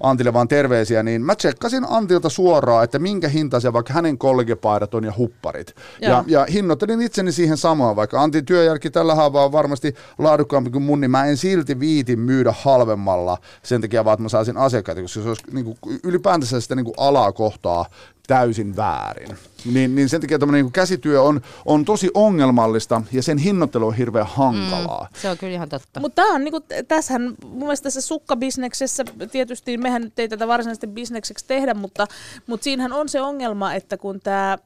Antille 0.04 0.34
vaan 0.34 0.48
terveisiä, 0.48 1.04
niin 1.04 1.22
mä 1.22 1.36
tsekkasin 1.36 1.86
Antilta 1.90 2.30
suoraan, 2.30 2.84
että 2.84 3.00
minkä 3.00 3.30
hintaisia 3.30 3.74
vaikka 3.74 3.94
hänen 3.94 4.18
kollegepaidat 4.18 4.94
on 4.94 5.04
ja 5.04 5.14
hupparit. 5.18 5.76
Joo. 6.02 6.12
Ja, 6.12 6.24
ja 6.28 6.46
hinnoittelin 6.52 7.02
itseni 7.02 7.32
siihen 7.32 7.58
samaan, 7.58 7.96
vaikka 7.96 8.22
Antin 8.22 8.46
työjälki 8.46 8.90
tällä 8.90 9.16
haavaa 9.16 9.46
on 9.46 9.52
varmasti 9.52 9.96
laadukkaampi 10.18 10.70
kuin 10.70 10.84
mun, 10.84 11.02
niin 11.02 11.12
mä 11.12 11.26
en 11.26 11.38
silti 11.38 11.80
viiti 11.80 12.16
myydä 12.16 12.54
halvemmalla 12.58 13.38
sen 13.64 13.82
takia 13.82 14.06
vaan, 14.06 14.14
että 14.14 14.24
mä 14.24 14.30
saisin 14.30 14.58
asiakkaita, 14.58 15.02
koska 15.02 15.22
se 15.22 15.28
olisi 15.28 15.44
niin 15.52 15.66
kuin, 15.66 15.78
ylipäätänsä 16.04 16.62
sitä 16.62 16.76
niin 16.76 16.86
kuin 16.86 16.96
alaa 16.98 17.32
kohtaa 17.32 17.86
täysin 18.30 18.76
väärin. 18.76 19.38
Niin, 19.74 19.96
niin 19.96 20.10
sen 20.10 20.22
takia 20.22 20.40
tämmöinen 20.40 20.66
niin 20.66 20.72
käsityö 20.72 21.22
on, 21.22 21.42
on 21.66 21.86
tosi 21.86 22.12
ongelmallista 22.14 23.02
ja 23.12 23.24
sen 23.24 23.38
hinnoittelu 23.38 23.88
on 23.88 23.94
hirveän 23.94 24.28
hankalaa. 24.28 25.08
se 25.22 25.30
on 25.30 25.38
kyllä 25.38 25.54
ihan 25.54 25.70
totta. 25.70 26.00
Mutta 26.00 26.22
tämä 26.22 26.36
on 26.36 26.44
niinku, 26.44 26.60
tässähän 26.88 27.22
mun 27.22 27.60
mielestä 27.60 27.84
tässä 27.84 28.02
sukkabisneksessä, 28.02 29.04
tietysti 29.32 29.78
mehän 29.78 30.02
nyt 30.02 30.20
ei 30.20 30.30
tätä 30.30 30.48
varsinaisesti 30.48 30.88
bisnekseksi 30.88 31.46
tehdä, 31.48 31.74
mutta, 31.74 32.08
mutta 32.48 32.64
siinähän 32.64 32.94
on 32.94 33.10
se 33.10 33.22
ongelma, 33.22 33.74
että 33.74 33.98
kun 33.98 34.20
tämä 34.20 34.58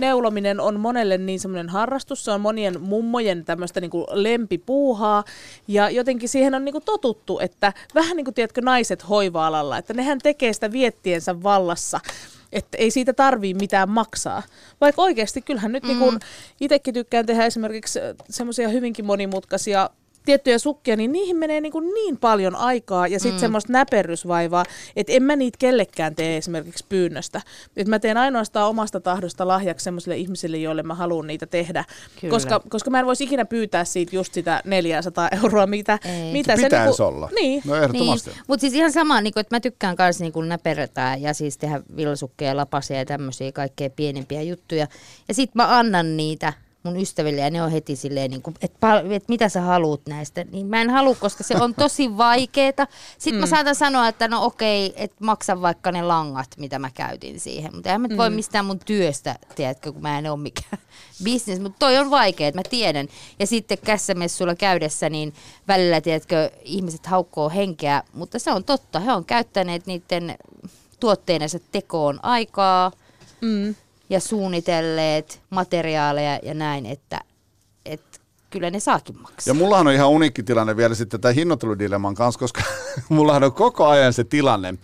neulominen 0.00 0.60
on 0.60 0.80
monelle 0.80 1.18
niin 1.18 1.40
semmoinen 1.40 1.68
harrastus, 1.68 2.24
se 2.24 2.30
on 2.30 2.40
monien 2.40 2.80
mummojen 2.80 3.44
tämmöistä 3.44 3.80
niinku 3.80 4.06
lempipuuhaa, 4.10 5.24
ja 5.68 5.90
jotenkin 5.90 6.28
siihen 6.28 6.54
on 6.54 6.64
niinku 6.64 6.80
totuttu, 6.80 7.38
että 7.38 7.72
vähän 7.94 8.16
niin 8.16 8.24
kuin 8.24 8.34
tiedätkö 8.34 8.60
naiset 8.60 9.08
hoiva-alalla, 9.08 9.78
että 9.78 9.94
nehän 9.94 10.18
tekee 10.18 10.52
sitä 10.52 10.72
viettiensä 10.72 11.42
vallassa, 11.42 12.00
että 12.54 12.78
ei 12.78 12.90
siitä 12.90 13.12
tarvii 13.12 13.54
mitään 13.54 13.88
maksaa. 13.88 14.42
Vaikka 14.80 15.02
oikeasti 15.02 15.42
kyllähän 15.42 15.72
nyt 15.72 15.82
mm. 15.82 15.88
niin 15.88 16.20
itsekin 16.60 16.94
tykkään 16.94 17.26
tehdä 17.26 17.44
esimerkiksi 17.46 17.98
semmoisia 18.30 18.68
hyvinkin 18.68 19.04
monimutkaisia 19.04 19.90
tiettyjä 20.24 20.58
sukkia, 20.58 20.96
niin 20.96 21.12
niihin 21.12 21.36
menee 21.36 21.60
niin, 21.60 21.72
kuin 21.72 21.94
niin 21.94 22.16
paljon 22.16 22.56
aikaa 22.56 23.08
ja 23.08 23.20
sitten 23.20 23.38
mm. 23.38 23.40
semmoista 23.40 23.72
näperrysvaivaa, 23.72 24.64
että 24.96 25.12
en 25.12 25.22
mä 25.22 25.36
niitä 25.36 25.58
kellekään 25.58 26.14
tee 26.14 26.36
esimerkiksi 26.36 26.84
pyynnöstä. 26.88 27.40
Et 27.76 27.88
mä 27.88 27.98
teen 27.98 28.16
ainoastaan 28.16 28.68
omasta 28.68 29.00
tahdosta 29.00 29.48
lahjaksi 29.48 29.84
semmoisille 29.84 30.16
ihmisille, 30.16 30.56
joille 30.56 30.82
mä 30.82 30.94
haluan 30.94 31.26
niitä 31.26 31.46
tehdä. 31.46 31.84
Kyllä. 32.20 32.32
Koska, 32.32 32.60
koska 32.68 32.90
mä 32.90 33.00
en 33.00 33.06
voisi 33.06 33.24
ikinä 33.24 33.44
pyytää 33.44 33.84
siitä 33.84 34.16
just 34.16 34.34
sitä 34.34 34.62
400 34.64 35.28
euroa, 35.42 35.66
mitä, 35.66 35.98
Ei. 36.04 36.32
mitä 36.32 36.56
se 36.56 36.62
Pitäisi 36.62 36.86
niinku, 36.86 37.02
olla. 37.02 37.30
Niin. 37.34 37.62
No 37.66 37.74
ehdottomasti. 37.74 38.30
Niin, 38.30 38.40
mutta 38.46 38.60
siis 38.60 38.74
ihan 38.74 38.92
sama, 38.92 39.20
niin 39.20 39.38
että 39.38 39.56
mä 39.56 39.60
tykkään 39.60 39.96
myös 39.98 40.20
niin 40.20 40.32
kuin 40.32 40.48
näpertää 40.48 41.16
ja 41.16 41.34
siis 41.34 41.58
tehdä 41.58 41.80
villasukkeja, 41.96 42.56
lapasia 42.56 42.98
ja 42.98 43.04
tämmöisiä 43.04 43.52
kaikkea 43.52 43.90
pienempiä 43.90 44.42
juttuja. 44.42 44.86
Ja 45.28 45.34
sit 45.34 45.54
mä 45.54 45.78
annan 45.78 46.16
niitä 46.16 46.52
mun 46.84 47.00
ystäville 47.00 47.40
ja 47.40 47.50
ne 47.50 47.62
on 47.62 47.70
heti 47.70 47.96
silleen, 47.96 48.30
niin 48.30 48.42
kuin, 48.42 48.54
että, 48.62 49.02
että 49.10 49.28
mitä 49.28 49.48
sä 49.48 49.60
haluut 49.60 50.06
näistä. 50.08 50.44
Niin 50.44 50.66
mä 50.66 50.80
en 50.80 50.90
halua, 50.90 51.14
koska 51.14 51.44
se 51.44 51.56
on 51.56 51.74
tosi 51.74 52.16
vaikeeta. 52.16 52.86
Sitten 53.18 53.34
mm. 53.34 53.40
mä 53.40 53.46
saatan 53.46 53.74
sanoa, 53.74 54.08
että 54.08 54.28
no 54.28 54.44
okei, 54.44 54.94
että 54.96 55.24
maksa 55.24 55.60
vaikka 55.60 55.92
ne 55.92 56.02
langat, 56.02 56.48
mitä 56.58 56.78
mä 56.78 56.90
käytin 56.94 57.40
siihen. 57.40 57.74
Mutta 57.74 57.90
en 57.90 58.00
mä 58.00 58.08
mm. 58.08 58.16
voi 58.16 58.30
mistään 58.30 58.64
mun 58.64 58.78
työstä, 58.78 59.38
tiedätkö, 59.54 59.92
kun 59.92 60.02
mä 60.02 60.18
en 60.18 60.30
ole 60.30 60.40
mikään 60.40 60.78
business. 61.24 61.62
Mutta 61.62 61.78
toi 61.78 61.98
on 61.98 62.10
vaikea, 62.10 62.48
että 62.48 62.58
mä 62.58 62.68
tiedän. 62.70 63.08
Ja 63.38 63.46
sitten 63.46 63.78
kässämessuilla 63.78 64.54
käydessä, 64.54 65.10
niin 65.10 65.34
välillä, 65.68 66.00
tiedätkö, 66.00 66.50
ihmiset 66.64 67.06
haukkoo 67.06 67.50
henkeä. 67.50 68.02
Mutta 68.12 68.38
se 68.38 68.52
on 68.52 68.64
totta, 68.64 69.00
he 69.00 69.12
on 69.12 69.24
käyttäneet 69.24 69.86
niiden 69.86 70.36
tuotteidensa 71.00 71.58
tekoon 71.72 72.20
aikaa. 72.22 72.92
Mm 73.40 73.74
ja 74.10 74.20
suunnitelleet 74.20 75.40
materiaaleja 75.50 76.38
ja 76.42 76.54
näin, 76.54 76.86
että, 76.86 77.20
että 77.84 78.18
kyllä 78.50 78.70
ne 78.70 78.80
saakin 78.80 79.18
maksaa. 79.18 79.50
Ja 79.50 79.54
mullahan 79.54 79.86
on 79.86 79.92
ihan 79.92 80.08
uniikki 80.08 80.42
tilanne 80.42 80.76
vielä 80.76 80.94
sitten 80.94 81.20
tämän 81.20 81.34
hinnoitteludilemman 81.34 82.14
kanssa, 82.14 82.38
koska 82.38 82.62
mullahan 83.08 83.44
on 83.44 83.52
koko 83.52 83.86
ajan 83.86 84.12
se 84.12 84.24
tilanne, 84.24 84.74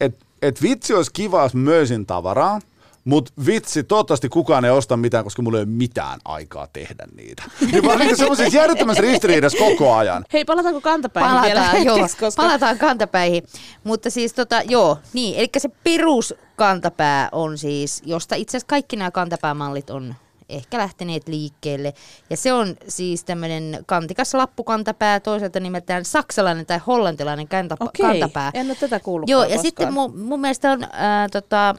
että 0.00 0.26
et 0.42 0.62
vitsi 0.62 0.94
olisi 0.94 1.12
kiva, 1.12 1.42
jos 1.42 1.54
möisin 1.54 2.06
tavaraa, 2.06 2.60
mutta 3.06 3.32
vitsi, 3.46 3.84
toivottavasti 3.84 4.28
kukaan 4.28 4.64
ei 4.64 4.70
osta 4.70 4.96
mitään, 4.96 5.24
koska 5.24 5.42
mulla 5.42 5.58
ei 5.58 5.62
ole 5.62 5.70
mitään 5.70 6.20
aikaa 6.24 6.66
tehdä 6.72 7.06
niitä. 7.16 7.42
Niin 7.72 7.84
mä 7.86 7.92
olen 7.92 8.16
semmoisessa 8.16 8.58
järjettömässä 8.58 9.02
ristiriidassa 9.02 9.58
koko 9.58 9.94
ajan. 9.94 10.24
Hei, 10.32 10.44
palataanko 10.44 10.80
kantapäihin 10.80 11.30
palataan, 11.30 11.72
vielä 11.72 11.84
joo, 11.84 11.98
koska... 11.98 12.26
Palataan 12.36 12.78
kantapäihin. 12.78 13.42
Mutta 13.84 14.10
siis 14.10 14.32
tota, 14.32 14.62
joo, 14.62 14.98
niin, 15.12 15.36
eli 15.38 15.48
se 15.58 15.68
perus 15.84 16.34
kantapää 16.56 17.28
on 17.32 17.58
siis, 17.58 18.02
josta 18.06 18.34
itse 18.34 18.50
asiassa 18.56 18.66
kaikki 18.68 18.96
nämä 18.96 19.10
kantapäämallit 19.10 19.90
on 19.90 20.14
ehkä 20.48 20.78
lähteneet 20.78 21.28
liikkeelle. 21.28 21.94
Ja 22.30 22.36
se 22.36 22.52
on 22.52 22.76
siis 22.88 23.24
tämmöinen 23.24 23.78
kantikas 23.86 24.34
lappukantapää, 24.34 25.20
toisaalta 25.20 25.60
nimeltään 25.60 26.04
saksalainen 26.04 26.66
tai 26.66 26.80
hollantilainen 26.86 27.48
kantapa- 27.48 27.84
Okei, 27.84 28.06
kantapää. 28.06 28.50
en 28.54 28.66
ole 28.66 28.74
tätä 28.80 29.00
kuullut 29.00 29.28
Joo, 29.28 29.42
ja 29.42 29.46
koskaan. 29.46 29.62
sitten 29.66 29.92
mun, 29.92 30.18
mun 30.20 30.40
mielestä 30.40 30.72
on 30.72 30.86
ää, 30.92 31.28
tota, 31.28 31.74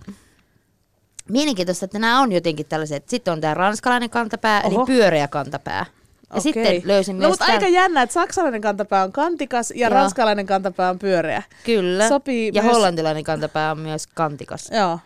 mielenkiintoista, 1.29 1.85
että 1.85 1.99
nämä 1.99 2.21
on 2.21 2.31
jotenkin 2.31 2.65
tällaiset. 2.65 3.09
Sitten 3.09 3.31
on 3.31 3.41
tämä 3.41 3.53
ranskalainen 3.53 4.09
kantapää, 4.09 4.61
Oho. 4.65 4.75
Eli 4.79 4.85
pyöreä 4.85 5.27
kantapää. 5.27 5.85
Ja 6.29 6.35
Okei. 6.39 6.41
sitten 6.41 6.81
löysin 6.85 7.15
No 7.15 7.19
myös 7.19 7.29
mutta 7.29 7.45
tämän- 7.45 7.59
aika 7.63 7.73
jännä, 7.73 8.01
että 8.01 8.13
saksalainen 8.13 8.61
kantapää 8.61 9.03
on 9.03 9.11
kantikas 9.11 9.71
ja 9.71 9.87
Joo. 9.87 9.93
ranskalainen 9.93 10.45
kantapää 10.45 10.89
on 10.89 10.99
pyöreä. 10.99 11.43
Kyllä. 11.63 12.07
Sopii 12.09 12.51
ja 12.53 12.61
myös- 12.63 12.73
hollantilainen 12.75 13.23
kantapää 13.23 13.71
on 13.71 13.79
myös 13.79 14.07
kantikas. 14.07 14.69
Joo. 14.71 14.99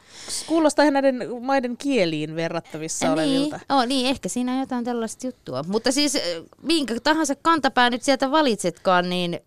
Kuulostaa 0.48 0.84
ihan 0.84 0.94
näiden 0.94 1.28
maiden 1.42 1.78
kieliin 1.78 2.36
verrattavissa 2.36 3.12
olevilta. 3.12 3.58
Niin, 3.58 3.66
oh, 3.80 3.86
niin, 3.86 4.08
ehkä 4.08 4.30
siinä 4.30 4.54
on 4.54 4.60
jotain 4.60 4.86
tällaista 4.86 5.28
juttua. 5.28 5.64
Mutta 5.68 5.92
siis 5.92 6.16
äh, 6.16 6.22
minkä 6.62 6.96
tahansa 7.04 7.34
kantapää 7.42 7.90
nyt 7.90 8.04
sieltä 8.04 8.32
valitsetkaan, 8.32 9.10
niin 9.10 9.40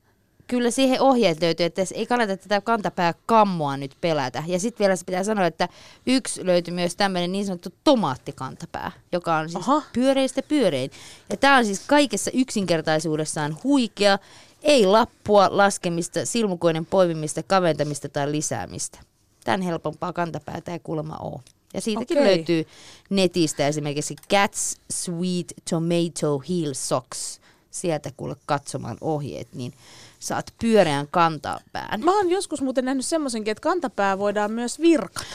kyllä 0.49 0.71
siihen 0.71 1.01
ohjeet 1.01 1.43
löytyy, 1.43 1.67
että 1.67 1.83
ei 1.95 2.07
kannata 2.07 2.37
tätä 2.37 2.61
kantapää 2.61 3.15
kammoa 3.27 3.77
nyt 3.77 3.97
pelätä. 4.01 4.43
Ja 4.47 4.61
sitten 4.61 4.79
vielä 4.79 4.97
se 4.97 5.05
pitää 5.05 5.25
sanoa, 5.25 5.47
että 5.47 5.69
yksi 6.07 6.47
löytyy 6.47 6.75
myös 6.75 6.97
tämmöinen 6.97 7.33
niin 7.33 7.47
sanottu 7.47 7.69
tomaattikantapää, 7.85 8.93
joka 9.13 9.37
on 9.37 9.49
siis 9.49 9.69
Aha. 9.69 9.83
pyöreistä 9.93 10.43
pyörein. 10.43 10.91
Ja 11.31 11.37
tämä 11.37 11.57
on 11.57 11.65
siis 11.65 11.81
kaikessa 11.87 12.31
yksinkertaisuudessaan 12.35 13.57
huikea, 13.65 14.19
ei 14.63 14.87
lappua, 14.87 15.49
laskemista, 15.51 16.27
silmukoinen 16.27 16.87
poimimista, 16.87 17.43
kaventamista 17.43 18.09
tai 18.09 18.33
lisäämistä. 18.33 18.99
Tämän 19.45 19.63
helpompaa 19.63 20.13
kantapäätä 20.13 20.73
ei 20.73 20.79
kuulemma 20.79 21.17
ole. 21.17 21.41
Ja 21.75 21.81
siitäkin 21.81 22.19
Okei. 22.19 22.37
löytyy 22.37 22.67
netistä 23.11 23.69
esimerkiksi 23.69 24.17
Cat's 24.35 24.79
Sweet 24.91 25.55
Tomato 25.71 26.43
Heel 26.49 26.75
Socks. 26.75 27.41
Sieltä 27.71 28.11
kuule 28.17 28.37
katsomaan 28.47 28.97
ohjeet, 29.01 29.49
niin 29.55 29.75
saat 30.25 30.55
pyöreän 30.61 31.09
kantapään. 31.11 32.05
Mä 32.05 32.17
oon 32.17 32.31
joskus 32.31 32.63
muuten 32.63 32.85
nähnyt 32.85 33.07
semmoisenkin, 33.07 33.51
että 33.53 33.63
kantapää 33.63 34.19
voidaan 34.19 34.53
myös 34.53 34.81
virkata. 34.81 35.27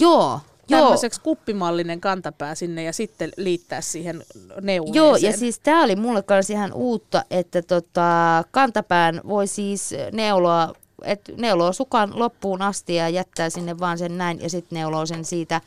Joo. 0.00 0.40
Tämmöiseksi 0.68 1.20
kuppimallinen 1.20 2.00
kantapää 2.00 2.54
sinne 2.54 2.82
ja 2.82 2.92
sitten 2.92 3.32
liittää 3.36 3.80
siihen 3.80 4.22
neuleeseen. 4.60 4.94
Joo, 4.94 5.16
ja 5.16 5.32
siis 5.36 5.58
tämä 5.58 5.82
oli 5.84 5.96
mulle 5.96 6.22
kanssa 6.22 6.52
ihan 6.52 6.72
uutta, 6.72 7.24
että 7.30 7.62
tota, 7.62 8.44
kantapään 8.50 9.20
voi 9.28 9.46
siis 9.46 9.94
neuloa, 10.12 10.74
että 11.02 11.32
neuloo 11.36 11.72
sukan 11.72 12.18
loppuun 12.18 12.62
asti 12.62 12.94
ja 12.94 13.08
jättää 13.08 13.50
sinne 13.50 13.78
vaan 13.78 13.98
sen 13.98 14.18
näin 14.18 14.40
ja 14.42 14.50
sitten 14.50 14.76
neuloo 14.76 15.06
sen 15.06 15.24
siitä, 15.24 15.60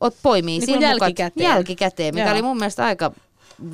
ot, 0.00 0.14
poimii 0.22 0.58
Niin 0.58 0.66
silmukat 0.66 1.00
jälkikäteen. 1.00 1.44
jälkikäteen, 1.44 2.14
mikä 2.14 2.24
Joo. 2.26 2.32
oli 2.32 2.42
mun 2.42 2.56
mielestä 2.56 2.84
aika 2.84 3.12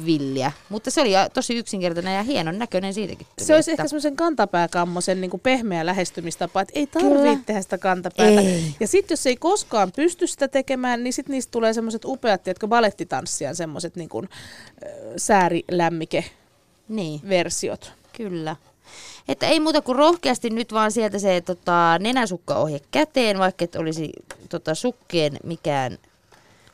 villiä. 0.06 0.52
Mutta 0.68 0.90
se 0.90 1.00
oli 1.00 1.12
tosi 1.34 1.56
yksinkertainen 1.56 2.16
ja 2.16 2.22
hienon 2.22 2.58
näköinen 2.58 2.94
siitäkin. 2.94 3.26
tuli, 3.36 3.46
Se 3.46 3.54
olisi 3.54 3.70
että- 3.70 3.82
ehkä 3.82 3.88
semmoisen 3.88 4.16
kantapääkammosen 4.16 5.20
niin 5.20 5.30
kuin 5.30 5.40
pehmeä 5.40 5.86
lähestymistapa, 5.86 6.60
että 6.60 6.72
ei 6.78 6.86
tarvitse 6.86 7.38
tehdä 7.46 7.62
sitä 7.62 7.78
kantapäätä. 7.78 8.40
Ei. 8.40 8.74
Ja 8.80 8.86
sitten 8.88 9.12
jos 9.12 9.26
ei 9.26 9.36
koskaan 9.36 9.92
pysty 9.96 10.26
sitä 10.26 10.48
tekemään, 10.48 11.04
niin 11.04 11.12
sitten 11.12 11.32
niistä 11.34 11.50
tulee 11.50 11.72
semmoiset 11.72 12.04
upeat, 12.04 12.46
jotka 12.46 12.68
balettitanssijan 12.68 13.56
semmoiset 13.56 13.96
niin 13.96 14.08
kuin, 14.08 14.28
äh, 14.84 14.90
säärilämmike-versiot. 15.16 16.32
Niin, 16.88 17.20
kyllä. 18.16 18.56
Että 19.28 19.46
ei 19.46 19.60
muuta 19.60 19.82
kuin 19.82 19.96
rohkeasti 19.96 20.50
nyt 20.50 20.72
vaan 20.72 20.92
sieltä 20.92 21.18
se 21.18 21.40
tota, 21.40 21.98
nenäsukkaohje 22.00 22.80
käteen, 22.90 23.38
vaikka 23.38 23.64
et 23.64 23.76
olisi 23.76 24.12
tota, 24.48 24.74
sukkien 24.74 25.32
mikään 25.44 25.98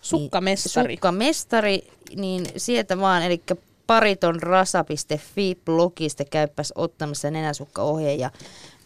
Sukkamestari. 0.04 0.88
Niin, 0.88 0.96
sukkamestari, 0.96 1.88
niin 2.16 2.46
sieltä 2.56 2.98
vaan, 2.98 3.22
eli 3.22 3.42
paritonrasa.fi 3.86 5.58
blogista 5.64 6.24
käyppäs 6.24 6.72
ottamassa 6.76 7.30
nenäsukkaohje. 7.30 8.14
Ja 8.14 8.30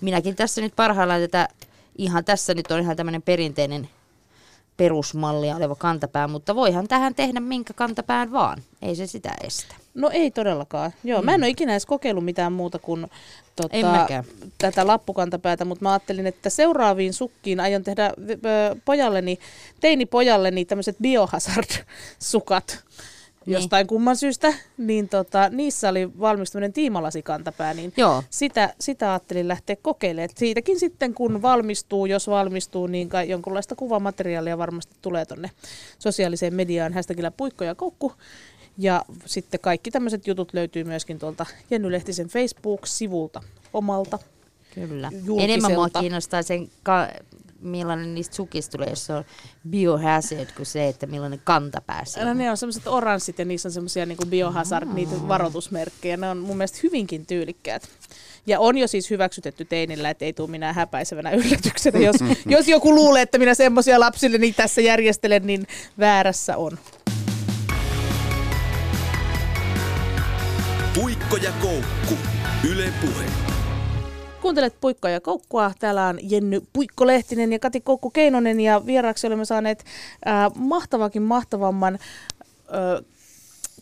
minäkin 0.00 0.36
tässä 0.36 0.60
nyt 0.60 0.76
parhaillaan 0.76 1.20
tätä, 1.20 1.48
ihan 1.98 2.24
tässä 2.24 2.54
nyt 2.54 2.70
on 2.70 2.80
ihan 2.80 2.96
tämmöinen 2.96 3.22
perinteinen 3.22 3.88
perusmallia 4.76 5.56
oleva 5.56 5.74
kantapää, 5.74 6.28
mutta 6.28 6.54
voihan 6.54 6.88
tähän 6.88 7.14
tehdä 7.14 7.40
minkä 7.40 7.74
kantapään 7.74 8.32
vaan. 8.32 8.62
Ei 8.82 8.96
se 8.96 9.06
sitä 9.06 9.34
estä. 9.44 9.74
No 9.98 10.10
ei 10.12 10.30
todellakaan. 10.30 10.92
Joo, 11.04 11.22
mä 11.22 11.34
en 11.34 11.42
ole 11.42 11.48
ikinä 11.48 11.72
edes 11.72 11.86
kokeillut 11.86 12.24
mitään 12.24 12.52
muuta 12.52 12.78
kuin 12.78 13.06
Mm. 13.62 13.62
Tota, 13.62 14.24
tätä 14.58 14.86
lappukantapäätä, 14.86 15.64
mutta 15.64 15.84
mä 15.84 15.92
ajattelin, 15.92 16.26
että 16.26 16.50
seuraaviin 16.50 17.12
sukkiin 17.12 17.60
aion 17.60 17.84
tehdä 17.84 18.12
pojalleni, 18.84 19.38
teinipojalleni 19.80 20.64
tämmöiset 20.64 20.96
biohazard-sukat. 21.02 22.84
Niin. 23.46 23.54
Jostain 23.54 23.86
kumman 23.86 24.16
syystä, 24.16 24.54
niin 24.78 25.08
tota, 25.08 25.48
niissä 25.48 25.88
oli 25.88 26.18
valmis 26.20 26.50
tämmöinen 26.50 26.72
tiimalasikantapää, 26.72 27.74
niin 27.74 27.92
Joo. 27.96 28.22
sitä, 28.30 28.74
sitä 28.80 29.10
ajattelin 29.10 29.48
lähteä 29.48 29.76
kokeilemaan. 29.82 30.24
Et 30.30 30.36
siitäkin 30.36 30.78
sitten 30.78 31.14
kun 31.14 31.42
valmistuu, 31.42 32.06
jos 32.06 32.28
valmistuu, 32.28 32.86
niin 32.86 33.08
kai 33.08 33.28
jonkunlaista 33.28 33.76
kuvamateriaalia 33.76 34.58
varmasti 34.58 34.96
tulee 35.02 35.26
tonne 35.26 35.50
sosiaaliseen 35.98 36.54
mediaan 36.54 36.92
hashtagillä 36.92 37.30
puikko 37.30 37.64
ja 37.64 37.74
koukku. 37.74 38.12
Ja 38.78 39.04
sitten 39.26 39.60
kaikki 39.60 39.90
tämmöiset 39.90 40.26
jutut 40.26 40.54
löytyy 40.54 40.84
myöskin 40.84 41.18
tuolta 41.18 41.46
Jenny 41.70 41.92
Lehtisen 41.92 42.28
Facebook-sivulta 42.28 43.42
omalta. 43.72 44.18
Kyllä. 44.74 45.10
Enemmän 45.38 45.72
mua 45.72 45.88
kiinnostaa 46.00 46.42
sen, 46.42 46.70
ka- 46.82 47.08
millainen 47.60 48.14
niistä 48.14 48.36
sukista 48.36 48.72
tulee, 48.72 48.90
jos 48.90 49.06
se 49.06 49.12
on 49.12 49.24
biohazard, 49.70 50.48
kuin 50.56 50.66
se, 50.66 50.88
että 50.88 51.06
millainen 51.06 51.40
kantapää 51.44 52.04
se 52.04 52.24
No, 52.24 52.34
ne 52.34 52.50
on 52.50 52.56
semmoiset 52.56 52.86
oranssit 52.86 53.38
ja 53.38 53.44
niissä 53.44 53.68
on 53.68 53.72
semmoisia 53.72 54.06
niin 54.06 54.18
biohazard, 54.28 54.88
niitä 54.92 55.28
varoitusmerkkejä. 55.28 56.16
Ne 56.16 56.30
on 56.30 56.38
mun 56.38 56.56
mielestä 56.56 56.78
hyvinkin 56.82 57.26
tyylikkäät. 57.26 57.88
Ja 58.46 58.60
on 58.60 58.78
jo 58.78 58.88
siis 58.88 59.10
hyväksytetty 59.10 59.64
teinillä, 59.64 60.10
että 60.10 60.24
ei 60.24 60.32
tule 60.32 60.50
minä 60.50 60.72
häpäisevänä 60.72 61.30
yllätyksenä. 61.30 61.98
Jos, 61.98 62.16
jos 62.46 62.68
joku 62.68 62.94
luulee, 62.94 63.22
että 63.22 63.38
minä 63.38 63.54
semmoisia 63.54 64.00
lapsille 64.00 64.38
niin 64.38 64.54
tässä 64.54 64.80
järjestelen, 64.80 65.46
niin 65.46 65.66
väärässä 65.98 66.56
on. 66.56 66.78
Puikko 71.00 71.36
ja 71.36 71.52
koukku. 71.62 72.14
Yle 72.70 72.92
Puhe. 73.00 73.24
Kuuntelet 74.40 74.80
Puikkoa 74.80 75.10
ja 75.10 75.20
Koukkua. 75.20 75.72
Täällä 75.78 76.06
on 76.06 76.18
Jenny 76.22 76.60
Puikko-Lehtinen 76.72 77.52
ja 77.52 77.58
Kati 77.58 77.80
Koukku-Keinonen 77.80 78.60
ja 78.60 78.86
vieraaksi 78.86 79.26
olemme 79.26 79.44
saaneet 79.44 79.84
äh, 80.26 80.50
mahtavakin 80.54 81.22
mahtavamman 81.22 81.94
äh, 81.94 83.04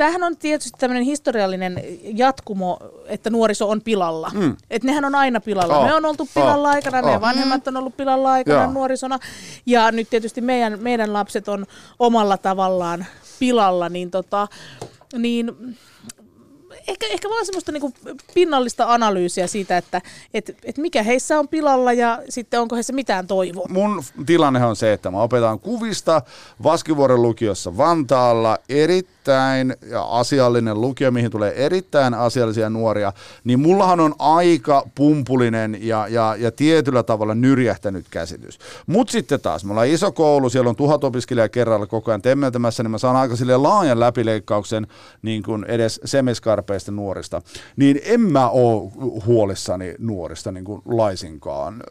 tämähän 0.00 0.22
on 0.22 0.36
tietysti 0.36 0.78
tämmöinen 0.78 1.04
historiallinen 1.04 1.82
jatkumo, 2.02 2.78
että 3.06 3.30
nuoriso 3.30 3.68
on 3.70 3.82
pilalla. 3.82 4.30
Mm. 4.34 4.56
Että 4.70 4.86
nehän 4.86 5.04
on 5.04 5.14
aina 5.14 5.40
pilalla. 5.40 5.78
Oh. 5.78 5.86
Me 5.86 5.94
on 5.94 6.04
oltu 6.04 6.28
pilalla 6.34 6.68
oh. 6.68 6.74
aikana, 6.74 6.98
oh. 6.98 7.04
meidän 7.04 7.20
vanhemmat 7.20 7.68
on 7.68 7.76
ollut 7.76 7.96
pilalla 7.96 8.32
aikana 8.32 8.62
Joo. 8.62 8.72
nuorisona. 8.72 9.18
Ja 9.66 9.92
nyt 9.92 10.10
tietysti 10.10 10.40
meidän, 10.40 10.78
meidän 10.82 11.12
lapset 11.12 11.48
on 11.48 11.66
omalla 11.98 12.36
tavallaan 12.36 13.06
pilalla, 13.38 13.88
niin, 13.88 14.10
tota, 14.10 14.48
niin 15.18 15.76
ehkä, 16.88 17.06
ehkä 17.06 17.28
vaan 17.28 17.46
semmoista 17.46 17.72
niinku 17.72 17.92
pinnallista 18.34 18.94
analyysiä 18.94 19.46
siitä, 19.46 19.76
että 19.76 20.00
et, 20.34 20.56
et 20.64 20.78
mikä 20.78 21.02
heissä 21.02 21.38
on 21.38 21.48
pilalla 21.48 21.92
ja 21.92 22.22
sitten 22.28 22.60
onko 22.60 22.76
heissä 22.76 22.92
mitään 22.92 23.26
toivoa. 23.26 23.66
Mun 23.68 24.02
tilanne 24.26 24.64
on 24.64 24.76
se, 24.76 24.92
että 24.92 25.10
mä 25.10 25.22
opetan 25.22 25.60
kuvista 25.60 26.22
Vaskivuoren 26.62 27.22
lukiossa 27.22 27.76
Vantaalla 27.76 28.58
erittäin 28.68 29.19
ja 29.90 30.02
asiallinen 30.02 30.80
lukio, 30.80 31.10
mihin 31.10 31.30
tulee 31.30 31.66
erittäin 31.66 32.14
asiallisia 32.14 32.70
nuoria, 32.70 33.12
niin 33.44 33.60
mullahan 33.60 34.00
on 34.00 34.14
aika 34.18 34.82
pumpulinen 34.94 35.78
ja, 35.80 36.08
ja, 36.08 36.36
ja 36.38 36.52
tietyllä 36.52 37.02
tavalla 37.02 37.34
nyrjähtänyt 37.34 38.06
käsitys. 38.10 38.58
Mutta 38.86 39.12
sitten 39.12 39.40
taas, 39.40 39.64
me 39.64 39.70
ollaan 39.70 39.88
iso 39.88 40.12
koulu, 40.12 40.50
siellä 40.50 40.70
on 40.70 40.76
tuhat 40.76 41.04
opiskelijaa 41.04 41.48
kerralla 41.48 41.86
koko 41.86 42.10
ajan 42.10 42.22
temmeltämässä, 42.22 42.82
niin 42.82 42.90
mä 42.90 42.98
saan 42.98 43.16
aika 43.16 43.34
laajan 43.56 44.00
läpileikkauksen 44.00 44.86
niin 45.22 45.42
kuin 45.42 45.64
edes 45.64 46.00
semiskarpe 46.04 46.70
tarpeista 46.70 46.92
nuorista, 46.92 47.42
niin 47.76 48.00
en 48.04 48.20
mä 48.20 48.48
ole 48.48 48.90
huolissani 49.26 49.94
nuorista 49.98 50.52
niin 50.52 50.64
kuin 50.64 50.82
laisinkaan. 50.84 51.82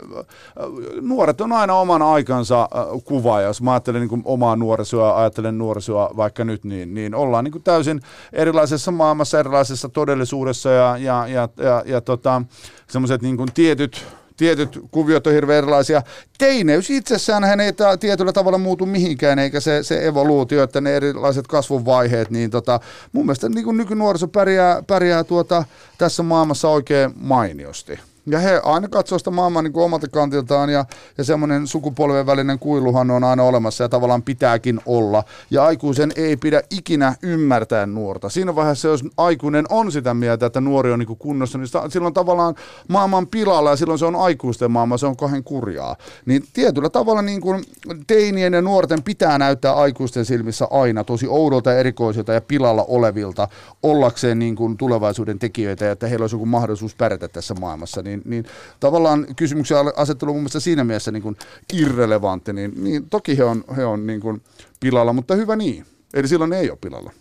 Nuoret 1.01 1.41
on 1.41 1.51
aina 1.51 1.73
oman 1.73 2.01
aikansa 2.01 2.61
äh, 2.61 3.03
kuva, 3.05 3.41
jos 3.41 3.61
mä 3.61 3.71
ajattelen 3.71 4.01
niin 4.01 4.09
kuin 4.09 4.21
omaa 4.25 4.55
nuorisoa, 4.55 5.19
ajattelen 5.19 5.57
nuorisoa 5.57 6.09
vaikka 6.17 6.43
nyt, 6.43 6.63
niin, 6.63 6.93
niin 6.93 7.15
ollaan 7.15 7.28
niin 7.41 7.51
kuin 7.51 7.63
täysin 7.63 8.01
erilaisessa 8.33 8.91
maailmassa, 8.91 9.39
erilaisessa 9.39 9.89
todellisuudessa 9.89 10.69
ja, 10.69 10.97
ja, 10.97 11.27
ja, 11.27 11.49
ja, 11.57 11.83
ja 11.85 12.01
tota, 12.01 12.41
semmoiset 12.87 13.21
niin 13.21 13.37
tietyt 13.53 14.05
tietyt 14.39 14.79
kuviot 14.91 15.27
on 15.27 15.33
hirveän 15.33 15.57
erilaisia. 15.57 16.01
Teineys 16.37 16.89
itsessään 16.89 17.43
hän 17.43 17.59
ei 17.59 17.71
tietyllä 17.99 18.33
tavalla 18.33 18.57
muutu 18.57 18.85
mihinkään, 18.85 19.39
eikä 19.39 19.59
se, 19.59 19.83
se 19.83 20.07
evoluutio, 20.07 20.63
että 20.63 20.81
ne 20.81 20.95
erilaiset 20.95 21.47
kasvuvaiheet, 21.47 22.29
niin 22.29 22.51
tota, 22.51 22.79
mun 23.11 23.25
mielestä 23.25 23.49
niin 23.49 23.77
nykynuoriso 23.77 24.27
pärjää, 24.27 24.83
pärjää 24.87 25.23
tuota, 25.23 25.63
tässä 25.97 26.23
maailmassa 26.23 26.69
oikein 26.69 27.13
mainiosti. 27.15 27.99
Ja 28.29 28.39
he 28.39 28.61
aina 28.63 28.87
katsoo 28.87 29.17
sitä 29.17 29.31
maailmaa 29.31 29.61
niin 29.61 29.73
kuin 29.73 29.83
omalta 29.83 30.07
kantiltaan 30.07 30.69
ja, 30.69 30.85
ja 31.17 31.23
semmoinen 31.23 31.67
sukupolven 31.67 32.25
välinen 32.25 32.59
kuiluhan 32.59 33.11
on 33.11 33.23
aina 33.23 33.43
olemassa 33.43 33.83
ja 33.83 33.89
tavallaan 33.89 34.23
pitääkin 34.23 34.79
olla. 34.85 35.23
Ja 35.51 35.65
aikuisen 35.65 36.11
ei 36.15 36.37
pidä 36.37 36.61
ikinä 36.69 37.15
ymmärtää 37.23 37.85
nuorta. 37.85 38.29
Siinä 38.29 38.55
vaiheessa, 38.55 38.87
jos 38.87 39.03
aikuinen 39.17 39.65
on 39.69 39.91
sitä 39.91 40.13
mieltä, 40.13 40.45
että 40.45 40.61
nuori 40.61 40.91
on 40.91 40.99
niin 40.99 41.07
kuin 41.07 41.19
kunnossa, 41.19 41.57
niin 41.57 41.67
silloin 41.89 42.13
tavallaan 42.13 42.55
maailman 42.87 43.27
pilalla 43.27 43.69
ja 43.69 43.75
silloin 43.75 43.99
se 43.99 44.05
on 44.05 44.15
aikuisten 44.15 44.71
maailma, 44.71 44.97
se 44.97 45.05
on 45.05 45.17
kahden 45.17 45.43
kurjaa. 45.43 45.95
Niin 46.25 46.43
tietyllä 46.53 46.89
tavalla 46.89 47.21
niin 47.21 47.41
kuin 47.41 47.63
teinien 48.07 48.53
ja 48.53 48.61
nuorten 48.61 49.03
pitää 49.03 49.37
näyttää 49.37 49.73
aikuisten 49.73 50.25
silmissä 50.25 50.67
aina 50.71 51.03
tosi 51.03 51.27
oudolta 51.27 51.73
erikoisilta 51.73 52.33
ja 52.33 52.41
pilalla 52.41 52.85
olevilta 52.87 53.47
ollakseen 53.83 54.39
niin 54.39 54.55
kuin 54.55 54.77
tulevaisuuden 54.77 55.39
tekijöitä 55.39 55.85
ja 55.85 55.91
että 55.91 56.07
heillä 56.07 56.23
olisi 56.23 56.35
joku 56.35 56.45
mahdollisuus 56.45 56.95
pärjätä 56.95 57.27
tässä 57.27 57.53
maailmassa. 57.59 58.01
Niin 58.01 58.18
niin, 58.25 58.29
niin 58.29 58.45
tavallaan 58.79 59.27
kysymyksen 59.35 59.77
asettelu 59.95 60.33
mun 60.33 60.41
mielestä 60.41 60.59
siinä 60.59 60.83
mielessä 60.83 61.11
niin 61.11 61.23
kuin 61.23 61.37
irrelevantti, 61.73 62.53
niin, 62.53 62.83
niin 62.83 63.09
toki 63.09 63.37
he 63.37 63.43
on, 63.43 63.63
he 63.77 63.85
on 63.85 64.07
niin 64.07 64.21
kuin 64.21 64.41
pilalla, 64.79 65.13
mutta 65.13 65.35
hyvä 65.35 65.55
niin. 65.55 65.85
Eli 66.13 66.27
silloin 66.27 66.53
ei 66.53 66.69
ole 66.69 66.77
pilalla. 66.81 67.11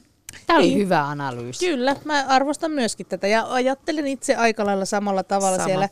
Tämä 0.47 0.59
oli 0.59 0.69
niin. 0.69 0.79
hyvä 0.79 1.09
analyysi. 1.09 1.67
Kyllä, 1.67 1.97
mä 2.05 2.25
arvostan 2.29 2.71
myöskin 2.71 3.07
tätä 3.07 3.27
ja 3.27 3.53
ajattelen 3.53 4.07
itse 4.07 4.35
aika 4.35 4.67
lailla 4.67 4.85
samalla 4.85 5.23
tavalla 5.23 5.57
Sama. 5.57 5.67
siellä 5.67 5.89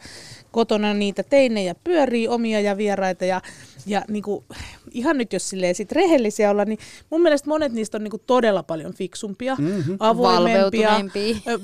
kotona 0.51 0.95
niitä 0.95 1.23
teinejä 1.23 1.75
pyörii, 1.85 2.29
omia 2.29 2.61
ja 2.61 2.77
vieraita 2.77 3.25
ja, 3.25 3.41
ja 3.87 4.03
niin 4.09 4.23
kuin, 4.23 4.45
ihan 4.91 5.19
nyt 5.19 5.33
jos 5.33 5.49
silleen 5.49 5.75
sit 5.75 5.93
rehellisiä 5.93 6.51
olla, 6.51 6.65
niin 6.65 6.79
mun 7.11 7.23
mielestä 7.23 7.49
monet 7.49 7.73
niistä 7.73 7.99
on 7.99 8.05
niin 8.05 8.11
kuin 8.11 8.23
todella 8.27 8.63
paljon 8.63 8.95
fiksumpia, 8.95 9.57
mm-hmm. 9.59 9.97
avoimempia, 10.01 10.91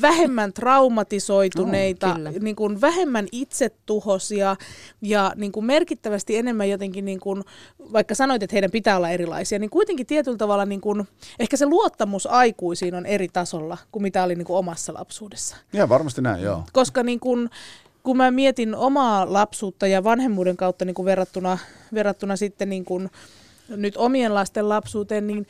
vähemmän 0.01 0.53
traumatisoituneita, 0.53 2.19
no, 2.19 2.31
niin 2.41 2.57
kuin 2.57 2.81
vähemmän 2.81 3.27
itsetuhosia 3.33 4.57
ja 5.03 5.33
niin 5.37 5.53
kuin 5.53 5.67
merkittävästi 5.67 6.37
enemmän 6.37 6.71
jotenkin, 6.71 7.05
niin 7.05 7.21
kuin, 7.21 7.45
vaikka 7.93 8.15
sanoit, 8.15 8.43
että 8.43 8.55
heidän 8.55 8.71
pitää 8.71 8.97
olla 8.97 9.11
erilaisia, 9.11 9.59
niin 9.59 9.71
kuitenkin 9.71 10.07
tietyllä 10.07 10.39
tavalla 10.39 10.67
niin 10.67 10.81
kuin, 10.81 11.09
ehkä 11.39 11.57
se 11.57 11.67
luottamus 11.67 12.27
aikuisiin 12.27 12.95
on 12.95 13.07
eri 13.07 13.29
tasolla 13.29 13.79
kuin 13.93 14.03
mitä 14.03 14.23
oli 14.23 14.35
niin 14.35 14.47
kuin 14.47 14.57
omassa 14.57 14.95
lapsuudessa. 14.95 15.57
Ja 15.73 15.89
varmasti 15.89 16.23
näin, 16.23 16.43
joo. 16.43 16.65
Koska 16.73 17.03
niin 17.03 17.21
kuin, 17.21 17.51
kun 18.03 18.17
mä 18.17 18.31
mietin 18.31 18.75
omaa 18.75 19.33
lapsuutta 19.33 19.87
ja 19.87 20.05
vanhemmuuden 20.05 20.57
kautta 20.57 20.85
niin 20.85 20.95
kuin 20.95 21.07
verrattuna, 21.07 21.59
verrattuna 21.95 22.37
sitten 22.37 22.69
niin 22.69 22.85
kuin 22.85 23.11
nyt 23.69 23.97
omien 23.97 24.35
lasten 24.35 24.69
lapsuuteen, 24.69 25.27
niin 25.27 25.47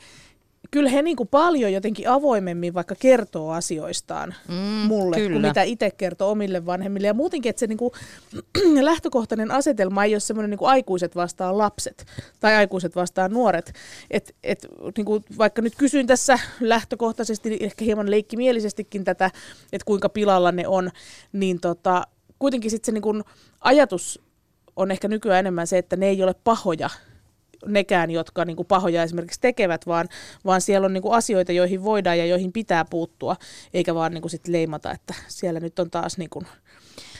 kyllä 0.71 0.89
he 0.89 1.01
niin 1.01 1.17
kuin 1.17 1.29
paljon 1.29 1.73
jotenkin 1.73 2.09
avoimemmin 2.09 2.73
vaikka 2.73 2.95
kertoo 2.99 3.51
asioistaan 3.51 4.35
mm, 4.47 4.55
mulle, 4.87 5.15
kyllä. 5.15 5.31
kuin 5.31 5.41
mitä 5.41 5.63
itse 5.63 5.91
kertoo 5.91 6.31
omille 6.31 6.65
vanhemmille. 6.65 7.07
Ja 7.07 7.13
muutenkin, 7.13 7.49
että 7.49 7.59
se 7.59 7.67
niin 7.67 7.77
kuin, 7.77 7.91
lähtökohtainen 8.81 9.51
asetelma 9.51 10.03
ei 10.03 10.13
ole 10.13 10.19
semmoinen 10.19 10.49
niin 10.49 10.57
kuin 10.57 10.69
aikuiset 10.69 11.15
vastaan 11.15 11.57
lapset 11.57 12.05
tai 12.39 12.55
aikuiset 12.55 12.95
vastaan 12.95 13.31
nuoret. 13.31 13.73
Et, 14.11 14.35
et, 14.43 14.67
niin 14.97 15.05
kuin, 15.05 15.23
vaikka 15.37 15.61
nyt 15.61 15.75
kysyin 15.77 16.07
tässä 16.07 16.39
lähtökohtaisesti, 16.59 17.57
ehkä 17.61 17.85
hieman 17.85 18.11
leikkimielisestikin 18.11 19.03
tätä, 19.03 19.31
että 19.71 19.85
kuinka 19.85 20.09
pilalla 20.09 20.51
ne 20.51 20.67
on, 20.67 20.91
niin 21.33 21.59
tota, 21.59 22.07
kuitenkin 22.43 22.71
sitten 22.71 22.85
se 22.85 22.91
niin 22.91 23.01
kun 23.01 23.23
ajatus 23.61 24.21
on 24.75 24.91
ehkä 24.91 25.07
nykyään 25.07 25.39
enemmän 25.39 25.67
se, 25.67 25.77
että 25.77 25.95
ne 25.95 26.05
ei 26.05 26.23
ole 26.23 26.33
pahoja, 26.43 26.89
nekään, 27.65 28.11
jotka 28.11 28.45
niin 28.45 28.55
kuin 28.55 28.67
pahoja 28.67 29.03
esimerkiksi 29.03 29.41
tekevät, 29.41 29.87
vaan, 29.87 30.09
vaan 30.45 30.61
siellä 30.61 30.85
on 30.85 30.93
niin 30.93 31.01
kuin 31.01 31.13
asioita, 31.13 31.51
joihin 31.51 31.83
voidaan 31.83 32.17
ja 32.17 32.25
joihin 32.25 32.51
pitää 32.53 32.85
puuttua, 32.85 33.35
eikä 33.73 33.95
vaan 33.95 34.13
niin 34.13 34.21
kuin 34.21 34.29
sit 34.29 34.47
leimata, 34.47 34.91
että 34.91 35.13
siellä 35.27 35.59
nyt 35.59 35.79
on 35.79 35.91
taas 35.91 36.17
niin 36.17 36.29
kuin 36.29 36.45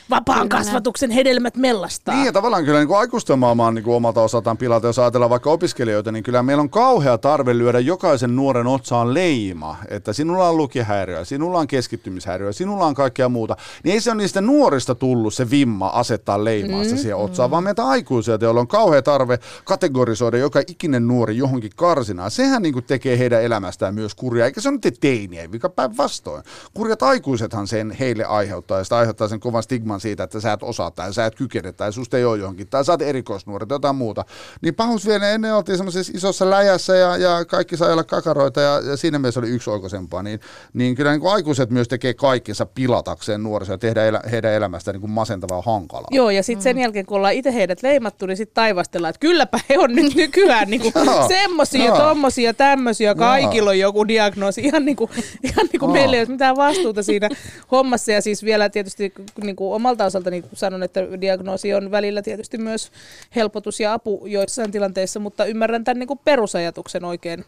vapaan 0.10 0.50
kyllä 0.50 0.64
kasvatuksen 0.64 1.12
hedelmät 1.12 1.58
mellastaa. 1.58 2.16
Niin 2.16 2.26
ja 2.26 2.32
tavallaan 2.32 2.66
kyllä 2.66 2.80
niin 2.80 2.88
kuin 2.88 2.98
aikuisten 2.98 3.40
maailma 3.40 3.68
on 3.68 3.76
niin 3.76 3.84
kuin 3.84 3.96
omalta 3.96 4.22
osaltaan 4.22 4.58
pilata. 4.58 4.88
Jos 4.88 5.00
ajatellaan 5.00 5.30
vaikka 5.30 5.52
opiskelijoita, 5.52 6.12
niin 6.12 6.24
kyllä 6.24 6.44
meillä 6.44 6.62
on 6.62 6.70
kauhea 6.70 7.18
tarve 7.18 7.58
lyödä 7.58 7.80
jokaisen 7.80 8.36
nuoren 8.36 8.68
otsaan 8.68 9.14
leima. 9.14 9.78
Että 9.88 10.14
sinulla 10.14 10.50
on 10.50 10.58
lukihäiriö, 10.58 11.26
sinulla 11.26 11.60
on 11.60 11.68
keskittymishäiriö, 11.68 12.54
sinulla 12.54 12.86
on 12.86 12.96
kaikkea 12.96 13.30
muuta. 13.30 13.58
Niin 13.84 13.94
ei 13.94 14.02
se 14.02 14.12
ole 14.12 14.18
niistä 14.18 14.42
nuorista 14.42 14.96
tullut 14.96 15.34
se 15.34 15.50
vimma 15.50 15.88
asettaa 15.88 16.44
leimaa 16.44 16.84
mm, 16.84 16.98
siihen 16.98 17.16
otsaan, 17.16 17.50
mm. 17.50 17.52
vaan 17.52 17.64
meitä 17.64 17.84
aikuisia, 17.84 18.38
joilla 18.42 18.60
on 18.62 18.68
kauhea 18.68 19.02
tarve 19.02 19.40
kategorisoida 19.64 20.38
joka 20.38 20.62
ikinen 20.68 21.08
nuori 21.08 21.38
johonkin 21.38 21.72
karsinaan. 21.76 22.32
Sehän 22.32 22.62
niin 22.62 22.74
kuin 22.74 22.86
tekee 22.86 23.20
heidän 23.20 23.44
elämästään 23.44 23.96
myös 23.96 24.16
kurjaa, 24.16 24.46
eikä 24.46 24.62
se 24.62 24.70
ole 24.70 24.80
nyt 24.84 24.98
teiniä, 25.00 25.48
mikä 25.48 25.70
päinvastoin. 25.70 26.44
Kurjat 26.74 27.04
aikuisethan 27.04 27.68
sen 27.68 27.92
heille 27.92 28.26
aiheuttaa 28.26 28.78
ja 28.78 28.84
sitä 28.84 28.98
aiheuttaa 28.98 29.28
sen 29.28 29.40
kovan 29.40 29.64
stigman 29.64 29.93
siitä, 30.02 30.24
että 30.24 30.40
sä 30.40 30.54
et 30.54 30.64
osaa 30.64 30.92
tai 30.92 31.14
sä 31.14 31.26
et 31.26 31.36
kykene 31.36 31.72
tai 31.72 31.94
susta 31.94 32.18
ei 32.18 32.26
ole 32.26 32.38
johonkin 32.38 32.68
tai 32.68 32.86
sä 32.86 32.92
oot 32.92 33.02
erikoisnuori 33.02 33.66
tai 33.66 33.76
jotain 33.76 33.96
muuta. 33.96 34.26
Niin 34.62 34.76
pahus 34.76 35.08
vielä 35.08 35.30
ennen 35.30 35.56
oltiin 35.56 35.78
semmoisessa 35.78 36.14
isossa 36.16 36.50
läjässä 36.50 36.96
ja, 36.96 37.18
ja 37.18 37.46
kaikki 37.46 37.78
sai 37.78 37.94
olla 37.94 38.04
kakaroita 38.04 38.62
ja, 38.62 38.80
ja 38.80 38.98
siinä 38.98 39.20
mielessä 39.20 39.40
oli 39.40 39.50
yksi 39.50 39.70
oikoisempaa. 39.70 40.24
Niin, 40.24 40.40
niin 40.74 40.96
kyllä 40.96 41.12
niin 41.12 41.22
kuin 41.22 41.34
aikuiset 41.34 41.70
myös 41.70 41.88
tekee 41.88 42.14
kaikkensa 42.14 42.66
pilatakseen 42.66 43.44
nuorisoa 43.44 43.74
ja 43.74 43.78
tehdä 43.78 44.06
elä, 44.06 44.22
heidän 44.32 44.52
elämästä 44.54 44.92
niin 44.92 45.02
kuin 45.02 45.12
masentavaa 45.12 45.62
hankalaa. 45.62 46.08
Joo 46.12 46.30
ja 46.30 46.44
sitten 46.44 46.64
sen 46.64 46.76
mm. 46.76 46.82
jälkeen 46.82 47.06
kun 47.06 47.18
ollaan 47.18 47.34
itse 47.34 47.54
heidät 47.54 47.84
leimattu, 47.84 48.26
niin 48.26 48.38
sitten 48.38 48.54
taivastellaan, 48.54 49.10
että 49.10 49.20
kylläpä 49.20 49.60
he 49.70 49.80
on 49.80 49.96
nyt 49.96 50.16
nykyään 50.16 50.70
niin 50.74 50.82
kuin 50.82 50.94
semmosia, 51.28 51.92
tommosia, 51.92 52.54
tämmöisiä, 52.54 53.16
kaikilla 53.16 53.70
on 53.70 53.80
joku 53.80 54.08
diagnoosi. 54.08 54.62
Ihan 54.62 54.86
niin 54.86 54.96
kuin, 54.96 55.12
ihan 55.44 55.68
niin 55.72 55.80
kuin 55.80 55.92
meillä 55.92 56.16
ei 56.16 56.22
ole 56.22 56.30
mitään 56.30 56.56
vastuuta 56.56 57.04
siinä 57.04 57.30
hommassa 57.72 58.12
ja 58.12 58.22
siis 58.22 58.44
vielä 58.44 58.70
tietysti 58.70 59.14
niin 59.44 59.56
kuin 59.56 59.76
omalta 59.84 60.06
osaltani 60.06 60.44
sanon, 60.54 60.84
että 60.84 61.00
diagnoosi 61.22 61.74
on 61.74 61.92
välillä 61.92 62.22
tietysti 62.22 62.58
myös 62.58 62.92
helpotus 63.36 63.80
ja 63.80 63.94
apu 63.94 64.26
joissain 64.26 64.72
tilanteissa, 64.72 65.20
mutta 65.20 65.46
ymmärrän 65.46 65.84
tämän 65.84 66.00
niin 66.00 66.08
kuin 66.08 66.20
perusajatuksen 66.26 67.06
oikein 67.06 67.46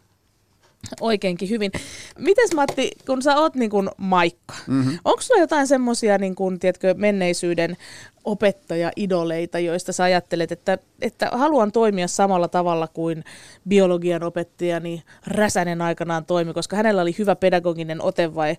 oikeinkin 1.01 1.49
hyvin. 1.49 1.71
Mites 2.19 2.53
Matti, 2.55 2.91
kun 3.05 3.21
sä 3.21 3.37
oot 3.37 3.55
niin 3.55 3.69
kuin 3.69 3.89
Maikka, 3.97 4.55
mm-hmm. 4.67 4.99
onko 5.05 5.21
sulla 5.21 5.41
jotain 5.41 5.67
semmoisia 5.67 6.17
niin 6.17 6.35
kuin, 6.35 6.59
tiedätkö, 6.59 6.93
menneisyyden 6.97 7.77
opettaja-idoleita, 8.23 9.59
joista 9.59 9.93
sä 9.93 10.03
ajattelet, 10.03 10.51
että, 10.51 10.77
että 11.01 11.29
haluan 11.31 11.71
toimia 11.71 12.07
samalla 12.07 12.47
tavalla 12.47 12.87
kuin 12.87 13.23
biologian 13.67 14.23
opettajani 14.23 15.03
Räsänen 15.27 15.81
aikanaan 15.81 16.25
toimi, 16.25 16.53
koska 16.53 16.75
hänellä 16.75 17.01
oli 17.01 17.15
hyvä 17.17 17.35
pedagoginen 17.35 18.01
ote 18.01 18.35
vai 18.35 18.57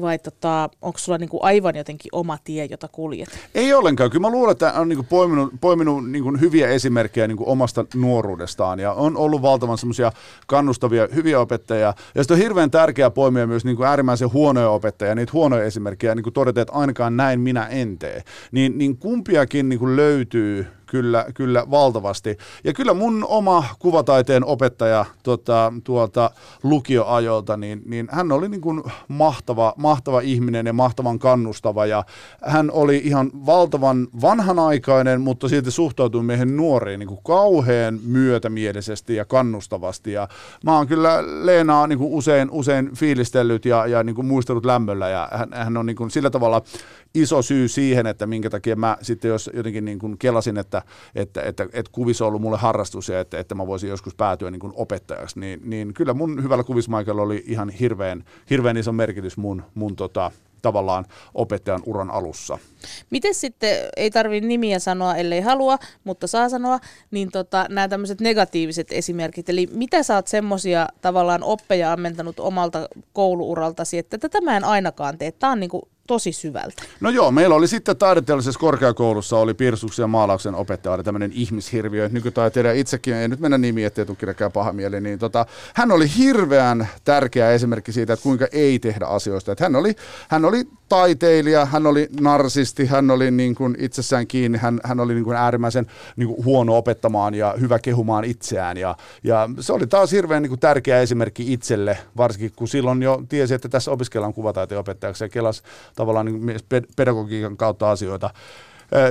vai 0.00 0.18
tota, 0.18 0.70
onko 0.82 0.98
sulla 0.98 1.18
niinku 1.18 1.38
aivan 1.42 1.76
jotenkin 1.76 2.08
oma 2.12 2.38
tie, 2.44 2.64
jota 2.64 2.88
kuljet? 2.88 3.38
Ei 3.54 3.74
ollenkaan. 3.74 4.10
Kyllä 4.10 4.26
mä 4.26 4.30
luulen, 4.30 4.52
että 4.52 4.72
on 4.72 4.88
niinku 4.88 5.06
poiminut, 5.08 5.52
poiminut 5.60 6.10
niinku 6.10 6.32
hyviä 6.40 6.68
esimerkkejä 6.68 7.28
niinku 7.28 7.50
omasta 7.50 7.84
nuoruudestaan 7.94 8.78
ja 8.78 8.92
on 8.92 9.16
ollut 9.16 9.42
valtavan 9.42 9.78
semmoisia 9.78 10.12
kannustavia, 10.46 11.08
hyviä 11.14 11.40
opettajia. 11.40 11.94
Ja 12.14 12.22
sitten 12.22 12.34
on 12.34 12.42
hirveän 12.42 12.70
tärkeää 12.70 13.10
poimia 13.10 13.46
myös 13.46 13.64
niinku 13.64 13.84
äärimmäisen 13.84 14.32
huonoja 14.32 14.70
opettajia, 14.70 15.14
niitä 15.14 15.32
huonoja 15.32 15.64
esimerkkejä, 15.64 16.14
niin 16.14 16.24
kuin 16.24 16.34
todeta, 16.34 16.60
että 16.60 16.74
ainakaan 16.74 17.16
näin 17.16 17.40
minä 17.40 17.66
en 17.66 17.98
tee. 17.98 18.22
Niin, 18.52 18.78
niin 18.78 18.96
kumpiakin 18.96 19.68
niinku 19.68 19.96
löytyy 19.96 20.66
kyllä, 20.90 21.26
kyllä 21.34 21.64
valtavasti. 21.70 22.36
Ja 22.64 22.72
kyllä 22.72 22.94
mun 22.94 23.24
oma 23.28 23.64
kuvataiteen 23.78 24.44
opettaja 24.44 25.04
tota, 25.22 25.72
tuolta 25.84 26.30
lukioajolta, 26.62 27.56
niin, 27.56 27.82
niin 27.86 28.08
hän 28.12 28.32
oli 28.32 28.48
niin 28.48 28.60
kuin 28.60 28.82
mahtava, 29.08 29.74
mahtava 29.76 30.20
ihminen 30.20 30.66
ja 30.66 30.72
mahtavan 30.72 31.18
kannustava. 31.18 31.86
Ja 31.86 32.04
hän 32.42 32.70
oli 32.70 33.00
ihan 33.04 33.30
valtavan 33.46 34.08
vanhanaikainen, 34.20 35.20
mutta 35.20 35.48
silti 35.48 35.70
suhtautui 35.70 36.22
meihin 36.22 36.56
nuoriin 36.56 36.98
niin 36.98 37.08
kuin 37.08 37.20
kauhean 37.24 38.00
myötämielisesti 38.04 39.14
ja 39.14 39.24
kannustavasti. 39.24 40.12
Ja 40.12 40.28
mä 40.64 40.76
oon 40.76 40.86
kyllä 40.86 41.22
Leenaa 41.44 41.86
niin 41.86 41.98
kuin 41.98 42.12
usein, 42.12 42.50
usein 42.50 42.90
fiilistellyt 42.96 43.64
ja, 43.64 43.86
ja 43.86 44.02
niin 44.02 44.14
kuin 44.14 44.26
muistellut 44.26 44.64
lämmöllä. 44.64 45.08
Ja 45.08 45.28
hän, 45.32 45.48
hän 45.52 45.76
on 45.76 45.86
niin 45.86 45.96
kuin 45.96 46.10
sillä 46.10 46.30
tavalla 46.30 46.62
iso 47.14 47.42
syy 47.42 47.68
siihen, 47.68 48.06
että 48.06 48.26
minkä 48.26 48.50
takia 48.50 48.76
mä 48.76 48.96
sitten 49.02 49.28
jos 49.28 49.50
jotenkin 49.54 49.84
niin 49.84 49.98
kuin 49.98 50.18
kelasin, 50.18 50.58
että, 50.58 50.82
että, 51.14 51.42
että, 51.42 51.66
että 51.72 51.92
kuvis 51.92 52.22
on 52.22 52.28
ollut 52.28 52.42
mulle 52.42 52.58
harrastus 52.58 53.08
ja 53.08 53.20
että, 53.20 53.38
että 53.38 53.54
mä 53.54 53.66
voisin 53.66 53.90
joskus 53.90 54.14
päätyä 54.14 54.50
niin 54.50 54.60
kuin 54.60 54.72
opettajaksi, 54.76 55.40
niin, 55.40 55.60
niin 55.64 55.94
kyllä 55.94 56.14
mun 56.14 56.42
hyvällä 56.42 56.64
kuvismaikalla 56.64 57.22
oli 57.22 57.44
ihan 57.46 57.68
hirveän, 57.68 58.24
hirveän 58.50 58.76
iso 58.76 58.92
merkitys 58.92 59.36
mun, 59.36 59.62
mun 59.74 59.96
tota, 59.96 60.30
tavallaan 60.62 61.04
opettajan 61.34 61.82
uran 61.86 62.10
alussa. 62.10 62.58
Miten 63.10 63.34
sitten, 63.34 63.76
ei 63.96 64.10
tarvitse 64.10 64.48
nimiä 64.48 64.78
sanoa, 64.78 65.16
ellei 65.16 65.40
halua, 65.40 65.78
mutta 66.04 66.26
saa 66.26 66.48
sanoa, 66.48 66.78
niin 67.10 67.30
tota, 67.30 67.66
nämä 67.68 67.88
tämmöiset 67.88 68.20
negatiiviset 68.20 68.88
esimerkit, 68.90 69.48
eli 69.48 69.68
mitä 69.72 70.02
sä 70.02 70.14
oot 70.14 70.26
semmoisia 70.26 70.88
tavallaan 71.00 71.42
oppeja 71.42 71.92
ammentanut 71.92 72.40
omalta 72.40 72.88
kouluuraltasi, 73.12 73.98
että 73.98 74.18
tätä 74.18 74.40
mä 74.40 74.56
en 74.56 74.64
ainakaan 74.64 75.18
tee, 75.18 75.32
tämä 75.32 75.52
on 75.52 75.60
niinku 75.60 75.88
tosi 76.10 76.32
syvältä. 76.32 76.82
No 77.00 77.10
joo, 77.10 77.30
meillä 77.30 77.54
oli 77.54 77.68
sitten 77.68 77.96
taideteollisessa 77.96 78.60
korkeakoulussa 78.60 79.38
oli 79.38 79.54
piirsuksen 79.54 80.02
ja 80.02 80.06
maalauksen 80.06 80.54
opettaja, 80.54 81.02
tämmöinen 81.02 81.32
ihmishirviö, 81.34 82.08
nykytaiteilija 82.12 82.74
itsekin, 82.74 83.14
ei 83.14 83.28
nyt 83.28 83.40
mennä 83.40 83.58
nimi, 83.58 83.84
ettei 83.84 84.06
tule 84.06 84.50
paha 84.52 84.72
mieli, 84.72 85.00
niin 85.00 85.18
tota, 85.18 85.46
hän 85.74 85.92
oli 85.92 86.10
hirveän 86.18 86.88
tärkeä 87.04 87.50
esimerkki 87.50 87.92
siitä, 87.92 88.12
että 88.12 88.22
kuinka 88.22 88.46
ei 88.52 88.78
tehdä 88.78 89.06
asioista. 89.06 89.52
Että 89.52 89.64
hän, 89.64 89.76
oli, 89.76 89.94
hän 90.28 90.44
oli 90.44 90.64
taiteilija, 90.88 91.64
hän 91.66 91.86
oli 91.86 92.08
narsisti, 92.20 92.86
hän 92.86 93.10
oli 93.10 93.30
niin 93.30 93.54
kuin 93.54 93.76
itsessään 93.78 94.26
kiinni, 94.26 94.58
hän, 94.58 94.80
hän 94.84 95.00
oli 95.00 95.14
niin 95.14 95.24
kuin 95.24 95.36
äärimmäisen 95.36 95.86
niin 96.16 96.28
kuin 96.28 96.44
huono 96.44 96.76
opettamaan 96.76 97.34
ja 97.34 97.54
hyvä 97.60 97.78
kehumaan 97.78 98.24
itseään. 98.24 98.76
Ja, 98.76 98.96
ja 99.24 99.48
se 99.60 99.72
oli 99.72 99.86
taas 99.86 100.12
hirveän 100.12 100.42
niin 100.42 100.50
kuin 100.50 100.60
tärkeä 100.60 101.00
esimerkki 101.00 101.52
itselle, 101.52 101.98
varsinkin 102.16 102.52
kun 102.56 102.68
silloin 102.68 103.02
jo 103.02 103.22
tiesi, 103.28 103.54
että 103.54 103.68
tässä 103.68 103.90
opiskellaan 103.90 104.34
kuvataiteen 104.34 104.78
opettajaksi 104.78 105.24
ja 105.24 105.28
kelas 105.28 105.62
tavallaan 106.00 106.26
niin 106.26 106.60
pedagogiikan 106.96 107.56
kautta 107.56 107.90
asioita 107.90 108.30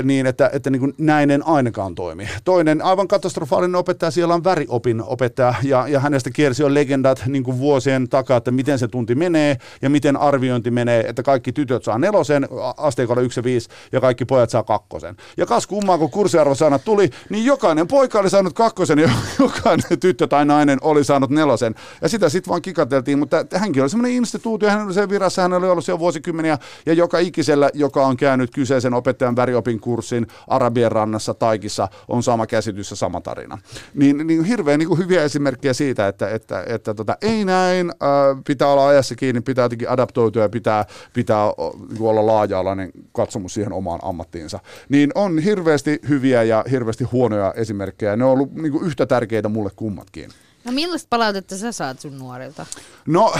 niin, 0.04 0.26
että, 0.26 0.50
että 0.54 0.70
niin 0.70 0.80
kuin 0.80 0.94
näin 0.98 1.32
en 1.32 1.48
ainakaan 1.48 1.96
toimi. 1.96 2.30
Toinen 2.44 2.82
aivan 2.82 3.08
katastrofaalinen 3.08 3.76
opettaja 3.76 4.12
siellä 4.12 4.34
on 4.34 4.44
väriopin 4.44 5.04
opettaja 5.04 5.54
ja, 5.64 5.88
ja 5.88 6.00
hänestä 6.00 6.30
kiersi 6.32 6.64
jo 6.64 6.74
legendat 6.74 7.24
niin 7.26 7.44
kuin 7.44 7.60
vuosien 7.60 8.10
takaa, 8.10 8.38
että 8.38 8.52
miten 8.52 8.80
se 8.80 8.88
tunti 8.88 9.16
menee 9.16 9.58
ja 9.82 9.90
miten 9.90 10.18
arviointi 10.18 10.72
menee, 10.72 11.06
että 11.08 11.24
kaikki 11.24 11.52
tytöt 11.52 11.84
saa 11.84 11.98
nelosen 11.98 12.48
asteikolla 12.78 13.22
1 13.22 13.40
ja 13.40 13.44
5 13.44 13.70
ja 13.92 14.02
kaikki 14.02 14.26
pojat 14.26 14.50
saa 14.50 14.64
kakkosen. 14.64 15.16
Ja 15.38 15.46
kas 15.46 15.68
kummaa, 15.68 15.98
kun 15.98 16.12
kurssiarvosanat 16.12 16.84
tuli, 16.86 17.10
niin 17.30 17.46
jokainen 17.46 17.88
poika 17.88 18.20
oli 18.20 18.30
saanut 18.30 18.54
kakkosen 18.54 19.00
ja 19.00 19.10
jokainen 19.40 20.00
tyttö 20.00 20.28
tai 20.28 20.46
nainen 20.46 20.78
oli 20.82 21.04
saanut 21.04 21.30
nelosen. 21.30 21.76
Ja 22.02 22.10
sitä 22.10 22.30
sitten 22.30 22.50
vaan 22.50 22.62
kikateltiin, 22.62 23.20
mutta 23.20 23.46
hänkin 23.56 23.82
oli 23.82 23.90
semmoinen 23.90 24.18
instituutio, 24.18 24.70
hän 24.70 24.86
oli 24.86 24.94
sen 24.94 25.10
virassa, 25.10 25.42
hän 25.42 25.54
oli 25.54 25.70
ollut 25.70 25.86
siellä 25.86 26.00
vuosikymmeniä 26.00 26.58
ja 26.86 26.94
joka 26.94 27.20
ikisellä, 27.20 27.70
joka 27.74 28.06
on 28.06 28.18
käynyt 28.18 28.52
kyseisen 28.52 28.94
opettajan 28.94 29.36
väriopin 29.36 29.69
Arabin 29.70 29.80
kurssin 29.80 30.28
Arabian 30.48 30.92
rannassa 30.92 31.34
Taikissa 31.34 31.88
on 32.08 32.24
sama 32.24 32.48
käsitys 32.48 32.90
ja 32.90 32.96
sama 32.96 33.22
tarina. 33.22 33.58
Niin, 33.94 34.28
niin 34.28 34.44
hirveän 34.44 34.80
niin 34.80 34.88
kuin 34.88 34.98
hyviä 34.98 35.24
esimerkkejä 35.24 35.74
siitä, 35.74 36.08
että, 36.08 36.30
että, 36.30 36.64
että 36.68 36.94
tota, 36.94 37.18
ei 37.22 37.46
näin, 37.46 37.90
äh, 37.90 38.44
pitää 38.48 38.68
olla 38.68 38.88
ajassa 38.88 39.16
kiinni, 39.16 39.42
pitää 39.42 39.66
jotenkin 39.66 39.90
adaptoitua 39.90 40.42
ja 40.42 40.50
pitää, 40.50 40.86
pitää 41.14 41.54
niin 41.90 42.02
olla 42.02 42.26
laaja-alainen 42.26 42.92
katsomus 43.12 43.54
siihen 43.54 43.74
omaan 43.74 44.00
ammattiinsa. 44.04 44.60
Niin 44.90 45.12
on 45.16 45.40
hirveästi 45.40 46.00
hyviä 46.10 46.44
ja 46.44 46.64
hirveästi 46.72 47.04
huonoja 47.04 47.54
esimerkkejä. 47.56 48.16
Ne 48.16 48.26
on 48.26 48.32
ollut 48.32 48.54
niin 48.54 48.72
kuin 48.72 48.86
yhtä 48.86 49.06
tärkeitä 49.06 49.50
mulle 49.50 49.70
kummatkin. 49.76 50.30
No 50.66 50.72
millaista 50.72 51.08
palautetta 51.10 51.58
sä 51.58 51.72
saat 51.72 52.00
sun 52.00 52.20
nuorilta? 52.20 52.66
No 53.08 53.34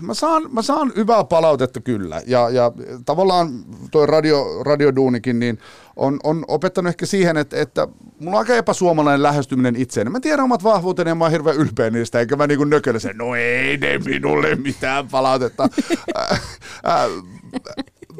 mä 0.00 0.14
saan, 0.14 0.42
mä 0.52 0.62
saan 0.62 0.92
hyvää 0.96 1.24
palautetta 1.24 1.80
kyllä. 1.80 2.22
Ja, 2.26 2.50
ja 2.50 2.72
tavallaan 3.04 3.64
tuo 3.90 4.06
radio, 4.06 4.62
radioduunikin 4.62 5.38
niin 5.38 5.58
on, 5.96 6.20
on 6.24 6.44
opettanut 6.48 6.88
ehkä 6.88 7.06
siihen, 7.06 7.36
että, 7.36 7.60
että 7.60 7.88
mulla 8.18 8.36
on 8.36 8.38
aika 8.38 8.54
epäsuomalainen 8.54 9.22
lähestyminen 9.22 9.76
itseen. 9.76 10.12
Mä 10.12 10.20
tiedän 10.20 10.44
omat 10.44 10.64
vahvuuteni 10.64 11.10
ja 11.10 11.14
mä 11.14 11.24
oon 11.24 11.32
hirveän 11.32 11.56
ylpeä 11.56 11.90
niistä, 11.90 12.20
eikä 12.20 12.36
mä 12.36 12.46
niinku 12.46 12.64
nökölä 12.64 12.98
sen, 12.98 13.16
no 13.16 13.34
ei 13.34 13.76
ne 13.76 13.98
minulle 13.98 14.54
mitään 14.54 15.08
palautetta. 15.08 15.68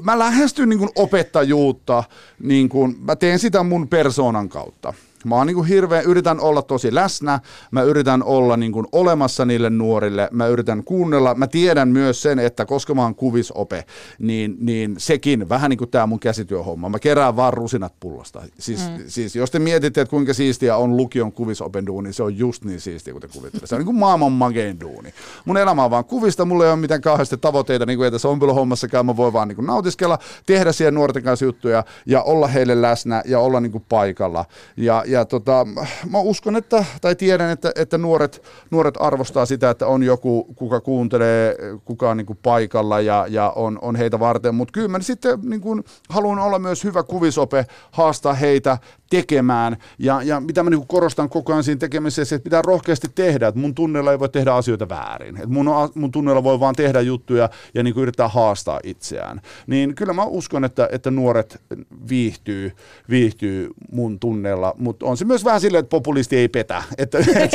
mä 0.02 0.18
lähestyn 0.18 0.68
niin 0.68 0.88
opettajuutta, 0.94 2.04
niin 2.38 2.68
kuin, 2.68 2.96
mä 3.00 3.16
teen 3.16 3.38
sitä 3.38 3.62
mun 3.62 3.88
persoonan 3.88 4.48
kautta. 4.48 4.94
Mä 5.24 5.34
oon 5.34 5.46
niin 5.46 5.54
kuin 5.54 5.68
hirveän, 5.68 6.04
yritän 6.04 6.40
olla 6.40 6.62
tosi 6.62 6.94
läsnä, 6.94 7.40
mä 7.70 7.82
yritän 7.82 8.22
olla 8.22 8.56
niin 8.56 8.72
kuin 8.72 8.86
olemassa 8.92 9.44
niille 9.44 9.70
nuorille, 9.70 10.28
mä 10.32 10.46
yritän 10.46 10.84
kuunnella. 10.84 11.34
Mä 11.34 11.46
tiedän 11.46 11.88
myös 11.88 12.22
sen, 12.22 12.38
että 12.38 12.66
koska 12.66 12.94
mä 12.94 13.02
oon 13.02 13.14
kuvisope, 13.14 13.84
niin, 14.18 14.56
niin 14.60 14.94
sekin, 14.98 15.48
vähän 15.48 15.70
niin 15.70 15.78
kuin 15.78 15.90
tämä 15.90 16.06
mun 16.06 16.20
käsityöhomma, 16.20 16.88
mä 16.88 16.98
kerään 16.98 17.36
vaan 17.36 17.52
rusinat 17.52 17.92
pullosta. 18.00 18.42
Siis, 18.58 18.80
mm. 18.80 19.04
siis 19.06 19.36
jos 19.36 19.50
te 19.50 19.58
mietitte, 19.58 20.00
että 20.00 20.10
kuinka 20.10 20.34
siistiä 20.34 20.76
on 20.76 20.96
lukion 20.96 21.32
kuvisopen 21.32 21.86
duuni, 21.86 22.12
se 22.12 22.22
on 22.22 22.38
just 22.38 22.64
niin 22.64 22.80
siistiä 22.80 23.12
kuin 23.12 23.22
te 23.22 23.28
kuvittelette. 23.28 23.66
Se 23.66 23.74
on 23.74 23.78
niin 23.78 23.86
kuin 23.86 23.98
maailman 23.98 24.32
magein 24.32 24.80
duuni. 24.80 25.14
Mun 25.44 25.56
elämä 25.56 25.84
on 25.84 25.90
vaan 25.90 26.04
kuvista, 26.04 26.44
mulla 26.44 26.64
ei 26.64 26.70
ole 26.70 26.80
mitään 26.80 27.00
kauheasti 27.00 27.36
tavoitteita, 27.36 27.86
niin 27.86 27.96
kuin 27.96 28.04
ei 28.04 28.10
tässä 28.10 28.28
ompeluhommassakaan, 28.28 29.06
mä 29.06 29.16
voin 29.16 29.32
vaan 29.32 29.48
niin 29.48 29.56
kuin 29.56 29.66
nautiskella, 29.66 30.18
tehdä 30.46 30.72
siellä 30.72 30.90
nuorten 30.90 31.22
kanssa 31.22 31.44
juttuja 31.44 31.84
ja 32.06 32.22
olla 32.22 32.46
heille 32.46 32.82
läsnä 32.82 33.22
ja 33.24 33.38
olla 33.38 33.60
niin 33.60 33.72
kuin 33.72 33.84
paikalla. 33.88 34.44
Ja, 34.76 35.02
ja 35.12 35.24
tota, 35.24 35.66
mä 36.10 36.18
uskon, 36.18 36.56
että, 36.56 36.84
tai 37.00 37.16
tiedän, 37.16 37.50
että, 37.50 37.72
että 37.76 37.98
nuoret, 37.98 38.42
nuoret 38.70 38.94
arvostaa 39.00 39.46
sitä, 39.46 39.70
että 39.70 39.86
on 39.86 40.02
joku, 40.02 40.44
kuka 40.56 40.80
kuuntelee, 40.80 41.56
kuka 41.84 42.10
on 42.10 42.16
niin 42.16 42.26
kuin 42.26 42.38
paikalla 42.42 43.00
ja, 43.00 43.26
ja 43.28 43.50
on, 43.50 43.78
on 43.82 43.96
heitä 43.96 44.20
varten. 44.20 44.54
Mutta 44.54 44.72
kyllä 44.72 44.88
mä 44.88 45.00
sitten 45.00 45.38
niin 45.42 45.60
kuin, 45.60 45.84
haluan 46.08 46.38
olla 46.38 46.58
myös 46.58 46.84
hyvä 46.84 47.02
kuvisope, 47.02 47.66
haastaa 47.90 48.34
heitä 48.34 48.78
tekemään. 49.12 49.76
Ja, 49.98 50.22
ja 50.22 50.40
mitä 50.40 50.62
mä 50.62 50.70
niin 50.70 50.86
korostan 50.86 51.28
koko 51.28 51.52
ajan 51.52 51.64
siinä 51.64 51.78
tekemisessä, 51.78 52.36
että 52.36 52.44
pitää 52.44 52.62
rohkeasti 52.62 53.08
tehdä, 53.14 53.48
että 53.48 53.60
mun 53.60 53.74
tunnella 53.74 54.12
ei 54.12 54.18
voi 54.18 54.28
tehdä 54.28 54.54
asioita 54.54 54.88
väärin. 54.88 55.36
Että 55.36 55.48
mun, 55.48 55.66
mun 55.94 56.12
tunnella 56.12 56.44
voi 56.44 56.60
vaan 56.60 56.74
tehdä 56.74 57.00
juttuja 57.00 57.50
ja 57.74 57.82
niin 57.82 57.94
kuin 57.94 58.02
yrittää 58.02 58.28
haastaa 58.28 58.80
itseään. 58.84 59.40
Niin 59.66 59.94
kyllä 59.94 60.12
mä 60.12 60.24
uskon, 60.24 60.64
että, 60.64 60.88
että 60.92 61.10
nuoret 61.10 61.60
viihtyy, 62.08 62.72
viihtyy 63.10 63.70
mun 63.92 64.18
tunnella, 64.18 64.74
mutta 64.78 65.06
on 65.06 65.16
se 65.16 65.24
myös 65.24 65.44
vähän 65.44 65.60
silleen, 65.60 65.80
että 65.80 65.90
populisti 65.90 66.36
ei 66.36 66.48
petä. 66.48 66.82
Että, 67.02 67.18
et, 67.18 67.54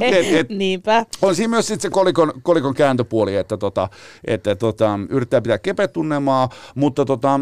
et, 0.00 0.34
et, 0.34 0.48
Niinpä. 0.48 1.06
On 1.22 1.34
siinä 1.34 1.50
myös 1.50 1.66
sit 1.66 1.80
se 1.80 1.90
kolikon, 1.90 2.32
kolikon 2.42 2.74
kääntöpuoli, 2.74 3.36
että, 3.36 3.56
tota, 3.56 3.88
että 4.24 4.54
tota, 4.54 4.98
yrittää 5.08 5.40
pitää 5.40 5.58
kepetunnemaa, 5.58 6.48
mutta 6.74 7.04
tota, 7.04 7.40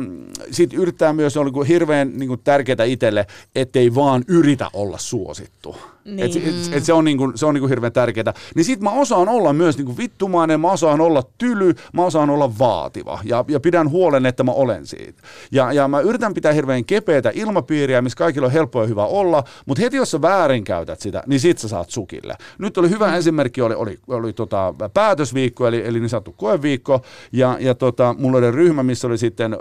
sitten 0.51 0.79
yrittää 0.79 1.13
myös, 1.13 1.37
on 1.37 1.47
niin 1.47 1.67
hirveän 1.67 2.13
niin 2.17 2.29
kuin 2.29 2.41
tärkeää 2.45 2.85
itselle, 2.85 3.27
ettei 3.55 3.95
vaan 3.95 4.25
yritä 4.29 4.71
olla 4.73 4.99
suosittu. 4.99 5.77
Niin. 6.05 6.21
Et, 6.21 6.37
et, 6.37 6.77
et 6.77 6.85
se 6.85 6.93
on, 6.93 7.05
niinku, 7.05 7.33
se 7.35 7.47
on 7.47 7.55
niinku 7.55 7.69
hirveän 7.69 7.93
tärkeää. 7.93 8.35
Niin 8.55 8.65
sit 8.65 8.81
mä 8.81 8.91
osaan 8.91 9.29
olla 9.29 9.53
myös 9.53 9.77
niinku 9.77 9.97
vittumainen, 9.97 10.61
mä 10.61 10.73
osaan 10.73 11.01
olla 11.01 11.23
tyly, 11.39 11.75
mä 11.93 12.05
osaan 12.05 12.31
olla 12.31 12.59
vaativa 12.59 13.19
ja, 13.25 13.45
ja 13.49 13.61
pidän 13.61 13.91
huolen, 13.91 14.27
että 14.27 14.45
mä 14.45 14.53
olen 14.53 14.87
siitä. 14.87 15.23
Ja, 15.53 15.73
ja 15.73 15.89
mä 15.89 16.01
yritän 16.01 16.35
pitää 16.35 16.53
hirveän 16.53 16.85
kepeätä 16.85 17.31
ilmapiiriä, 17.35 18.03
missä 18.03 18.17
kaikilla 18.17 18.47
on 18.47 18.53
helppo 18.53 18.83
ja 18.83 18.87
hyvä 18.89 19.07
olla, 19.07 19.45
mutta 19.67 19.83
heti 19.83 19.97
jos 19.97 20.11
sä 20.11 20.23
väärinkäytät 20.23 21.01
sitä, 21.01 21.23
niin 21.27 21.41
sit 21.41 21.59
sä 21.59 21.69
saat 21.69 21.91
sukille. 21.91 22.35
Nyt 22.59 22.79
oli 22.79 22.91
hyvä 22.91 23.17
esimerkki, 23.17 23.63
oli, 23.63 23.75
oli, 23.75 23.99
oli 24.09 24.33
tota 24.33 24.75
päätösviikko, 24.95 25.67
eli, 25.67 25.87
eli 25.87 26.01
niin 26.01 26.09
sanottu 26.09 26.33
koeviikko, 26.33 27.03
ja, 27.33 27.57
ja 27.61 27.75
tota, 27.75 28.15
mulla 28.19 28.39
oli 28.39 28.51
ryhmä, 28.51 28.83
missä 28.83 29.07
oli 29.07 29.19
sitten 29.19 29.55
ö, 29.55 29.59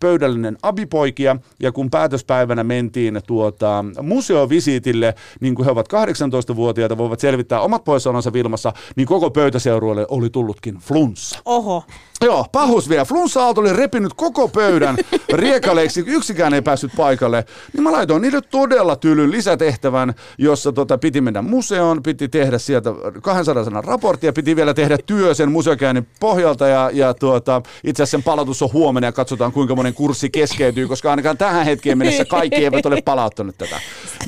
pöydällinen 0.00 0.58
abipoikia, 0.62 1.36
ja 1.60 1.72
kun 1.72 1.90
päätöspäivänä 1.90 2.64
mentiin 2.64 3.20
tuota, 3.26 3.84
museovisiitille, 4.02 5.14
niin 5.40 5.54
kuin 5.54 5.64
he 5.64 5.70
ovat 5.70 5.83
ovat 5.92 6.10
18-vuotiaita, 6.52 6.98
voivat 6.98 7.20
selvittää 7.20 7.60
omat 7.60 7.84
poissaolonsa 7.84 8.32
Vilmassa, 8.32 8.72
niin 8.96 9.08
koko 9.08 9.30
pöytäseurueelle 9.30 10.06
oli 10.08 10.30
tullutkin 10.30 10.78
flunssa. 10.78 11.38
Oho. 11.44 11.84
Joo, 12.24 12.46
pahus 12.52 12.88
vielä. 12.88 13.04
Flunssa-aalto 13.04 13.60
oli 13.60 13.72
repinyt 13.72 14.12
koko 14.16 14.48
pöydän 14.48 14.96
riekaleiksi, 15.32 16.04
yksikään 16.06 16.54
ei 16.54 16.62
päässyt 16.62 16.92
paikalle. 16.96 17.44
Niin 17.72 17.82
mä 17.82 17.92
laitoin 17.92 18.22
niille 18.22 18.40
todella 18.40 18.96
tylyn 18.96 19.30
lisätehtävän, 19.30 20.14
jossa 20.38 20.72
tota, 20.72 20.98
piti 20.98 21.20
mennä 21.20 21.42
museoon, 21.42 22.02
piti 22.02 22.28
tehdä 22.28 22.58
sieltä 22.58 22.90
200 23.22 23.64
sanan 23.64 23.84
raporttia, 23.84 24.32
piti 24.32 24.56
vielä 24.56 24.74
tehdä 24.74 24.98
työ 25.06 25.34
sen 25.34 25.52
museokäynnin 25.52 26.06
pohjalta 26.20 26.66
ja, 26.66 26.90
ja 26.92 27.14
tuota, 27.14 27.62
itse 27.84 28.02
asiassa 28.02 28.16
sen 28.16 28.22
palautus 28.22 28.62
on 28.62 28.72
huomenna 28.72 29.08
ja 29.08 29.12
katsotaan 29.12 29.52
kuinka 29.52 29.74
monen 29.74 29.94
kurssi 29.94 30.30
keskeytyy, 30.30 30.88
koska 30.88 31.10
ainakaan 31.10 31.38
tähän 31.38 31.64
hetkeen 31.64 31.98
mennessä 31.98 32.24
kaikki 32.24 32.64
eivät 32.64 32.86
ole 32.86 33.02
palauttaneet 33.02 33.58
tätä. 33.58 33.80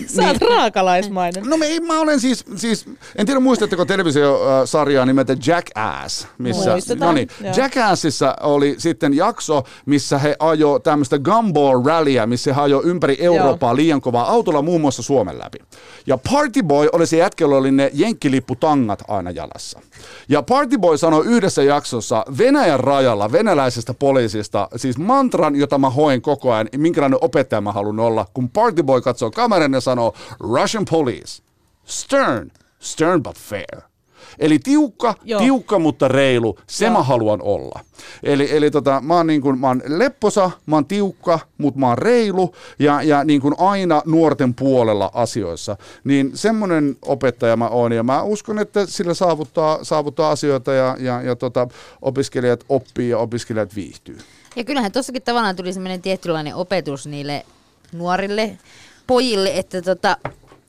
Sä 0.07 0.23
oot 0.23 0.43
raakalaismainen. 0.51 1.45
No 1.45 1.57
me, 1.57 1.67
mä 1.87 2.01
olen 2.01 2.21
siis, 2.21 2.45
siis, 2.57 2.87
en 3.17 3.27
tiedä 3.27 3.41
muistatteko 3.41 3.85
televisiosarjaa 3.85 5.07
nimeltä 5.07 5.37
Jackass, 5.47 6.27
missä, 6.39 6.77
no 6.99 7.13
niin, 7.13 7.29
joo. 7.41 7.55
Jackassissa 7.87 8.37
oli 8.41 8.75
sitten 8.79 9.15
jakso, 9.15 9.63
missä 9.87 10.19
he 10.19 10.37
ajo 10.39 10.79
tämmöistä 10.79 11.19
gumball 11.19 11.83
rallyä, 11.87 12.27
missä 12.27 12.55
he 12.55 12.61
ajo 12.61 12.83
ympäri 12.85 13.17
Eurooppaa 13.21 13.77
liian 13.77 14.01
kovaa 14.01 14.31
autolla 14.31 14.63
muun 14.63 14.81
muassa 14.81 15.03
Suomen 15.03 15.39
läpi. 15.39 15.59
Ja 16.07 16.19
Party 16.19 16.63
Boy 16.63 16.89
oli 16.93 17.07
se 17.07 17.17
jätkä, 17.17 17.45
jolla 17.45 17.57
oli 17.57 17.71
ne 17.71 17.91
jenkkilipputangat 17.95 19.03
aina 19.09 19.31
jalassa. 19.31 19.81
Ja 20.29 20.43
Party 20.43 20.79
Boy 20.79 20.99
sanoi 20.99 21.27
yhdessä 21.27 21.63
jaksossa 21.63 22.25
Venäjän 22.39 22.81
rajalla 22.81 23.33
venäläisestä 23.33 23.95
poliisista, 23.95 24.69
siis 24.77 24.99
mantran, 24.99 25.57
jota 25.57 25.79
mä 25.79 25.91
hoen 25.91 26.23
koko 26.23 26.53
ajan, 26.53 26.69
minkälainen 26.77 27.19
opettaja 27.23 27.61
mä 27.61 27.73
haluan 27.73 28.01
olla, 28.01 28.27
kun 28.35 28.51
Party 28.51 28.83
Boy 28.83 29.01
katsoo 29.01 29.31
kameran 29.31 29.73
ja 29.73 29.81
sanoo 29.81 30.15
Russian 30.41 30.85
police, 30.91 31.43
stern, 31.85 32.51
stern 32.81 33.23
but 33.23 33.39
fair. 33.39 33.96
Eli 34.39 34.59
tiukka, 34.59 35.15
Joo. 35.25 35.41
tiukka, 35.41 35.79
mutta 35.79 36.09
reilu, 36.09 36.59
se 36.67 36.85
Joo. 36.85 36.95
mä 36.95 37.03
haluan 37.03 37.43
olla. 37.43 37.81
Eli, 38.23 38.57
eli 38.57 38.71
tota, 38.71 39.01
mä, 39.01 39.15
oon 39.15 39.27
niin 39.27 39.41
kuin, 39.41 39.59
mä 39.59 39.67
oon 39.67 39.83
lepposa, 39.87 40.51
mä 40.67 40.77
oon 40.77 40.87
tiukka, 40.87 41.39
mutta 41.59 41.81
mä 41.81 41.89
oon 41.89 41.99
reilu 41.99 42.55
ja, 42.79 43.03
ja 43.03 43.25
niin 43.25 43.41
kuin 43.41 43.55
aina 43.59 44.03
nuorten 44.07 44.55
puolella 44.55 45.11
asioissa. 45.15 45.77
Niin 46.05 46.31
semmoinen 46.35 46.97
opettaja 47.03 47.57
mä 47.57 47.69
oon 47.69 47.93
ja 47.93 48.03
mä 48.03 48.23
uskon, 48.23 48.59
että 48.59 48.87
sillä 48.87 49.15
saavuttaa, 49.15 49.85
saavuttaa 49.85 50.31
asioita 50.31 50.73
ja, 50.73 50.97
ja, 51.01 51.23
ja 51.23 51.37
tota, 51.37 51.69
opiskelijat 52.03 52.65
oppii 52.69 53.09
ja 53.09 53.19
opiskelijat 53.19 53.77
viihtyy. 53.77 54.19
Ja 54.57 54.65
kyllähän 54.65 54.93
tossakin 54.93 55.23
tavallaan 55.23 55.57
tuli 55.57 55.73
semmoinen 55.73 56.03
tietynlainen 56.03 56.55
opetus 56.55 57.07
niille 57.07 57.47
nuorille 57.93 58.59
pojille, 59.07 59.51
että 59.55 59.83
tota, 59.83 60.17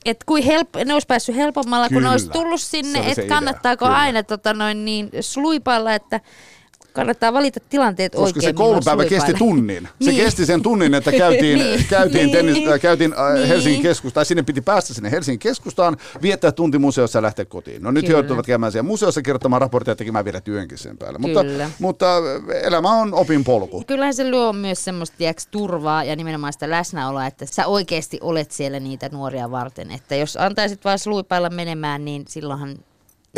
et 0.07 0.23
kuin 0.23 0.43
help, 0.43 0.69
ne 0.85 0.93
olisi 0.93 1.07
päässyt 1.07 1.35
helpommalla, 1.35 1.87
kun 1.87 1.97
Kyllä. 1.97 2.07
ne 2.07 2.11
olisi 2.11 2.29
tullut 2.29 2.61
sinne, 2.61 2.99
että 3.11 3.27
kannattaako 3.27 3.85
kyllä. 3.85 3.97
aina 3.97 4.23
tota 4.23 4.53
noin 4.53 4.85
niin 4.85 5.09
sluipailla, 5.21 5.93
että 5.93 6.19
kannattaa 6.97 7.33
valita 7.33 7.59
tilanteet 7.69 8.11
Koska 8.11 8.25
oikein. 8.25 8.43
se 8.43 8.53
koulupäivä 8.53 9.05
kesti 9.05 9.33
tunnin. 9.33 9.87
Se 10.01 10.11
Niin. 10.11 10.23
kesti 10.23 10.45
sen 10.45 10.61
tunnin, 10.61 10.93
että 10.93 11.11
käytiin, 11.23 11.59
Niin. 11.59 11.85
käytiin, 11.89 12.23
Niin. 12.25 12.31
tennis, 12.31 12.67
äh, 12.67 12.79
käytiin 12.79 13.13
äh, 13.13 13.33
Niin. 13.33 13.47
Helsingin 13.47 13.81
keskustaan, 13.81 14.13
tai 14.13 14.25
sinne 14.25 14.43
piti 14.43 14.61
päästä 14.61 14.93
sinne 14.93 15.11
Helsingin 15.11 15.39
keskustaan, 15.39 15.97
viettää 16.21 16.51
tunti 16.51 16.77
museossa 16.77 17.17
ja 17.17 17.21
lähteä 17.23 17.45
kotiin. 17.45 17.81
No 17.83 17.91
nyt 17.91 18.05
Kyllä. 18.05 18.17
joutuvat 18.19 18.45
käymään 18.45 18.71
siellä 18.71 18.87
museossa 18.87 19.21
kirjoittamaan 19.21 19.61
raportteja 19.61 19.91
ja 19.91 19.95
tekemään 19.95 20.25
vielä 20.25 20.41
työnkin 20.41 20.77
sen 20.77 20.97
päälle. 20.97 21.19
Mutta, 21.19 21.43
Kyllä. 21.43 21.69
mutta 21.79 22.17
äh, 22.17 22.23
elämä 22.63 22.89
on 22.91 23.13
opin 23.13 23.43
polku. 23.43 23.83
Kyllähän 23.87 24.13
se 24.13 24.31
luo 24.31 24.53
myös 24.53 24.83
semmoista 24.83 25.17
tiiäks, 25.17 25.47
turvaa 25.47 26.03
ja 26.03 26.15
nimenomaan 26.15 26.53
sitä 26.53 26.69
läsnäoloa, 26.69 27.25
että 27.25 27.45
sä 27.45 27.67
oikeasti 27.67 28.17
olet 28.21 28.51
siellä 28.51 28.79
niitä 28.79 29.09
nuoria 29.11 29.51
varten. 29.51 29.91
Että 29.91 30.15
jos 30.15 30.37
antaisit 30.37 30.85
vaan 30.85 30.99
sluipailla 30.99 31.49
menemään, 31.49 32.05
niin 32.05 32.25
silloinhan... 32.29 32.75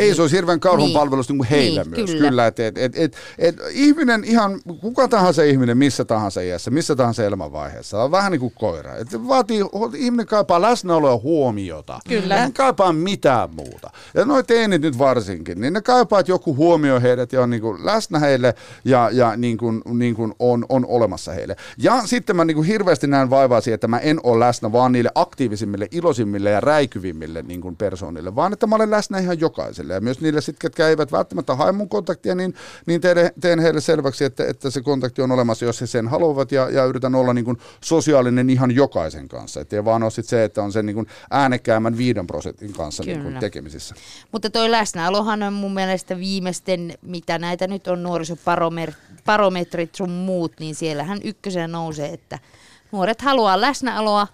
Ei 0.00 0.14
se 0.14 0.22
olisi 0.22 0.36
hirveän 0.36 0.60
kauhun 0.60 0.84
Niin. 0.86 0.94
palvelus 0.98 1.28
niin 1.28 1.38
kuin 1.38 1.48
heille 1.48 1.82
Niin, 1.82 1.90
myös. 1.90 2.10
kyllä. 2.10 2.28
Kyllä, 2.28 2.46
että 2.46 2.66
et, 2.66 2.78
et, 2.78 2.92
et, 2.96 3.16
et, 3.38 3.56
ihminen 3.70 4.24
ihan, 4.24 4.60
kuka 4.80 5.08
tahansa 5.08 5.42
ihminen, 5.42 5.78
missä 5.78 6.04
tahansa 6.04 6.40
iässä, 6.40 6.70
missä 6.70 6.96
tahansa 6.96 7.24
elämänvaiheessa, 7.24 8.02
on 8.02 8.10
vähän 8.10 8.32
niin 8.32 8.40
kuin 8.40 8.52
koira. 8.58 8.96
Et 8.96 9.28
vaatii, 9.28 9.60
ihminen 9.96 10.26
kaipaa 10.26 10.62
läsnäoloa 10.62 11.16
huomiota. 11.16 11.98
Kyllä. 12.08 12.36
Hän 12.36 12.52
kaipaa 12.52 12.92
mitään 12.92 13.48
muuta. 13.54 13.90
Ja 14.14 14.24
noi 14.24 14.44
teinit 14.44 14.82
nyt 14.82 14.98
varsinkin, 14.98 15.60
niin 15.60 15.72
ne 15.72 15.80
kaipaa, 15.80 16.20
että 16.20 16.32
joku 16.32 16.56
huomioi 16.56 17.02
heidät 17.02 17.32
ja 17.32 17.42
on 17.42 17.50
niin 17.50 17.60
kuin 17.62 17.86
läsnä 17.86 18.18
heille 18.18 18.54
ja, 18.84 19.10
ja 19.12 19.36
niin 19.36 19.58
kuin, 19.58 19.82
niin 19.86 20.14
kuin 20.14 20.32
on, 20.38 20.66
on 20.68 20.86
olemassa 20.88 21.32
heille. 21.32 21.56
Ja 21.78 22.02
sitten 22.06 22.36
mä 22.36 22.44
niin 22.44 22.54
kuin 22.54 22.66
hirveästi 22.66 23.06
näen 23.06 23.30
vaivaa 23.30 23.60
siihen, 23.60 23.74
että 23.74 23.88
mä 23.88 23.98
en 23.98 24.20
ole 24.22 24.40
läsnä 24.46 24.72
vaan 24.72 24.92
niille 24.92 25.10
aktiivisimmille, 25.14 25.88
iloisimmille 25.90 26.50
ja 26.50 26.60
räikyvimmille 26.60 27.42
niin 27.42 27.60
kuin 27.60 27.76
persoonille, 27.76 28.34
vaan 28.36 28.52
että 28.52 28.66
mä 28.66 28.76
olen 28.76 28.90
läsnä 28.90 29.18
ihan 29.18 29.40
jokaiselle. 29.40 29.89
Ja 29.94 30.00
myös 30.00 30.20
niille 30.20 30.40
sitten, 30.40 30.60
ketkä 30.60 30.88
eivät 30.88 31.12
välttämättä 31.12 31.54
hae 31.54 31.72
mun 31.72 31.88
kontaktia, 31.88 32.34
niin, 32.34 32.54
niin 32.86 33.00
teen, 33.00 33.30
teen 33.40 33.58
heille 33.58 33.80
selväksi, 33.80 34.24
että, 34.24 34.46
että 34.46 34.70
se 34.70 34.80
kontakti 34.80 35.22
on 35.22 35.32
olemassa, 35.32 35.64
jos 35.64 35.80
he 35.80 35.86
sen 35.86 36.08
haluavat 36.08 36.52
ja, 36.52 36.70
ja 36.70 36.84
yritän 36.84 37.14
olla 37.14 37.34
niin 37.34 37.44
kuin 37.44 37.56
sosiaalinen 37.84 38.50
ihan 38.50 38.70
jokaisen 38.70 39.28
kanssa. 39.28 39.60
Että 39.60 39.76
ei 39.76 39.84
vaan 39.84 40.02
ole 40.02 40.10
sit 40.10 40.26
se, 40.26 40.44
että 40.44 40.62
on 40.62 40.72
sen 40.72 40.86
niin 40.86 40.94
kuin 40.94 41.06
äänekkäämmän 41.30 41.96
viiden 41.96 42.26
prosentin 42.26 42.72
kanssa 42.72 43.02
niin 43.02 43.22
kuin 43.22 43.38
tekemisissä. 43.38 43.94
Mutta 44.32 44.50
toi 44.50 44.70
läsnäolohan 44.70 45.42
on 45.42 45.52
mun 45.52 45.74
mielestä 45.74 46.18
viimeisten, 46.18 46.94
mitä 47.02 47.38
näitä 47.38 47.66
nyt 47.66 47.86
on 47.86 48.02
nuorisoparometrit 48.02 49.94
sun 49.94 50.10
muut, 50.10 50.52
niin 50.60 50.74
siellähän 50.74 51.20
ykkösenä 51.24 51.68
nousee, 51.68 52.12
että 52.12 52.38
nuoret 52.92 53.22
haluaa 53.22 53.60
läsnäoloa 53.60 54.26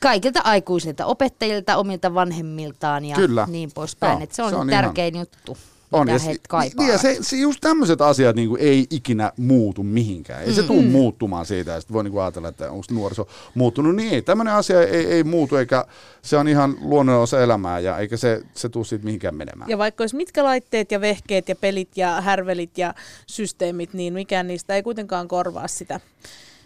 kaikilta 0.00 0.40
aikuisilta, 0.44 1.06
opettajilta, 1.06 1.76
omilta 1.76 2.14
vanhemmiltaan 2.14 3.04
ja 3.04 3.16
Kyllä. 3.16 3.46
niin 3.50 3.70
poispäin. 3.74 4.12
Joo, 4.12 4.22
Et 4.22 4.32
se 4.32 4.42
on, 4.42 4.50
se 4.50 4.56
on 4.56 4.68
tärkein 4.68 5.18
juttu, 5.18 5.56
On, 5.92 6.08
ja, 6.08 6.12
he 6.12 6.18
se- 6.18 6.36
kaipaa. 6.48 6.84
niin, 6.84 6.92
ja 6.92 6.98
se, 6.98 7.18
se 7.20 7.36
just 7.36 7.60
tämmöiset 7.60 8.00
asiat 8.00 8.36
niin 8.36 8.48
kuin 8.48 8.60
ei 8.60 8.86
ikinä 8.90 9.32
muutu 9.36 9.82
mihinkään. 9.82 10.42
Ei 10.42 10.52
se 10.54 10.62
tule 10.62 10.82
muuttumaan 10.82 11.46
siitä, 11.46 11.70
ja 11.70 11.80
sitten 11.80 11.94
voi 11.94 12.04
niin 12.04 12.12
kuin 12.12 12.22
ajatella, 12.22 12.48
että 12.48 12.70
onko 12.70 12.84
nuoriso 12.90 13.28
muuttunut. 13.54 13.94
Niin 13.96 14.12
ei, 14.14 14.22
tämmöinen 14.22 14.54
asia 14.54 14.82
ei, 14.82 15.06
ei 15.06 15.24
muutu, 15.24 15.56
eikä 15.56 15.84
se 16.22 16.36
on 16.36 16.48
ihan 16.48 16.76
luonnollinen 16.80 17.22
osa 17.22 17.40
elämää, 17.42 17.78
ja 17.80 17.98
eikä 17.98 18.16
se, 18.16 18.42
se 18.54 18.68
tule 18.68 18.84
siitä 18.84 19.04
mihinkään 19.04 19.34
menemään. 19.34 19.70
Ja 19.70 19.78
vaikka 19.78 20.02
olisi 20.02 20.16
mitkä 20.16 20.44
laitteet 20.44 20.92
ja 20.92 21.00
vehkeet 21.00 21.48
ja 21.48 21.56
pelit 21.56 21.96
ja 21.96 22.20
härvelit 22.20 22.78
ja 22.78 22.94
systeemit, 23.26 23.94
niin 23.94 24.12
mikään 24.12 24.46
niistä 24.46 24.74
ei 24.74 24.82
kuitenkaan 24.82 25.28
korvaa 25.28 25.68
sitä, 25.68 26.00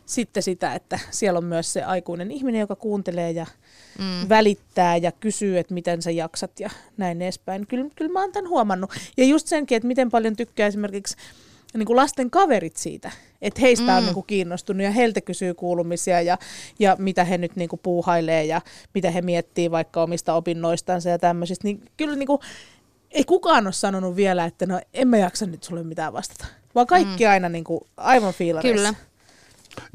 sitten 0.06 0.42
sitä, 0.42 0.74
että 0.74 0.98
siellä 1.10 1.38
on 1.38 1.44
myös 1.44 1.72
se 1.72 1.82
aikuinen 1.82 2.30
ihminen, 2.30 2.60
joka 2.60 2.76
kuuntelee 2.76 3.30
ja 3.30 3.46
mm. 3.98 4.28
välittää 4.28 4.96
ja 4.96 5.12
kysyy, 5.12 5.58
että 5.58 5.74
miten 5.74 6.02
sä 6.02 6.10
jaksat 6.10 6.60
ja 6.60 6.70
näin 6.96 7.22
edespäin. 7.22 7.66
Kyllä, 7.66 7.90
kyllä 7.96 8.12
mä 8.12 8.20
oon 8.20 8.32
tämän 8.32 8.50
huomannut. 8.50 8.90
Ja 9.16 9.24
just 9.24 9.46
senkin, 9.46 9.76
että 9.76 9.86
miten 9.86 10.10
paljon 10.10 10.36
tykkää 10.36 10.66
esimerkiksi 10.66 11.16
niin 11.74 11.86
kuin 11.86 11.96
lasten 11.96 12.30
kaverit 12.30 12.76
siitä, 12.76 13.10
että 13.42 13.60
heistä 13.60 13.90
mm. 13.90 13.96
on 13.96 14.04
niin 14.04 14.14
kuin 14.14 14.26
kiinnostunut 14.26 14.82
ja 14.82 14.90
heiltä 14.90 15.20
kysyy 15.20 15.54
kuulumisia 15.54 16.20
ja, 16.20 16.38
ja 16.78 16.96
mitä 16.98 17.24
he 17.24 17.38
nyt 17.38 17.56
niin 17.56 17.68
kuin 17.68 17.80
puuhailee 17.82 18.44
ja 18.44 18.60
mitä 18.94 19.10
he 19.10 19.22
miettii 19.22 19.70
vaikka 19.70 20.02
omista 20.02 20.34
opinnoistansa 20.34 21.10
ja 21.10 21.18
tämmöisistä. 21.18 21.68
Niin 21.68 21.82
kyllä 21.96 22.16
niin 22.16 22.26
kuin, 22.26 22.40
ei 23.10 23.24
kukaan 23.24 23.66
ole 23.66 23.72
sanonut 23.72 24.16
vielä, 24.16 24.44
että 24.44 24.66
no 24.66 24.80
en 24.94 25.08
mä 25.08 25.18
jaksa 25.18 25.46
nyt 25.46 25.62
sulle 25.62 25.82
mitään 25.82 26.12
vastata. 26.12 26.46
Vaan 26.74 26.86
kaikki 26.86 27.24
mm. 27.24 27.30
aina 27.30 27.48
niin 27.48 27.64
kuin, 27.64 27.80
aivan 27.96 28.34
fiilareissa. 28.34 28.76
Kyllä. 28.76 29.13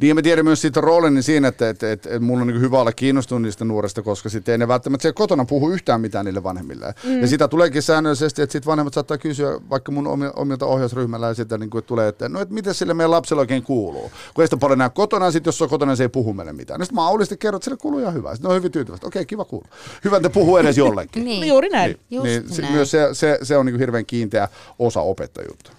Niin 0.02 0.10
ja 0.10 0.16
mä 0.16 0.22
tiedän 0.22 0.46
myös 0.46 0.62
siitä 0.62 0.82
roolini 0.82 1.22
siinä, 1.22 1.48
että, 1.48 1.70
että, 1.70 1.92
että, 1.92 2.10
että 2.10 2.20
mulla 2.20 2.42
on 2.42 2.48
niin 2.48 2.62
hyvä 2.62 2.80
olla 2.80 2.92
kiinnostunut 2.92 3.42
niistä 3.42 3.66
nuorista, 3.66 4.02
koska 4.02 4.30
sitten 4.30 4.52
ei 4.52 4.58
ne 4.58 4.68
välttämättä 4.68 5.02
siellä 5.02 5.14
kotona 5.16 5.46
puhu 5.46 5.70
yhtään 5.72 6.02
mitään 6.02 6.26
niille 6.26 6.44
vanhemmille. 6.44 6.94
Mm. 7.04 7.22
Ja 7.22 7.28
sitä 7.28 7.48
tuleekin 7.48 7.82
säännöllisesti, 7.82 8.42
että 8.42 8.52
sitten 8.52 8.70
vanhemmat 8.70 8.94
saattaa 8.94 9.18
kysyä 9.18 9.60
vaikka 9.70 9.92
mun 9.92 10.08
omi- 10.08 10.32
omilta 10.36 10.66
ohjausryhmällä 10.66 11.28
ja 11.28 11.34
sitä 11.34 11.58
niin 11.58 11.70
kuin, 11.70 11.80
että 11.80 11.88
tulee, 11.88 12.08
että 12.08 12.30
no, 12.30 12.42
että 12.42 12.54
miten 12.54 12.74
sille 12.74 12.94
meidän 12.94 13.12
lapsella 13.12 13.42
oikein 13.42 13.64
kuuluu. 13.64 14.12
Kun 14.34 14.42
ei 14.44 14.48
sitä 14.48 14.58
paljon 14.58 14.80
näe 14.80 14.90
kotona, 14.90 15.26
ja 15.26 15.32
sitten 15.32 15.48
jos 15.48 15.58
se 15.58 15.64
on 15.64 15.70
kotona, 15.70 15.90
niin 15.92 15.98
se 15.98 16.04
ei 16.04 16.10
puhu 16.10 16.34
meille 16.34 16.54
mitään. 16.54 16.82
Sitten 16.82 16.96
mä 16.96 17.08
aulisti 17.08 17.38
kerron, 17.38 17.58
että 17.58 17.64
sille 17.64 17.78
kuuluu 17.78 18.00
ihan 18.00 18.14
hyvä. 18.14 18.36
Sitten 18.36 18.50
ne 18.50 18.54
on 18.54 18.58
hyvin 18.58 18.72
tyytyväistä. 18.72 19.08
Okei, 19.08 19.26
kiva 19.26 19.46
kuulla. 19.46 19.68
Hyvä, 20.04 20.18
että 20.18 20.30
puhuu 20.30 20.58
edes 20.58 20.78
jollekin. 20.86 21.26
Niin. 21.26 21.42
No 21.42 21.48
juuri 21.48 21.70
näin. 21.70 21.92
Niin, 21.92 22.00
Just 22.10 22.24
niin 22.26 22.54
se, 22.56 22.62
näin. 22.62 22.74
myös 22.74 22.92
se, 22.92 23.10
se, 23.14 23.40
se 23.44 23.58
on 23.58 23.66
niin 23.66 23.80
hirveän 23.80 24.06
kiinteä 24.06 24.48
osa 24.80 25.02
opettajuutta. 25.02 25.72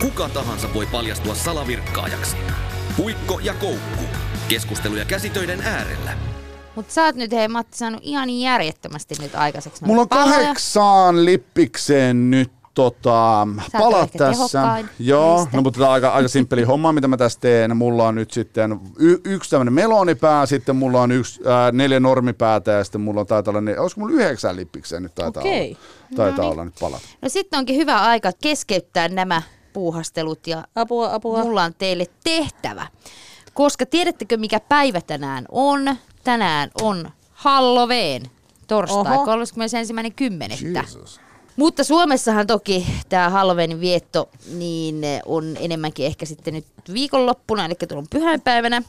Kuka 0.00 0.28
tahansa 0.28 0.68
voi 0.74 0.86
paljastua 0.86 1.34
salavirkkaajaksi. 1.34 2.36
Puikko 2.96 3.38
ja 3.42 3.54
koukku. 3.54 4.04
Keskusteluja 4.48 5.04
käsitöiden 5.04 5.60
äärellä. 5.62 6.12
Mutta 6.76 6.92
sä 6.92 7.04
oot 7.04 7.14
nyt, 7.16 7.32
hei 7.32 7.48
Matti, 7.48 7.78
saanut 7.78 8.00
ihan 8.04 8.30
järjettömästi 8.30 9.14
nyt 9.20 9.34
aikaiseksi. 9.34 9.84
Mulla 9.84 10.02
on 10.02 10.08
paloja. 10.08 10.36
kahdeksaan 10.38 11.24
lippikseen 11.24 12.30
nyt 12.30 12.50
tota, 12.74 13.46
palat 13.72 14.10
tässä. 14.18 14.84
Joo, 14.98 15.48
no 15.52 15.62
mutta 15.62 15.78
tämä 15.78 15.88
on 15.88 15.94
aika, 15.94 16.08
aika 16.10 16.28
simppeli 16.28 16.62
homma, 16.62 16.92
mitä 16.92 17.08
mä 17.08 17.16
tässä 17.16 17.40
teen. 17.40 17.76
Mulla 17.76 18.08
on 18.08 18.14
nyt 18.14 18.30
sitten 18.30 18.80
y- 18.98 19.20
yksi 19.24 19.50
tämmöinen 19.50 19.72
melonipää, 19.74 20.46
sitten 20.46 20.76
mulla 20.76 21.02
on 21.02 21.12
yksi, 21.12 21.40
ää, 21.46 21.72
neljä 21.72 22.00
normipäätä 22.00 22.70
ja 22.70 22.84
sitten 22.84 23.00
mulla 23.00 23.20
on 23.20 23.26
taitaa 23.26 23.52
olla, 23.52 23.60
ne, 23.60 23.78
olisiko 23.78 24.00
mulla 24.00 24.14
yhdeksän 24.14 24.56
lippikseen 24.56 25.02
nyt 25.02 25.14
taitaa 25.14 25.40
Okei. 25.40 25.68
olla. 25.70 26.16
Taitaa 26.16 26.44
No 26.44 26.50
olla 26.50 26.64
nyt 26.64 26.74
palat. 26.80 27.02
No 27.22 27.28
sitten 27.28 27.58
onkin 27.58 27.76
hyvä 27.76 28.00
aika 28.00 28.30
keskeyttää 28.42 29.08
nämä 29.08 29.42
puuhastelut 29.72 30.46
ja 30.46 30.64
Apua, 30.74 31.14
apua. 31.14 31.44
mulla 31.44 31.62
on 31.62 31.74
teille 31.78 32.06
tehtävä. 32.24 32.86
Koska 33.54 33.86
tiedättekö 33.86 34.36
mikä 34.36 34.60
päivä 34.60 35.00
tänään 35.00 35.44
on? 35.50 35.96
Tänään 36.24 36.70
on 36.82 37.10
Halloween. 37.32 38.22
torstai, 38.66 39.16
Oho. 39.16 39.26
31.10. 39.26 40.76
Jesus. 40.76 41.20
Mutta 41.56 41.84
Suomessahan 41.84 42.46
toki 42.46 42.86
tämä 43.08 43.30
Halloweenin 43.30 43.80
vietto 43.80 44.28
niin 44.54 45.02
on 45.26 45.56
enemmänkin 45.60 46.06
ehkä 46.06 46.26
sitten 46.26 46.54
nyt 46.54 46.66
viikonloppuna, 46.92 47.64
eli 47.64 47.74
tuon 47.88 48.06
pyhäinpäivänä, 48.10 48.82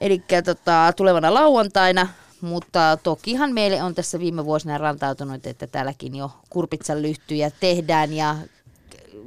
eli 0.00 0.22
tota, 0.44 0.92
tulevana 0.96 1.34
lauantaina. 1.34 2.08
Mutta 2.40 2.98
tokihan 3.02 3.52
meille 3.52 3.82
on 3.82 3.94
tässä 3.94 4.18
viime 4.18 4.44
vuosina 4.44 4.78
rantautunut, 4.78 5.46
että 5.46 5.66
täälläkin 5.66 6.14
jo 6.14 6.30
kurpitsan 6.50 7.02
lyhtyjä 7.02 7.50
tehdään 7.60 8.12
ja 8.12 8.36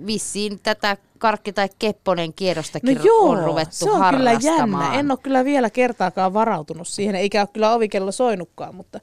vissiin 0.06 0.60
tätä 0.64 0.98
karkki- 1.18 1.54
tai 1.54 1.70
kepponen 1.80 2.28
No 2.30 2.34
kierrostakin 2.36 3.00
joo, 3.04 3.30
on 3.30 3.43
ruvettu 3.43 3.76
se 3.76 3.91
on 3.91 4.16
kyllä 4.16 4.32
jännä. 4.41 4.93
En 5.00 5.12
ole 5.12 5.20
kyllä 5.24 5.46
vielä 5.46 5.70
kertaakaan 5.70 6.34
varautunut 6.34 6.88
siihen, 6.88 7.16
eikä 7.16 7.41
ole 7.41 7.48
kyllä 7.54 7.74
ovikello 7.74 8.12
soinutkaan, 8.12 8.76
mutta 8.76 9.00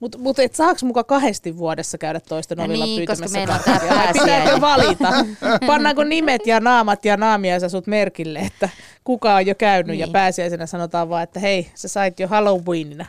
mutta 0.00 0.18
mut 0.18 0.38
et 0.38 0.54
saaks 0.54 0.82
muka 0.82 1.04
kahdesti 1.04 1.56
vuodessa 1.58 1.98
käydä 1.98 2.20
toisten 2.20 2.58
No 2.58 2.64
ovilla 2.64 2.84
niin, 2.84 3.06
koska 3.06 3.26
pyytämässä 3.34 3.68
meillä 3.68 4.04
on. 4.06 4.12
Pitääkö 4.12 4.60
valita? 4.60 5.08
Pannaanko 5.66 6.04
nimet 6.04 6.46
ja 6.46 6.60
naamat 6.60 7.04
ja 7.04 7.16
naamiaisasut 7.16 7.86
merkille, 7.86 8.38
että 8.38 8.68
kuka 9.04 9.34
on 9.34 9.46
jo 9.46 9.54
käynyt 9.54 9.98
ja 9.98 10.06
Niin. 10.06 10.12
pääsiäisenä 10.12 10.66
sanotaan 10.66 11.08
vaan, 11.08 11.22
että 11.22 11.40
hei, 11.40 11.70
sä 11.74 11.88
sait 11.88 12.20
jo 12.20 12.28
Halloweenina. 12.28 13.06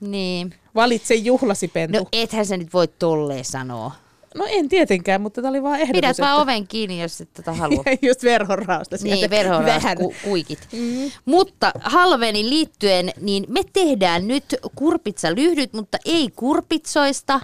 Niin. 0.00 0.54
Valitse 0.74 1.14
juhlasi, 1.14 1.68
Pentu. 1.68 1.98
No 1.98 2.04
ethän 2.12 2.46
se 2.46 2.56
nyt 2.56 2.72
voi 2.72 2.88
tolleen 2.88 3.44
sanoa. 3.44 3.92
No 4.34 4.44
en 4.48 4.68
tietenkään, 4.68 5.20
mutta 5.20 5.42
tämä 5.42 5.50
oli 5.50 5.62
vaan 5.62 5.74
ehdotus. 5.80 5.92
Pidät 5.92 6.18
vaan 6.18 6.30
että- 6.32 6.42
oven 6.42 6.66
kiinni, 6.66 7.02
jos 7.02 7.20
et 7.20 7.32
tätä 7.32 7.52
halua. 7.52 7.84
Just 8.08 8.22
verhonrausta 8.22 8.96
sieltä. 8.98 9.16
Niin, 9.20 9.30
verhoraus 9.30 9.64
Vähän. 9.66 9.96
ku, 9.96 10.14
kuikit. 10.24 10.68
Mm. 10.72 11.10
Mutta 11.24 11.72
Halloweenin 11.80 12.50
liittyen, 12.50 13.10
niin 13.20 13.44
me 13.48 13.60
tehdään 13.72 14.28
nyt 14.28 14.44
kurpitsalyhdyt, 14.74 15.72
mutta 15.72 15.98
ei 16.04 16.28
kurpitsoista, 16.36 17.40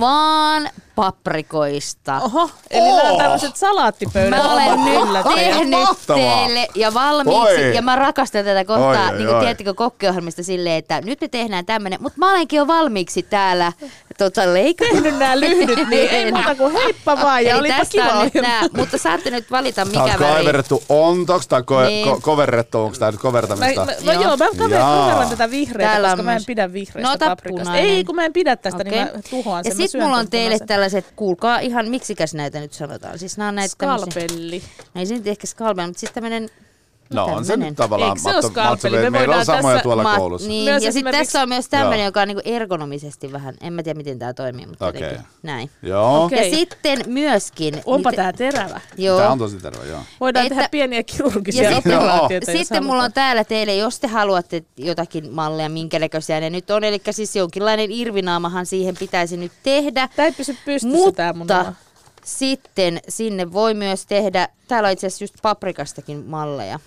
vaan 0.00 0.70
paprikoista. 0.94 2.20
Oho, 2.20 2.50
eli 2.70 2.88
oh. 2.88 2.96
nämä 2.96 3.10
on 3.10 3.18
tämmöiset 3.18 3.56
salaattipöydät. 3.56 4.30
Mä 4.30 4.52
olen 4.52 4.84
nyt 5.12 5.34
tehnyt 5.34 5.70
Mahtavaa. 5.70 6.46
teille 6.46 6.68
ja 6.74 6.94
valmiiksi, 6.94 7.64
Oi. 7.64 7.74
ja 7.74 7.82
mä 7.82 7.96
rakastan 7.96 8.44
tätä 8.44 8.64
kohtaa, 8.64 9.06
Oi, 9.06 9.12
oi, 9.12 9.16
niin 9.16 9.28
kuin 9.28 9.40
tiedättekö 9.40 9.74
kokkiohjelmista 9.74 10.42
silleen, 10.42 10.76
että 10.76 11.00
nyt 11.00 11.20
me 11.20 11.28
tehdään 11.28 11.66
tämmönen, 11.66 12.02
mutta 12.02 12.18
mä 12.18 12.30
olenkin 12.30 12.56
jo 12.56 12.66
valmiiksi 12.66 13.22
täällä 13.22 13.72
tota, 14.24 14.54
leikannut. 14.54 15.02
tehnyt 15.02 15.18
nämä 15.18 15.40
lyhdyt, 15.40 15.88
niin 15.88 16.08
ei 16.10 16.32
muuta 16.32 16.54
kuin 16.54 16.72
heippa 16.72 17.16
vaan 17.16 17.44
ja 17.44 17.50
Eli 17.50 17.60
olipa 17.60 17.76
tästä 17.76 17.92
kiva 17.92 18.12
on 18.12 18.24
nyt 18.24 18.34
nää, 18.34 18.62
mutta 18.76 18.98
saatte 18.98 19.30
nyt 19.30 19.50
valita 19.50 19.74
Tää 19.86 20.02
on 20.02 20.08
mikä 20.08 20.18
väri. 20.18 20.32
kaiverrettu 20.34 20.82
ontoksi 20.88 21.48
tai 21.48 21.60
ko- 21.60 21.86
Niin. 21.86 22.08
ko- 22.08 22.20
koverrettu, 22.20 22.78
onko 22.80 22.96
tää 22.98 23.10
nyt 23.10 23.18
Mä, 23.18 23.22
kovertamista? 23.22 23.84
mä, 23.86 23.92
no 24.12 24.22
Joo. 24.22 24.36
mä 24.36 24.46
kaver, 24.58 24.78
Jaa. 24.78 25.08
kaveran 25.10 25.28
tätä 25.30 25.50
vihreää, 25.50 25.96
on 25.96 26.02
koska 26.02 26.22
mä 26.22 26.36
en 26.36 26.44
pidä 26.46 26.72
vihreästä 26.72 27.24
No, 27.26 27.30
paprikasta. 27.30 27.76
Ei, 27.76 28.04
kun 28.04 28.14
mä 28.14 28.24
en 28.24 28.32
pidä 28.32 28.56
tästä, 28.56 28.80
Okei. 28.80 28.92
niin 28.92 29.02
mä 29.16 29.20
tuhoan 29.30 29.64
sen. 29.64 29.70
Ja 29.70 29.74
mä 29.74 29.82
sit 29.82 29.90
syön 29.90 30.04
mulla 30.04 30.16
on 30.16 30.30
teille 30.30 30.58
tällaiset, 30.66 31.06
kuulkaa 31.16 31.58
ihan, 31.58 31.88
miksikäs 31.88 32.34
näitä 32.34 32.60
nyt 32.60 32.72
sanotaan. 32.72 33.18
Siis 33.18 33.38
nämä 33.38 33.48
on 33.48 33.54
näitä 33.54 33.74
tämmöisiä, 33.78 34.10
Skalpelli. 34.10 34.62
no 34.94 35.00
ei 35.00 35.06
se 35.06 35.14
nyt 35.14 35.26
ehkä 35.26 35.46
skalpel, 35.46 35.86
mutta 35.86 36.00
siis 36.00 36.12
tämmönen, 36.12 36.48
No 37.14 37.24
on 37.24 37.44
se 37.44 37.56
nyt 37.56 37.76
tavallaan, 37.76 38.10
Eikö 38.10 38.20
se 38.20 38.32
Matto? 38.32 38.60
Matto, 38.62 38.90
Me 38.90 39.10
meillä 39.10 39.18
on 39.18 39.26
voidaan 39.26 39.46
samoja 39.46 39.74
tässä- 39.74 39.82
tuolla 39.82 40.02
Ma- 40.02 40.16
koulussa. 40.16 40.48
Niin, 40.48 40.64
Myös 40.70 40.82
ja 40.84 40.92
sitten 40.92 41.12
tässä 41.14 41.42
on 41.42 41.48
myös 41.48 41.68
tämmöinen, 41.68 42.04
joka 42.04 42.20
on 42.20 42.28
niinku 42.28 42.42
ergonomisesti 42.44 43.32
vähän, 43.32 43.54
en 43.60 43.72
mä 43.72 43.82
tiedä 43.82 43.96
miten 43.96 44.18
tämä 44.18 44.34
toimii, 44.34 44.66
mutta 44.66 44.86
Okei. 44.86 45.02
jotenkin 45.02 45.26
näin. 45.42 45.70
Joo, 45.82 46.24
Okei. 46.24 46.50
Ja 46.50 46.56
sitten 46.56 46.98
myöskin... 47.06 47.82
Onpa 47.86 48.10
niin 48.10 48.16
tää 48.16 48.32
terävä. 48.32 48.80
Joo. 48.98 49.18
tää 49.18 49.30
on 49.32 49.38
tosi 49.38 49.56
terve, 49.56 49.86
joo. 49.86 50.00
Voidaan 50.20 50.46
Että- 50.46 50.54
tehdä 50.54 50.68
pieniä 50.68 51.02
kirurgisia 51.02 51.62
Ja 51.62 51.74
sitten, 51.74 51.98
operaatioita, 51.98 52.50
jos 52.50 52.60
sitten 52.60 52.86
mulla 52.86 53.02
on 53.04 53.12
täällä 53.12 53.44
teille, 53.44 53.74
jos 53.76 54.00
te 54.00 54.06
haluatte 54.06 54.62
jotakin 54.76 55.32
malleja, 55.32 55.68
minkä 55.68 55.98
näköisiä 55.98 56.40
ne 56.40 56.50
nyt 56.50 56.70
on. 56.70 56.84
Eli 56.84 57.00
siis 57.10 57.36
jonkinlainen 57.36 57.90
irvinaamahan 57.92 58.66
siihen 58.66 58.94
pitäisi 58.98 59.36
nyt 59.36 59.52
tehdä. 59.62 60.08
Tää 60.16 60.26
ei 60.26 60.32
pysy 60.32 60.56
pystyssä 60.64 60.96
mun 60.96 61.06
Mutta 61.06 61.60
oma. 61.60 61.72
sitten 62.24 63.00
sinne 63.08 63.52
voi 63.52 63.74
myös 63.74 64.06
tehdä, 64.06 64.48
täällä 64.68 64.86
on 64.86 64.92
itse 64.92 65.06
asiassa 65.06 65.24
just 65.24 65.34
paprikastakin 65.42 66.24
malleja, 66.26 66.78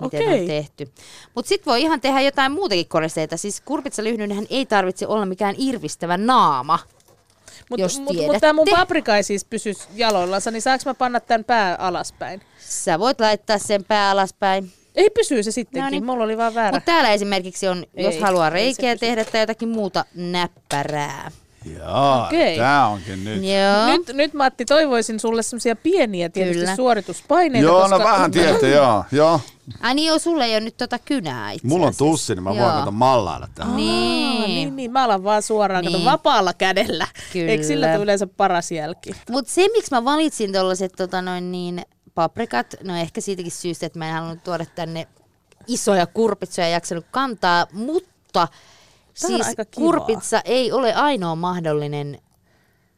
miten 0.00 0.20
Okei. 0.28 0.40
on 0.40 0.46
tehty. 0.46 0.88
Mutta 1.34 1.48
sitten 1.48 1.70
voi 1.70 1.82
ihan 1.82 2.00
tehdä 2.00 2.20
jotain 2.20 2.52
muutakin 2.52 2.88
koristeita. 2.88 3.36
Siis 3.36 3.60
kurpitsalyhdynhän 3.60 4.46
ei 4.50 4.66
tarvitse 4.66 5.06
olla 5.06 5.26
mikään 5.26 5.54
irvistävä 5.58 6.16
naama. 6.16 6.78
Mutta 7.70 7.82
jos 7.82 8.00
mut, 8.00 8.16
mut 8.26 8.36
tää 8.40 8.52
mun 8.52 8.66
paprika 8.70 9.16
ei 9.16 9.22
siis 9.22 9.44
pysy 9.44 9.72
jaloillansa, 9.94 10.50
niin 10.50 10.62
saanko 10.62 10.82
mä 10.86 10.94
panna 10.94 11.20
tän 11.20 11.44
pää 11.44 11.74
alaspäin? 11.76 12.40
Sä 12.58 12.98
voit 12.98 13.20
laittaa 13.20 13.58
sen 13.58 13.84
pää 13.84 14.10
alaspäin. 14.10 14.72
Ei 14.94 15.10
pysyy 15.10 15.42
se 15.42 15.50
sittenkin, 15.50 15.84
No 15.84 15.90
niin. 15.90 16.04
mulla 16.04 16.24
oli 16.24 16.36
vaan 16.36 16.54
väärä. 16.54 16.76
Mutta 16.76 16.86
täällä 16.86 17.12
esimerkiksi 17.12 17.68
on, 17.68 17.86
jos 17.96 18.14
Ei, 18.14 18.20
haluaa 18.20 18.46
ei 18.46 18.50
se 18.50 18.54
reikiä 18.54 18.94
pysy. 18.94 19.00
tehdä 19.00 19.24
tai 19.24 19.40
jotakin 19.40 19.68
muuta 19.68 20.04
näppärää. 20.14 21.30
Jaa, 21.72 22.26
Okei. 22.26 22.56
tää 22.56 22.88
onkin 22.88 23.24
nyt. 23.24 23.42
Joo. 23.44 23.86
Nyt, 23.86 24.10
nyt 24.12 24.34
Matti, 24.34 24.64
toivoisin 24.64 25.20
sulle 25.20 25.42
semmoisia 25.42 25.76
pieniä 25.76 26.28
tietysti 26.28 26.60
Kyllä. 26.60 26.76
suorituspaineita. 26.76 27.66
Joo, 27.68 27.80
koska... 27.80 27.98
no 27.98 28.04
vähän 28.04 28.30
tiedätte, 28.30 28.70
joo. 28.70 29.04
joo. 29.12 29.40
Ai 29.80 29.94
niin 29.94 30.08
joo, 30.08 30.18
sulle 30.18 30.44
ei 30.44 30.52
ole 30.52 30.60
nyt 30.60 30.76
tota 30.76 30.98
kynää 30.98 31.52
itse 31.52 31.66
Mulla 31.66 31.86
on 31.86 31.92
tussi, 31.98 32.34
niin 32.34 32.42
mä 32.42 32.50
voin 32.50 32.60
Joo. 32.62 32.72
kato 32.72 32.90
mallailla 32.90 33.48
tähän. 33.54 33.70
Aa, 33.72 33.76
Niin. 33.76 34.50
niin, 34.54 34.76
niin, 34.76 34.92
mä 34.92 35.04
alan 35.04 35.24
vaan 35.24 35.42
suoraan, 35.42 35.84
niin. 35.84 35.92
kato 35.92 36.04
vapaalla 36.04 36.52
kädellä. 36.54 37.06
Kyllä. 37.32 37.50
Eikö 37.50 37.64
sillä 37.64 37.86
tule 37.86 38.02
yleensä 38.02 38.26
paras 38.26 38.72
jälki? 38.72 39.10
Mutta 39.30 39.52
se, 39.52 39.68
miksi 39.72 39.90
mä 39.90 40.04
valitsin 40.04 40.52
tuollaiset 40.52 40.92
tota 40.96 41.22
noin 41.22 41.52
niin, 41.52 41.82
paprikat, 42.14 42.74
no 42.82 42.96
ehkä 42.96 43.20
siitäkin 43.20 43.52
syystä, 43.52 43.86
että 43.86 43.98
mä 43.98 44.08
en 44.08 44.14
halunnut 44.14 44.44
tuoda 44.44 44.64
tänne 44.74 45.06
isoja 45.66 46.06
kurpitsoja 46.06 46.66
ja 46.66 46.72
jaksanut 46.72 47.06
kantaa, 47.10 47.66
mutta 47.72 48.48
On 49.24 49.30
siis 49.30 49.56
kurpitsa 49.74 50.40
ei 50.44 50.72
ole 50.72 50.94
ainoa 50.94 51.36
mahdollinen, 51.36 52.18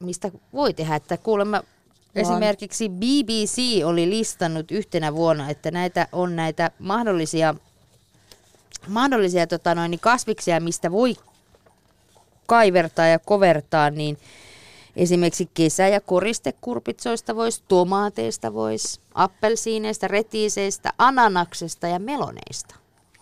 mistä 0.01 0.31
voi 0.53 0.75
tehdä, 0.75 0.97
että 0.97 1.16
kuulemma 1.16 1.62
esimerkiksi 2.14 2.89
BBC 2.89 3.85
oli 3.85 4.11
listannut 4.11 4.71
yhtenä 4.71 5.14
vuonna, 5.14 5.51
että 5.51 5.71
näitä 5.71 6.09
on 6.12 6.37
näitä 6.37 6.71
mahdollisia, 6.79 7.55
mahdollisia 8.89 9.47
tota 9.47 9.75
noin, 9.75 9.91
niin 9.91 10.01
kasviksia, 10.01 10.61
mistä 10.61 10.93
voi 10.93 11.16
kaivertaa 12.47 13.07
ja 13.07 13.19
kovertaa, 13.19 13.91
niin 13.91 14.19
esimerkiksi 14.97 15.51
kesä- 15.55 15.89
ja 15.89 16.01
koristekurpitsoista 16.01 17.37
voisi, 17.37 17.62
tomaateista 17.69 18.55
voisi, 18.55 19.01
appelsiineista, 19.14 20.09
retiiseistä, 20.09 20.93
ananaksesta 20.99 21.87
ja 21.87 21.99
meloneista. 21.99 22.75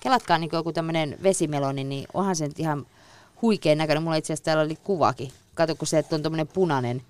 Kelatkaa 0.06 0.38
niin 0.38 0.50
joku 0.52 0.72
tämmöinen 0.72 1.16
vesimeloni, 1.22 1.84
niin 1.84 2.06
onhan 2.14 2.36
se 2.36 2.46
nyt 2.48 2.58
ihan 2.58 2.86
huikean 3.42 3.78
näköinen. 3.78 4.02
Mulla 4.02 4.16
itse 4.16 4.32
asiassa 4.32 4.44
täällä 4.44 4.62
oli 4.62 4.76
kuvakin. 4.84 5.30
Kato, 5.54 5.74
kun 5.74 5.86
se, 5.86 5.98
että 5.98 6.16
on 6.16 6.22
tämmöinen 6.22 6.48
punainen 6.48 7.02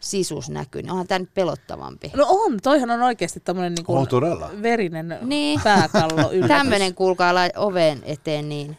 sisus 0.00 0.50
näkyy, 0.50 0.82
niin 0.82 0.90
onhan 0.90 1.06
tämä 1.06 1.18
nyt 1.18 1.34
pelottavampi. 1.34 2.10
No 2.16 2.26
on, 2.28 2.58
toihan 2.62 2.90
on 2.90 3.02
oikeasti 3.02 3.40
tämmöinen 3.40 3.74
niin 3.74 3.84
On 3.88 4.08
todella. 4.08 4.50
verinen 4.62 5.18
Niin. 5.22 5.60
pääkallo 5.64 6.30
yllätys. 6.32 6.48
Tämmöinen 6.56 6.94
kuulkaa 6.94 7.34
lai- 7.34 7.50
oven 7.56 8.02
eteen, 8.04 8.48
niin 8.48 8.76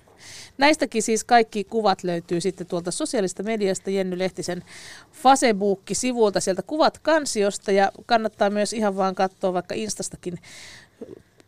Näistäkin 0.58 1.04
siis 1.04 1.24
kaikki 1.24 1.64
kuvat 1.64 2.04
löytyy 2.04 2.41
sitten 2.41 2.68
tuolta 2.68 2.91
sosiaalista 2.91 3.43
mediasta 3.43 3.89
Jenny 3.89 4.18
Lehtisen 4.20 4.64
Facebook-sivulta, 5.12 6.39
sieltä 6.39 6.62
kuvat 6.62 6.97
kansiosta 6.99 7.72
ja 7.72 7.91
kannattaa 8.06 8.49
myös 8.49 8.74
ihan 8.74 8.95
vaan 8.97 9.16
katsoa 9.16 9.54
vaikka 9.54 9.76
Instastakin 9.76 10.38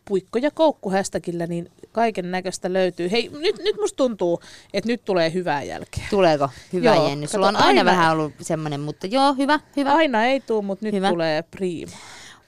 puikko 0.06 0.40
ja 0.40 0.52
koukku 0.52 0.90
hashtagillä, 0.90 1.48
niin 1.48 1.72
kaiken 1.92 2.32
näköistä 2.32 2.74
löytyy. 2.74 3.12
Hei, 3.12 3.30
nyt, 3.40 3.56
nyt 3.64 3.76
musta 3.82 3.98
tuntuu, 3.98 4.42
että 4.74 4.88
nyt 4.88 5.06
tulee 5.06 5.34
hyvää 5.34 5.64
jälkeä. 5.64 6.04
tuleeko 6.10 6.50
hyvä 6.74 6.96
Joo, 6.96 7.10
Jenny? 7.10 7.28
Sulla 7.28 7.48
on 7.48 7.56
aina, 7.56 7.68
aina- 7.68 7.86
vähän 7.86 8.12
ollut 8.12 8.34
semmoinen, 8.42 8.80
mutta 8.80 9.08
joo, 9.08 9.34
hyvä, 9.34 9.60
hyvä. 9.78 9.94
Aina 9.94 10.26
ei 10.26 10.40
tuu, 10.40 10.62
mutta 10.62 10.86
nyt 10.86 10.96
Hyvä. 10.96 11.10
tulee 11.10 11.42
priima. 11.42 11.92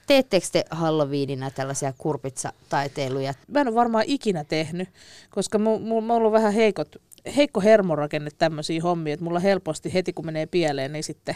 Teettekö 0.06 0.46
te 0.52 0.64
Halloweenina 0.70 1.50
tällaisia 1.50 1.92
kurpitsataiteiluja? 1.98 3.34
Mä 3.48 3.60
en 3.60 3.68
ole 3.68 3.74
varmaan 3.74 4.04
ikinä 4.06 4.44
tehnyt, 4.44 4.88
koska 5.30 5.58
mulla 5.58 5.78
mu, 5.78 5.86
mu, 5.86 5.96
on 5.96 6.10
ollut 6.10 6.32
vähän 6.32 6.52
heikot, 6.52 6.96
heikko 7.36 7.60
hermorakenne 7.60 8.30
tämmöisiä 8.38 8.82
hommia, 8.82 9.14
että 9.14 9.24
mulla 9.24 9.40
helposti 9.40 9.94
heti 9.94 10.12
kun 10.12 10.26
menee 10.26 10.46
pieleen, 10.46 10.92
niin 10.92 11.04
sitten 11.04 11.34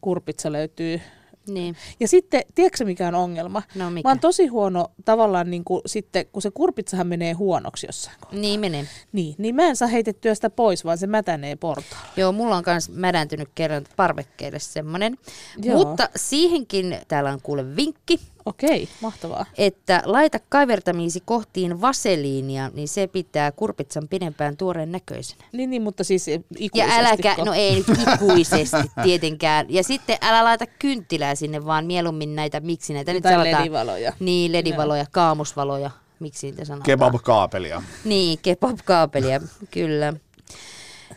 kurpitsa 0.00 0.52
löytyy. 0.52 1.00
Niin. 1.48 1.76
Ja 2.00 2.08
sitten, 2.08 2.42
tiedätkö 2.54 2.84
mikä 2.84 3.08
on 3.08 3.14
ongelma? 3.14 3.62
No 3.74 3.90
mikä? 3.90 4.08
Mä 4.08 4.10
oon 4.10 4.20
tosi 4.20 4.46
huono 4.46 4.86
tavallaan 5.04 5.50
niin 5.50 5.64
kuin 5.64 5.80
sitten, 5.86 6.26
kun 6.26 6.42
se 6.42 6.50
kurpitsahan 6.50 7.06
menee 7.06 7.32
huonoksi 7.32 7.86
jossain 7.86 8.16
kohtaa. 8.20 8.40
Niin 8.40 8.60
menee. 8.60 8.86
Niin, 9.12 9.34
niin 9.38 9.54
mä 9.54 9.62
en 9.62 9.76
saa 9.76 9.88
heitettyä 9.88 10.34
sitä 10.34 10.50
pois, 10.50 10.84
vaan 10.84 10.98
se 10.98 11.06
mätänee 11.06 11.56
portaalla. 11.56 12.06
Joo, 12.16 12.32
mulla 12.32 12.56
on 12.56 12.64
myös 12.66 12.90
mädäntynyt 12.90 13.48
kerran 13.54 13.84
parvekkeelle 13.96 14.58
semmoinen. 14.58 15.18
Joo. 15.62 15.78
Mutta 15.78 16.08
siihenkin 16.16 16.98
täällä 17.08 17.32
on 17.32 17.40
kuule 17.42 17.76
vinkki, 17.76 18.20
Okei, 18.46 18.88
mahtavaa. 19.00 19.46
että 19.58 20.02
laita 20.04 20.38
kaivertamiisi 20.48 21.22
kohtiin 21.24 21.80
vaseliinia, 21.80 22.70
niin 22.74 22.88
se 22.88 23.06
pitää 23.06 23.52
kurpitsan 23.52 24.08
pidempään 24.08 24.56
tuoreen 24.56 24.92
näköisenä. 24.92 25.44
Niin, 25.52 25.70
niin 25.70 25.82
mutta 25.82 26.04
siis 26.04 26.28
Ja 26.28 26.38
ikuisesti. 26.58 26.98
äläkä, 27.00 27.34
no 27.44 27.52
ei 27.52 27.74
nyt 27.74 27.86
ikuisesti 28.14 28.76
tietenkään. 29.02 29.66
Ja 29.68 29.84
sitten 29.84 30.18
älä 30.22 30.44
laita 30.44 30.66
kynttilää 30.66 31.34
sinne, 31.34 31.64
vaan 31.64 31.86
mieluummin 31.86 32.34
näitä, 32.36 32.60
miksi 32.60 32.94
näitä 32.94 33.12
nyt 33.12 33.22
Tai 33.22 33.32
sanotaan. 33.32 33.62
ledivaloja. 33.62 34.12
Niin, 34.20 34.52
ledivaloja, 34.52 35.06
kaamusvaloja, 35.12 35.90
miksi 36.20 36.46
niitä 36.46 36.64
sanotaan. 36.64 36.86
Kebab-kaapelia. 36.86 37.82
Niin, 38.04 38.38
kebab-kaapelia, 38.42 39.40
kyllä. 39.70 40.12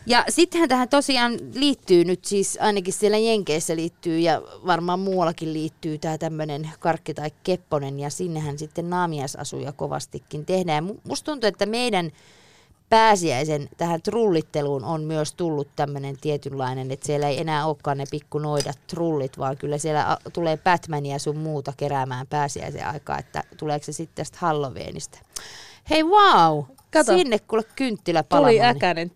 Ja 0.08 0.24
sittenhän 0.28 0.68
tähän 0.68 0.88
tosiaan 0.88 1.38
liittyy 1.54 2.04
nyt 2.04 2.24
siis, 2.24 2.58
ainakin 2.60 2.92
siellä 2.92 3.18
Jenkeissä 3.18 3.76
liittyy 3.76 4.18
ja 4.18 4.42
varmaan 4.66 5.00
muuallakin 5.00 5.52
liittyy 5.52 5.98
tämä 5.98 6.18
tämmöinen 6.18 6.70
karkki 6.78 7.14
tai 7.14 7.30
kepponen 7.42 8.00
ja 8.00 8.10
sinnehän 8.10 8.58
sitten 8.58 8.90
naamiaisasuja 8.90 9.72
kovastikin 9.72 10.46
tehdään. 10.46 10.86
Ja 10.86 10.94
musta 11.04 11.24
tuntuu, 11.24 11.48
että 11.48 11.66
meidän 11.66 12.10
pääsiäisen 12.88 13.68
tähän 13.76 14.02
trullitteluun 14.02 14.84
on 14.84 15.02
myös 15.02 15.34
tullut 15.34 15.68
tämmöinen 15.76 16.16
tietynlainen, 16.20 16.90
että 16.90 17.06
siellä 17.06 17.28
ei 17.28 17.40
enää 17.40 17.66
olekaan 17.66 17.98
ne 17.98 18.04
pikkunoidat 18.10 18.78
trullit, 18.86 19.38
vaan 19.38 19.56
kyllä 19.56 19.78
siellä 19.78 20.18
tulee 20.32 20.56
Batmania 20.56 21.18
sun 21.18 21.36
muuta 21.36 21.72
keräämään 21.76 22.26
pääsiäisen 22.26 22.86
aikaa, 22.86 23.18
että 23.18 23.44
tuleeko 23.56 23.84
se 23.84 23.92
sitten 23.92 24.16
tästä 24.16 24.38
Halloweenista. 24.40 25.18
Hei 25.90 26.02
wow! 26.02 26.64
Kato. 26.92 27.16
Sinne 27.16 27.38
kuule 27.38 27.64
kynttilä. 27.76 28.22
Tuli 28.22 28.62
äkäinen 28.62 29.12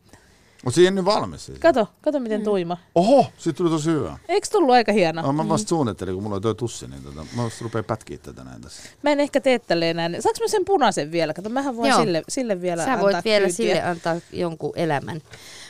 mutta 0.63 0.75
siihen 0.75 0.95
nyt 0.95 1.05
valmis 1.05 1.47
siis. 1.47 1.59
Kato, 1.59 1.89
kato 2.03 2.21
miten 2.21 2.41
mm. 2.41 2.45
tuima. 2.45 2.77
Oho, 2.95 3.27
siitä 3.39 3.57
tuli 3.57 3.71
tosi 3.71 3.91
hyvä. 3.91 4.19
Eikö 4.29 4.47
tullut 4.53 4.75
aika 4.75 4.93
hieno? 4.93 5.23
No, 5.23 5.33
mä 5.33 5.49
vasta 5.49 5.65
mm. 5.65 5.69
suunnittelin, 5.69 6.15
kun 6.15 6.23
mulla 6.23 6.35
oli 6.35 6.41
toi 6.41 6.55
tussi, 6.55 6.87
niin 6.87 7.03
tota, 7.03 7.27
mä 7.37 7.45
vasta 7.45 7.65
rupean 7.65 7.85
pätkiä 7.85 8.19
tätä 8.19 8.45
näin 8.45 8.63
tässä. 8.63 8.83
Mä 9.03 9.11
en 9.11 9.21
ehkä 9.21 9.41
tee 9.41 9.59
tälleen 9.59 9.97
näin. 9.97 10.23
Saanko 10.23 10.39
mä 10.41 10.49
sen 10.49 10.65
punaisen 10.65 11.13
vielä? 11.13 11.35
Kato, 11.35 11.49
mähän 11.49 11.77
voin 11.77 11.95
sille, 11.95 12.23
sille 12.29 12.61
vielä 12.61 12.85
Sä 12.85 12.93
antaa 12.93 13.05
voit 13.05 13.25
vielä 13.25 13.47
kyytiä. 13.47 13.67
sille 13.67 13.83
antaa 13.83 14.17
jonkun 14.33 14.73
elämän. 14.77 15.23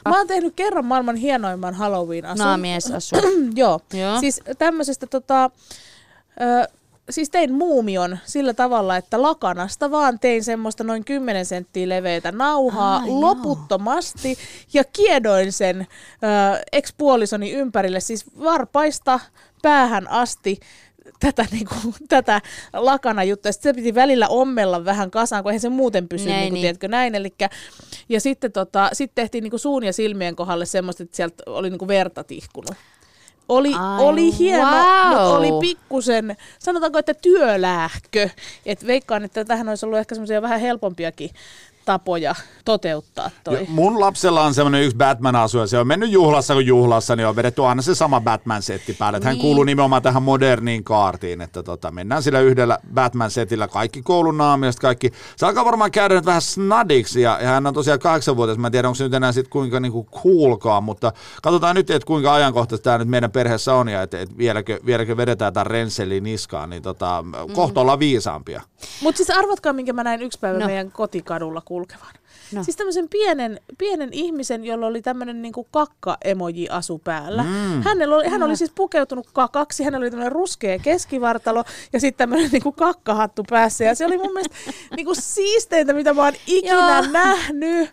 Mä 0.08 0.16
oon 0.16 0.26
tehnyt 0.26 0.54
kerran 0.56 0.84
maailman 0.84 1.16
hienoimman 1.16 1.74
Halloween-asun. 1.74 2.44
Naamiesasu. 2.44 3.16
Joo. 3.54 3.80
Joo. 3.92 4.20
Siis 4.20 4.40
tämmöisestä 4.58 5.06
tota, 5.06 5.50
ö, 6.40 6.68
siis 7.12 7.30
tein 7.30 7.52
muumion 7.52 8.18
sillä 8.24 8.54
tavalla, 8.54 8.96
että 8.96 9.22
lakanasta 9.22 9.90
vaan 9.90 10.18
tein 10.18 10.44
semmoista 10.44 10.84
noin 10.84 11.04
10 11.04 11.46
senttiä 11.46 11.88
leveitä 11.88 12.32
nauhaa 12.32 12.96
Ah, 12.96 13.02
ah, 13.02 13.08
joo. 13.08 13.20
loputtomasti 13.20 14.38
ja 14.72 14.84
kiedoin 14.84 15.52
sen 15.52 15.80
ö, 15.80 16.62
ex-puolisoni 16.72 17.52
ympärille, 17.52 18.00
siis 18.00 18.24
varpaista 18.42 19.20
päähän 19.62 20.08
asti 20.08 20.60
tätä, 21.20 21.46
niinku, 21.52 21.74
tätä 22.08 22.40
lakana 22.72 23.24
juttua. 23.24 23.52
Sitten 23.52 23.74
se 23.74 23.76
piti 23.76 23.94
välillä 23.94 24.28
ommella 24.28 24.84
vähän 24.84 25.10
kasaan, 25.10 25.42
kun 25.42 25.52
eihän 25.52 25.60
se 25.60 25.68
muuten 25.68 26.08
pysy, 26.08 26.28
Näin, 26.28 26.40
niinku, 26.40 26.54
niin. 26.54 26.62
tiedätkö, 26.62 26.88
näin. 26.88 27.14
Elikkä, 27.14 27.48
ja 28.08 28.20
sitten 28.20 28.52
tota, 28.52 28.90
sit 28.92 29.12
tehtiin 29.14 29.42
niinku 29.42 29.58
suun 29.58 29.84
ja 29.84 29.92
silmien 29.92 30.36
kohdalle 30.36 30.66
semmoista, 30.66 31.02
että 31.02 31.16
sieltä 31.16 31.42
oli 31.46 31.70
niinku 31.70 31.88
verta 31.88 32.24
tihkunut. 32.24 32.76
Oli, 33.52 33.74
Ai, 33.74 34.04
oli 34.04 34.38
hieno, 34.38 34.70
wow. 34.70 35.08
mutta 35.08 35.36
oli 35.36 35.48
pikkusen, 35.60 36.36
sanotaanko, 36.58 36.98
että 36.98 37.14
työlähkö. 37.14 38.28
Et 38.66 38.86
veikkaan, 38.86 39.24
että 39.24 39.44
tähän 39.44 39.68
olisi 39.68 39.86
ollut 39.86 39.98
ehkä 39.98 40.14
semmoisia 40.14 40.42
vähän 40.42 40.60
helpompiakin 40.60 41.30
tapoja 41.84 42.34
toteuttaa 42.64 43.30
toi. 43.44 43.54
Ja 43.54 43.66
mun 43.68 44.00
lapsella 44.00 44.42
on 44.42 44.54
semmoinen 44.54 44.82
yksi 44.82 44.96
Batman-asu 44.96 45.58
ja 45.58 45.66
se 45.66 45.78
on 45.78 45.86
mennyt 45.86 46.10
juhlassa 46.10 46.54
kuin 46.54 46.66
juhlassa, 46.66 47.16
niin 47.16 47.26
on 47.26 47.36
vedetty 47.36 47.64
aina 47.64 47.82
se 47.82 47.94
sama 47.94 48.20
Batman-setti 48.20 48.94
päälle. 48.98 49.18
Niin. 49.18 49.26
Hän 49.26 49.34
Niin. 49.34 49.42
kuuluu 49.42 49.64
nimenomaan 49.64 50.02
tähän 50.02 50.22
moderniin 50.22 50.84
kaartiin, 50.84 51.40
että 51.40 51.62
tota, 51.62 51.90
mennään 51.90 52.22
sillä 52.22 52.40
yhdellä 52.40 52.78
Batman-setillä 52.94 53.68
kaikki 53.68 54.02
koulun 54.02 54.38
naamiasta, 54.38 54.80
kaikki. 54.80 55.12
Se 55.36 55.46
alkaa 55.46 55.64
varmaan 55.64 55.90
käydä 55.90 56.14
nyt 56.14 56.26
vähän 56.26 56.42
snadiksi 56.42 57.20
ja, 57.20 57.38
ja 57.42 57.48
hän 57.48 57.66
on 57.66 57.74
tosiaan 57.74 58.00
kahdeksanvuotias. 58.00 58.58
Mä 58.58 58.66
en 58.66 58.72
tiedä, 58.72 58.88
onko 58.88 58.94
se 58.94 59.04
nyt 59.04 59.14
enää 59.14 59.32
sit 59.32 59.48
kuinka 59.48 59.80
niinku 59.80 60.08
coolkaan, 60.22 60.84
mutta 60.84 61.12
katsotaan 61.42 61.76
nyt, 61.76 61.90
että 61.90 62.06
kuinka 62.06 62.34
ajankohtaista 62.34 62.84
tämä 62.84 62.98
nyt 62.98 63.08
meidän 63.08 63.30
perheessä 63.30 63.74
on 63.74 63.88
ja 63.88 64.02
että 64.02 64.20
et 64.20 64.38
vieläkö, 64.38 64.80
vieläkö 64.86 65.16
vedetään 65.16 65.52
tämän 65.52 65.66
rensseli 65.66 66.20
niskaan, 66.20 66.70
niin 66.70 66.82
tota, 66.82 67.22
mm. 67.22 67.52
kohta 67.54 67.80
ollaan 67.80 67.98
viisaampia. 67.98 68.62
Mutta 69.02 69.16
siis 69.16 69.30
arvatkaa, 69.30 69.72
minkä 69.72 69.92
mä 69.92 70.04
näin 70.04 70.22
yksi 70.22 70.38
päivä 70.38 70.58
no. 70.58 70.66
meidän 70.66 70.92
kotikadulla 70.92 71.62
kulkevan. 71.72 72.12
No. 72.52 72.64
Siis 72.64 72.76
tämmöisen 72.76 73.08
pienen, 73.08 73.60
pienen 73.78 74.08
ihmisen, 74.12 74.64
jolla 74.64 74.86
oli 74.86 75.02
tämmöinen 75.02 75.42
niinku 75.42 75.64
kakka-emoji-asu 75.64 76.98
päällä. 76.98 77.42
Mm. 77.42 77.82
Hänellä 77.82 78.16
oli, 78.16 78.28
hän 78.28 78.42
oli 78.42 78.56
siis 78.56 78.72
pukeutunut 78.74 79.26
kakaksi, 79.32 79.84
hänellä 79.84 80.04
oli 80.04 80.10
tämmöinen 80.10 80.32
ruskea 80.32 80.78
keskivartalo 80.78 81.64
ja 81.92 82.00
sitten 82.00 82.18
tämmöinen 82.18 82.50
niinku 82.52 82.72
kakkahattu 82.72 83.44
päässä. 83.50 83.84
Ja 83.84 83.94
se 83.94 84.06
oli 84.06 84.18
mun 84.18 84.32
mielestä 84.32 84.56
niinku 84.96 85.14
siisteintä, 85.14 85.92
mitä 85.92 86.14
mä 86.14 86.24
oon 86.24 86.34
ikinä 86.46 86.98
Joo. 87.02 87.12
nähnyt. 87.12 87.90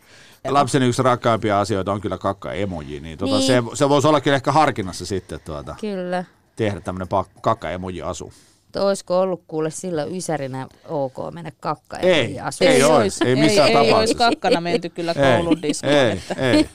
Lapsen 0.50 0.84
yksi 0.84 1.04
rakkaimpia 1.04 1.60
asioita 1.60 1.92
on 1.92 2.02
kyllä 2.02 2.18
kakka-emoji, 2.18 3.00
niin, 3.00 3.18
tota, 3.18 3.38
Niin. 3.38 3.48
Se, 3.48 3.64
se 3.74 3.90
voisi 3.90 4.08
olla 4.08 4.22
kyllä 4.22 4.36
ehkä 4.36 4.52
harkinnassa 4.52 5.06
sitten 5.06 5.40
tuota, 5.46 5.76
Kyllä. 5.82 6.24
tehdä 6.56 6.82
tämmöinen 6.82 7.08
kakka-emoji-asu. 7.42 8.34
Että 8.70 8.84
olisiko 8.84 9.20
ollut 9.20 9.44
kuule 9.48 9.72
silloin 9.72 10.16
ysärinä 10.18 10.68
ok 10.90 11.14
mennä 11.34 11.52
kakka 11.60 11.98
Ei, 11.98 12.40
asua. 12.40 12.68
Ei 12.68 12.84
ois, 12.84 12.92
ois. 12.92 13.22
ei 13.22 13.36
missään 13.36 13.68
ei, 13.70 13.76
ei 13.76 13.84
tapauksessa. 13.84 13.98
olisi 14.00 14.16
kakkana 14.16 14.62
menty 14.62 14.90
kyllä 14.90 15.14
koulun 15.14 15.62
diskoon. 15.62 15.94
ei, 15.94 16.12
että. 16.12 16.34
ei. 16.34 16.70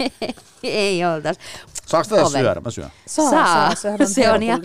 ei 0.63 1.05
oltaisi. 1.05 1.41
Saako 1.87 2.09
tätä 2.17 2.29
syödä? 2.29 2.61
Mä 2.61 2.71
syön. 2.71 2.91
Saa, 3.07 3.31
Saa. 3.31 3.75
saa, 3.75 3.93
on 4.01 4.07
se 4.09 4.31
on 4.31 4.43
ihan, 4.43 4.61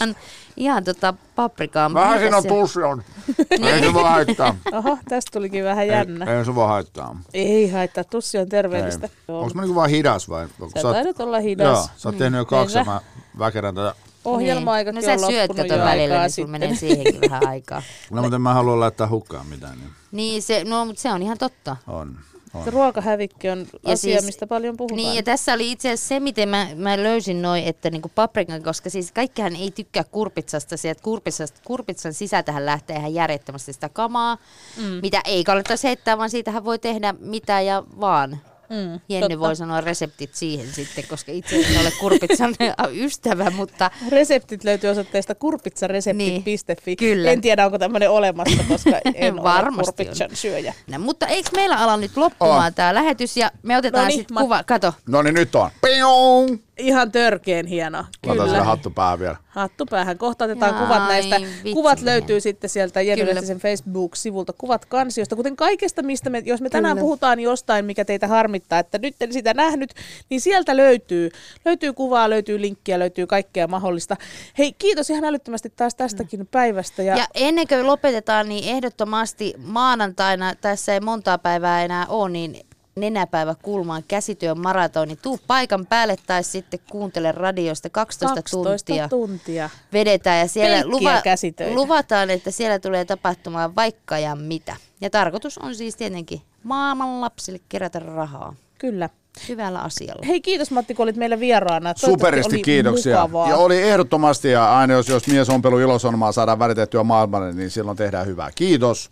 ihan 0.58 0.84
tota 0.84 1.14
paprikaa. 1.36 1.94
Vähän 1.94 2.20
siinä 2.20 2.38
on 2.38 2.44
se- 2.44 2.50
tussi 2.50 2.80
on. 2.84 3.04
Ei 3.74 3.80
se 3.80 3.94
voi 3.94 4.04
haittaa. 4.04 4.56
Oho, 4.74 4.98
tästä 5.10 5.30
tulikin 5.34 5.64
vähän 5.64 5.88
jännä. 5.88 6.26
Ei, 6.32 6.38
ei 6.38 6.46
se 6.46 6.56
voi 6.56 6.68
haittaa. 6.68 7.20
Ei 7.34 7.70
haittaa, 7.72 8.04
tussi 8.04 8.38
on 8.38 8.50
terveellistä. 8.50 9.10
Onko 9.28 9.52
mä 9.54 9.62
niinku 9.62 9.76
vaan 9.76 9.90
hidas 9.90 10.30
vai? 10.30 10.48
Sä 10.76 10.82
taidat 10.82 11.20
olla 11.20 11.40
hidas. 11.40 11.78
Joo, 11.78 11.88
sä 11.98 12.10
oot 12.10 12.18
tehnyt 12.18 12.38
jo 12.38 12.46
kaksi 12.46 12.78
ja 12.78 12.84
Meillä- 12.84 13.02
mä 13.34 13.40
väkerän 13.40 13.76
tätä. 13.76 13.96
Ohjelma-aikakin 14.26 15.02
niin. 15.02 15.10
No 15.10 15.20
sä 15.20 15.26
on 15.26 15.32
syöt 15.32 15.50
loppunut 15.50 15.70
kato 15.72 15.82
välillä, 15.84 16.14
aikaa 16.16 16.22
niin 16.28 16.32
sulla 16.32 16.46
sitten. 16.48 16.50
menee 16.50 16.76
siihenkin 16.76 17.22
vähän 17.22 17.48
aikaa. 17.54 17.82
No 18.12 18.22
mutta 18.22 18.36
en 18.36 18.42
mä 18.42 18.54
halua 18.54 18.80
laittaa 18.80 19.08
hukkaan 19.08 19.48
mitään. 19.48 19.78
Niin 19.80 19.90
Niin, 20.12 20.42
se, 20.42 20.64
no, 20.64 20.86
mutta 20.86 21.02
se 21.02 21.10
on 21.12 21.22
ihan 21.22 21.38
totta. 21.38 21.78
on. 21.88 22.18
on. 22.54 22.64
Se 22.64 22.70
ruokahävikki 22.72 23.50
on 23.50 23.60
Ja 23.60 23.94
asia, 23.94 24.14
siis- 24.14 24.26
mistä 24.26 24.48
paljon 24.48 24.78
puhutaan. 24.78 24.98
Niin, 24.98 25.16
ja 25.16 25.24
tässä 25.24 25.54
oli 25.54 25.72
itse 25.72 25.88
asiassa 25.90 26.08
se, 26.08 26.20
miten 26.20 26.50
mä, 26.50 26.68
mä 26.76 26.98
löysin 27.04 27.42
noin, 27.42 27.64
että 27.64 27.90
niinku 27.90 28.12
paprikan, 28.16 28.64
koska 28.64 28.90
siis 28.90 29.12
kaikkihan 29.12 29.56
ei 29.56 29.72
tykkää 29.72 30.04
kurpitsasta, 30.04 30.78
sieltä 30.78 31.02
kurpitsasta, 31.04 31.62
kurpitsan 31.66 32.14
sisältähän 32.14 32.66
lähtee 32.66 32.98
ihan 32.98 33.14
järjettömästi 33.14 33.74
sitä 33.74 33.90
kamaa, 33.90 34.38
mm. 34.78 34.84
mitä 34.84 35.22
ei 35.26 35.44
kannattaisi 35.44 35.88
heittää, 35.88 36.18
vaan 36.18 36.30
siitähän 36.30 36.66
voi 36.66 36.80
tehdä 36.80 37.14
mitä 37.20 37.62
ja 37.62 37.84
vaan. 38.00 38.38
Mm, 38.70 39.00
Jenny 39.10 39.28
totta. 39.30 39.40
voi 39.40 39.56
sanoa 39.56 39.82
reseptit 39.82 40.36
siihen 40.36 40.68
sitten, 40.74 41.04
koska 41.10 41.32
itse 41.32 41.56
en 41.56 41.82
ole 41.82 41.92
kurpitsan 42.00 42.56
ystävä, 43.06 43.50
mutta 43.50 43.92
Reseptit 44.10 44.64
löytyy 44.64 44.90
osoitteesta 44.90 45.36
kurpitsareseptit.fi. 45.36 46.74
Niin, 46.86 46.98
kyllä. 46.98 47.32
En 47.32 47.42
tiedä, 47.42 47.66
onko 47.66 47.80
tämmöinen 47.80 48.10
olemassa, 48.10 48.64
koska 48.68 48.92
en 49.16 49.44
Varmasti 49.44 49.90
ole 49.90 50.06
kurpitsan 50.08 50.30
syöjä. 50.36 50.74
no, 50.88 51.00
mutta 51.00 51.28
eikö 51.28 51.50
meillä 51.56 51.76
ala 51.76 51.98
nyt 51.98 52.18
loppumaan 52.18 52.66
On. 52.68 52.74
tämä 52.74 52.94
lähetys 52.94 53.38
ja 53.38 53.52
me 53.64 53.78
otetaan 53.78 54.04
Noniin, 54.04 54.20
sitten 54.20 54.34
Matti. 54.34 54.44
kuva, 54.46 54.64
kato, 54.64 54.94
No 55.08 55.22
niin 55.22 55.34
nyt 55.34 55.56
on. 55.56 55.70
Piong! 55.82 56.58
Ihan 56.80 57.12
törkeen 57.12 57.66
hieno. 57.66 58.06
Kyllä. 58.22 58.64
hattu 58.64 58.90
päähän 58.90 59.20
vielä. 59.20 59.36
Hattu 59.48 59.86
päähän. 59.86 60.18
Kohta 60.18 60.46
otetaan 60.46 60.76
Ai, 60.76 60.84
kuvat 60.84 61.08
näistä. 61.08 61.42
vitsi 61.42 61.74
Kuvat 61.74 62.02
löytyy 62.02 62.42
sitten 62.42 62.70
sieltä 62.70 63.02
Jenny 63.02 63.58
Facebook-sivulta. 63.58 64.54
Kuvat 64.54 64.86
kansiosta. 64.86 65.36
Kuten 65.36 65.56
kaikesta, 65.56 66.04
mistä 66.04 66.30
me, 66.30 66.42
jos 66.46 66.62
me 66.62 66.70
tänään 66.70 66.96
Kyllä. 66.96 67.02
puhutaan 67.02 67.40
jostain, 67.40 67.86
mikä 67.86 68.06
teitä 68.06 68.28
harmittaa, 68.28 68.80
että 68.80 68.98
nyt 68.98 69.16
en 69.20 69.34
sitä 69.34 69.54
nähnyt, 69.54 69.94
niin 70.30 70.42
sieltä 70.42 70.78
löytyy. 70.78 71.30
Löytyy 71.66 71.94
kuvaa, 71.94 72.30
löytyy 72.30 72.62
linkkiä, 72.62 73.00
löytyy 73.00 73.28
kaikkea 73.28 73.68
mahdollista. 73.68 74.16
Hei, 74.58 74.74
kiitos 74.74 75.10
ihan 75.10 75.26
älyttömästi 75.26 75.70
taas 75.76 75.96
tästäkin 75.96 76.48
päivästä. 76.48 77.04
Ja, 77.04 77.18
Ja 77.18 77.28
ennen 77.34 77.68
kuin 77.68 77.88
lopetetaan, 77.88 78.50
niin 78.50 78.76
ehdottomasti 78.76 79.54
maanantaina, 79.58 80.56
tässä 80.56 80.94
ei 80.94 81.00
montaa 81.00 81.38
päivää 81.38 81.84
enää 81.84 82.06
ole, 82.08 82.30
niin 82.30 82.69
nenäpäivä 83.00 83.56
kulmaan 83.62 84.04
käsityön 84.08 84.60
maratoni. 84.60 85.16
Tuu 85.16 85.40
paikan 85.48 85.86
päälle 85.86 86.16
tai 86.28 86.44
sitten 86.44 86.80
kuuntele 86.92 87.32
radiosta 87.32 87.90
12, 87.90 88.36
12 88.36 88.88
tuntia. 88.88 89.10
tuntia. 89.10 89.70
Vedetään 89.94 90.40
ja 90.40 90.48
siellä 90.48 91.22
käsitöitä. 91.24 91.76
luvataan, 91.76 92.30
että 92.30 92.52
siellä 92.52 92.80
tulee 92.80 93.06
tapahtumaan 93.06 93.76
vaikka 93.76 94.20
ja 94.20 94.36
mitä. 94.36 94.76
Ja 95.02 95.10
tarkoitus 95.10 95.58
on 95.58 95.76
siis 95.76 95.96
tietenkin 95.96 96.42
maailman 96.64 97.22
lapsille 97.22 97.60
kerätä 97.70 98.00
rahaa. 98.00 98.56
Kyllä. 98.78 99.10
Hyvällä 99.50 99.80
asialla. 99.80 100.26
Hei, 100.26 100.42
kiitos 100.42 100.72
Matti, 100.72 100.94
kun 100.94 101.04
olit 101.04 101.16
meillä 101.16 101.40
vieraana. 101.40 101.94
Superisti 101.96 102.56
oli 102.56 102.62
kiitoksia. 102.62 103.16
Mukavaa. 103.16 103.50
Ja 103.50 103.58
oli 103.58 103.82
ehdottomasti, 103.82 104.52
ja 104.52 104.78
aina 104.78 104.94
jos, 104.94 105.10
jos 105.10 105.28
mies 105.28 105.50
ompelu 105.50 105.80
ilosanomaa 105.80 106.32
saadaan 106.32 106.60
välitettyä 106.60 107.04
maailmalle, 107.04 107.54
niin 107.54 107.72
silloin 107.72 107.98
tehdään 107.98 108.28
hyvää. 108.28 108.52
Kiitos. 108.56 109.12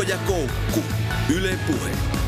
Puikko 0.00 0.12
ja 0.12 0.18
koukku. 0.26 0.82
Yle 1.28 1.58
Puhe. 1.66 2.19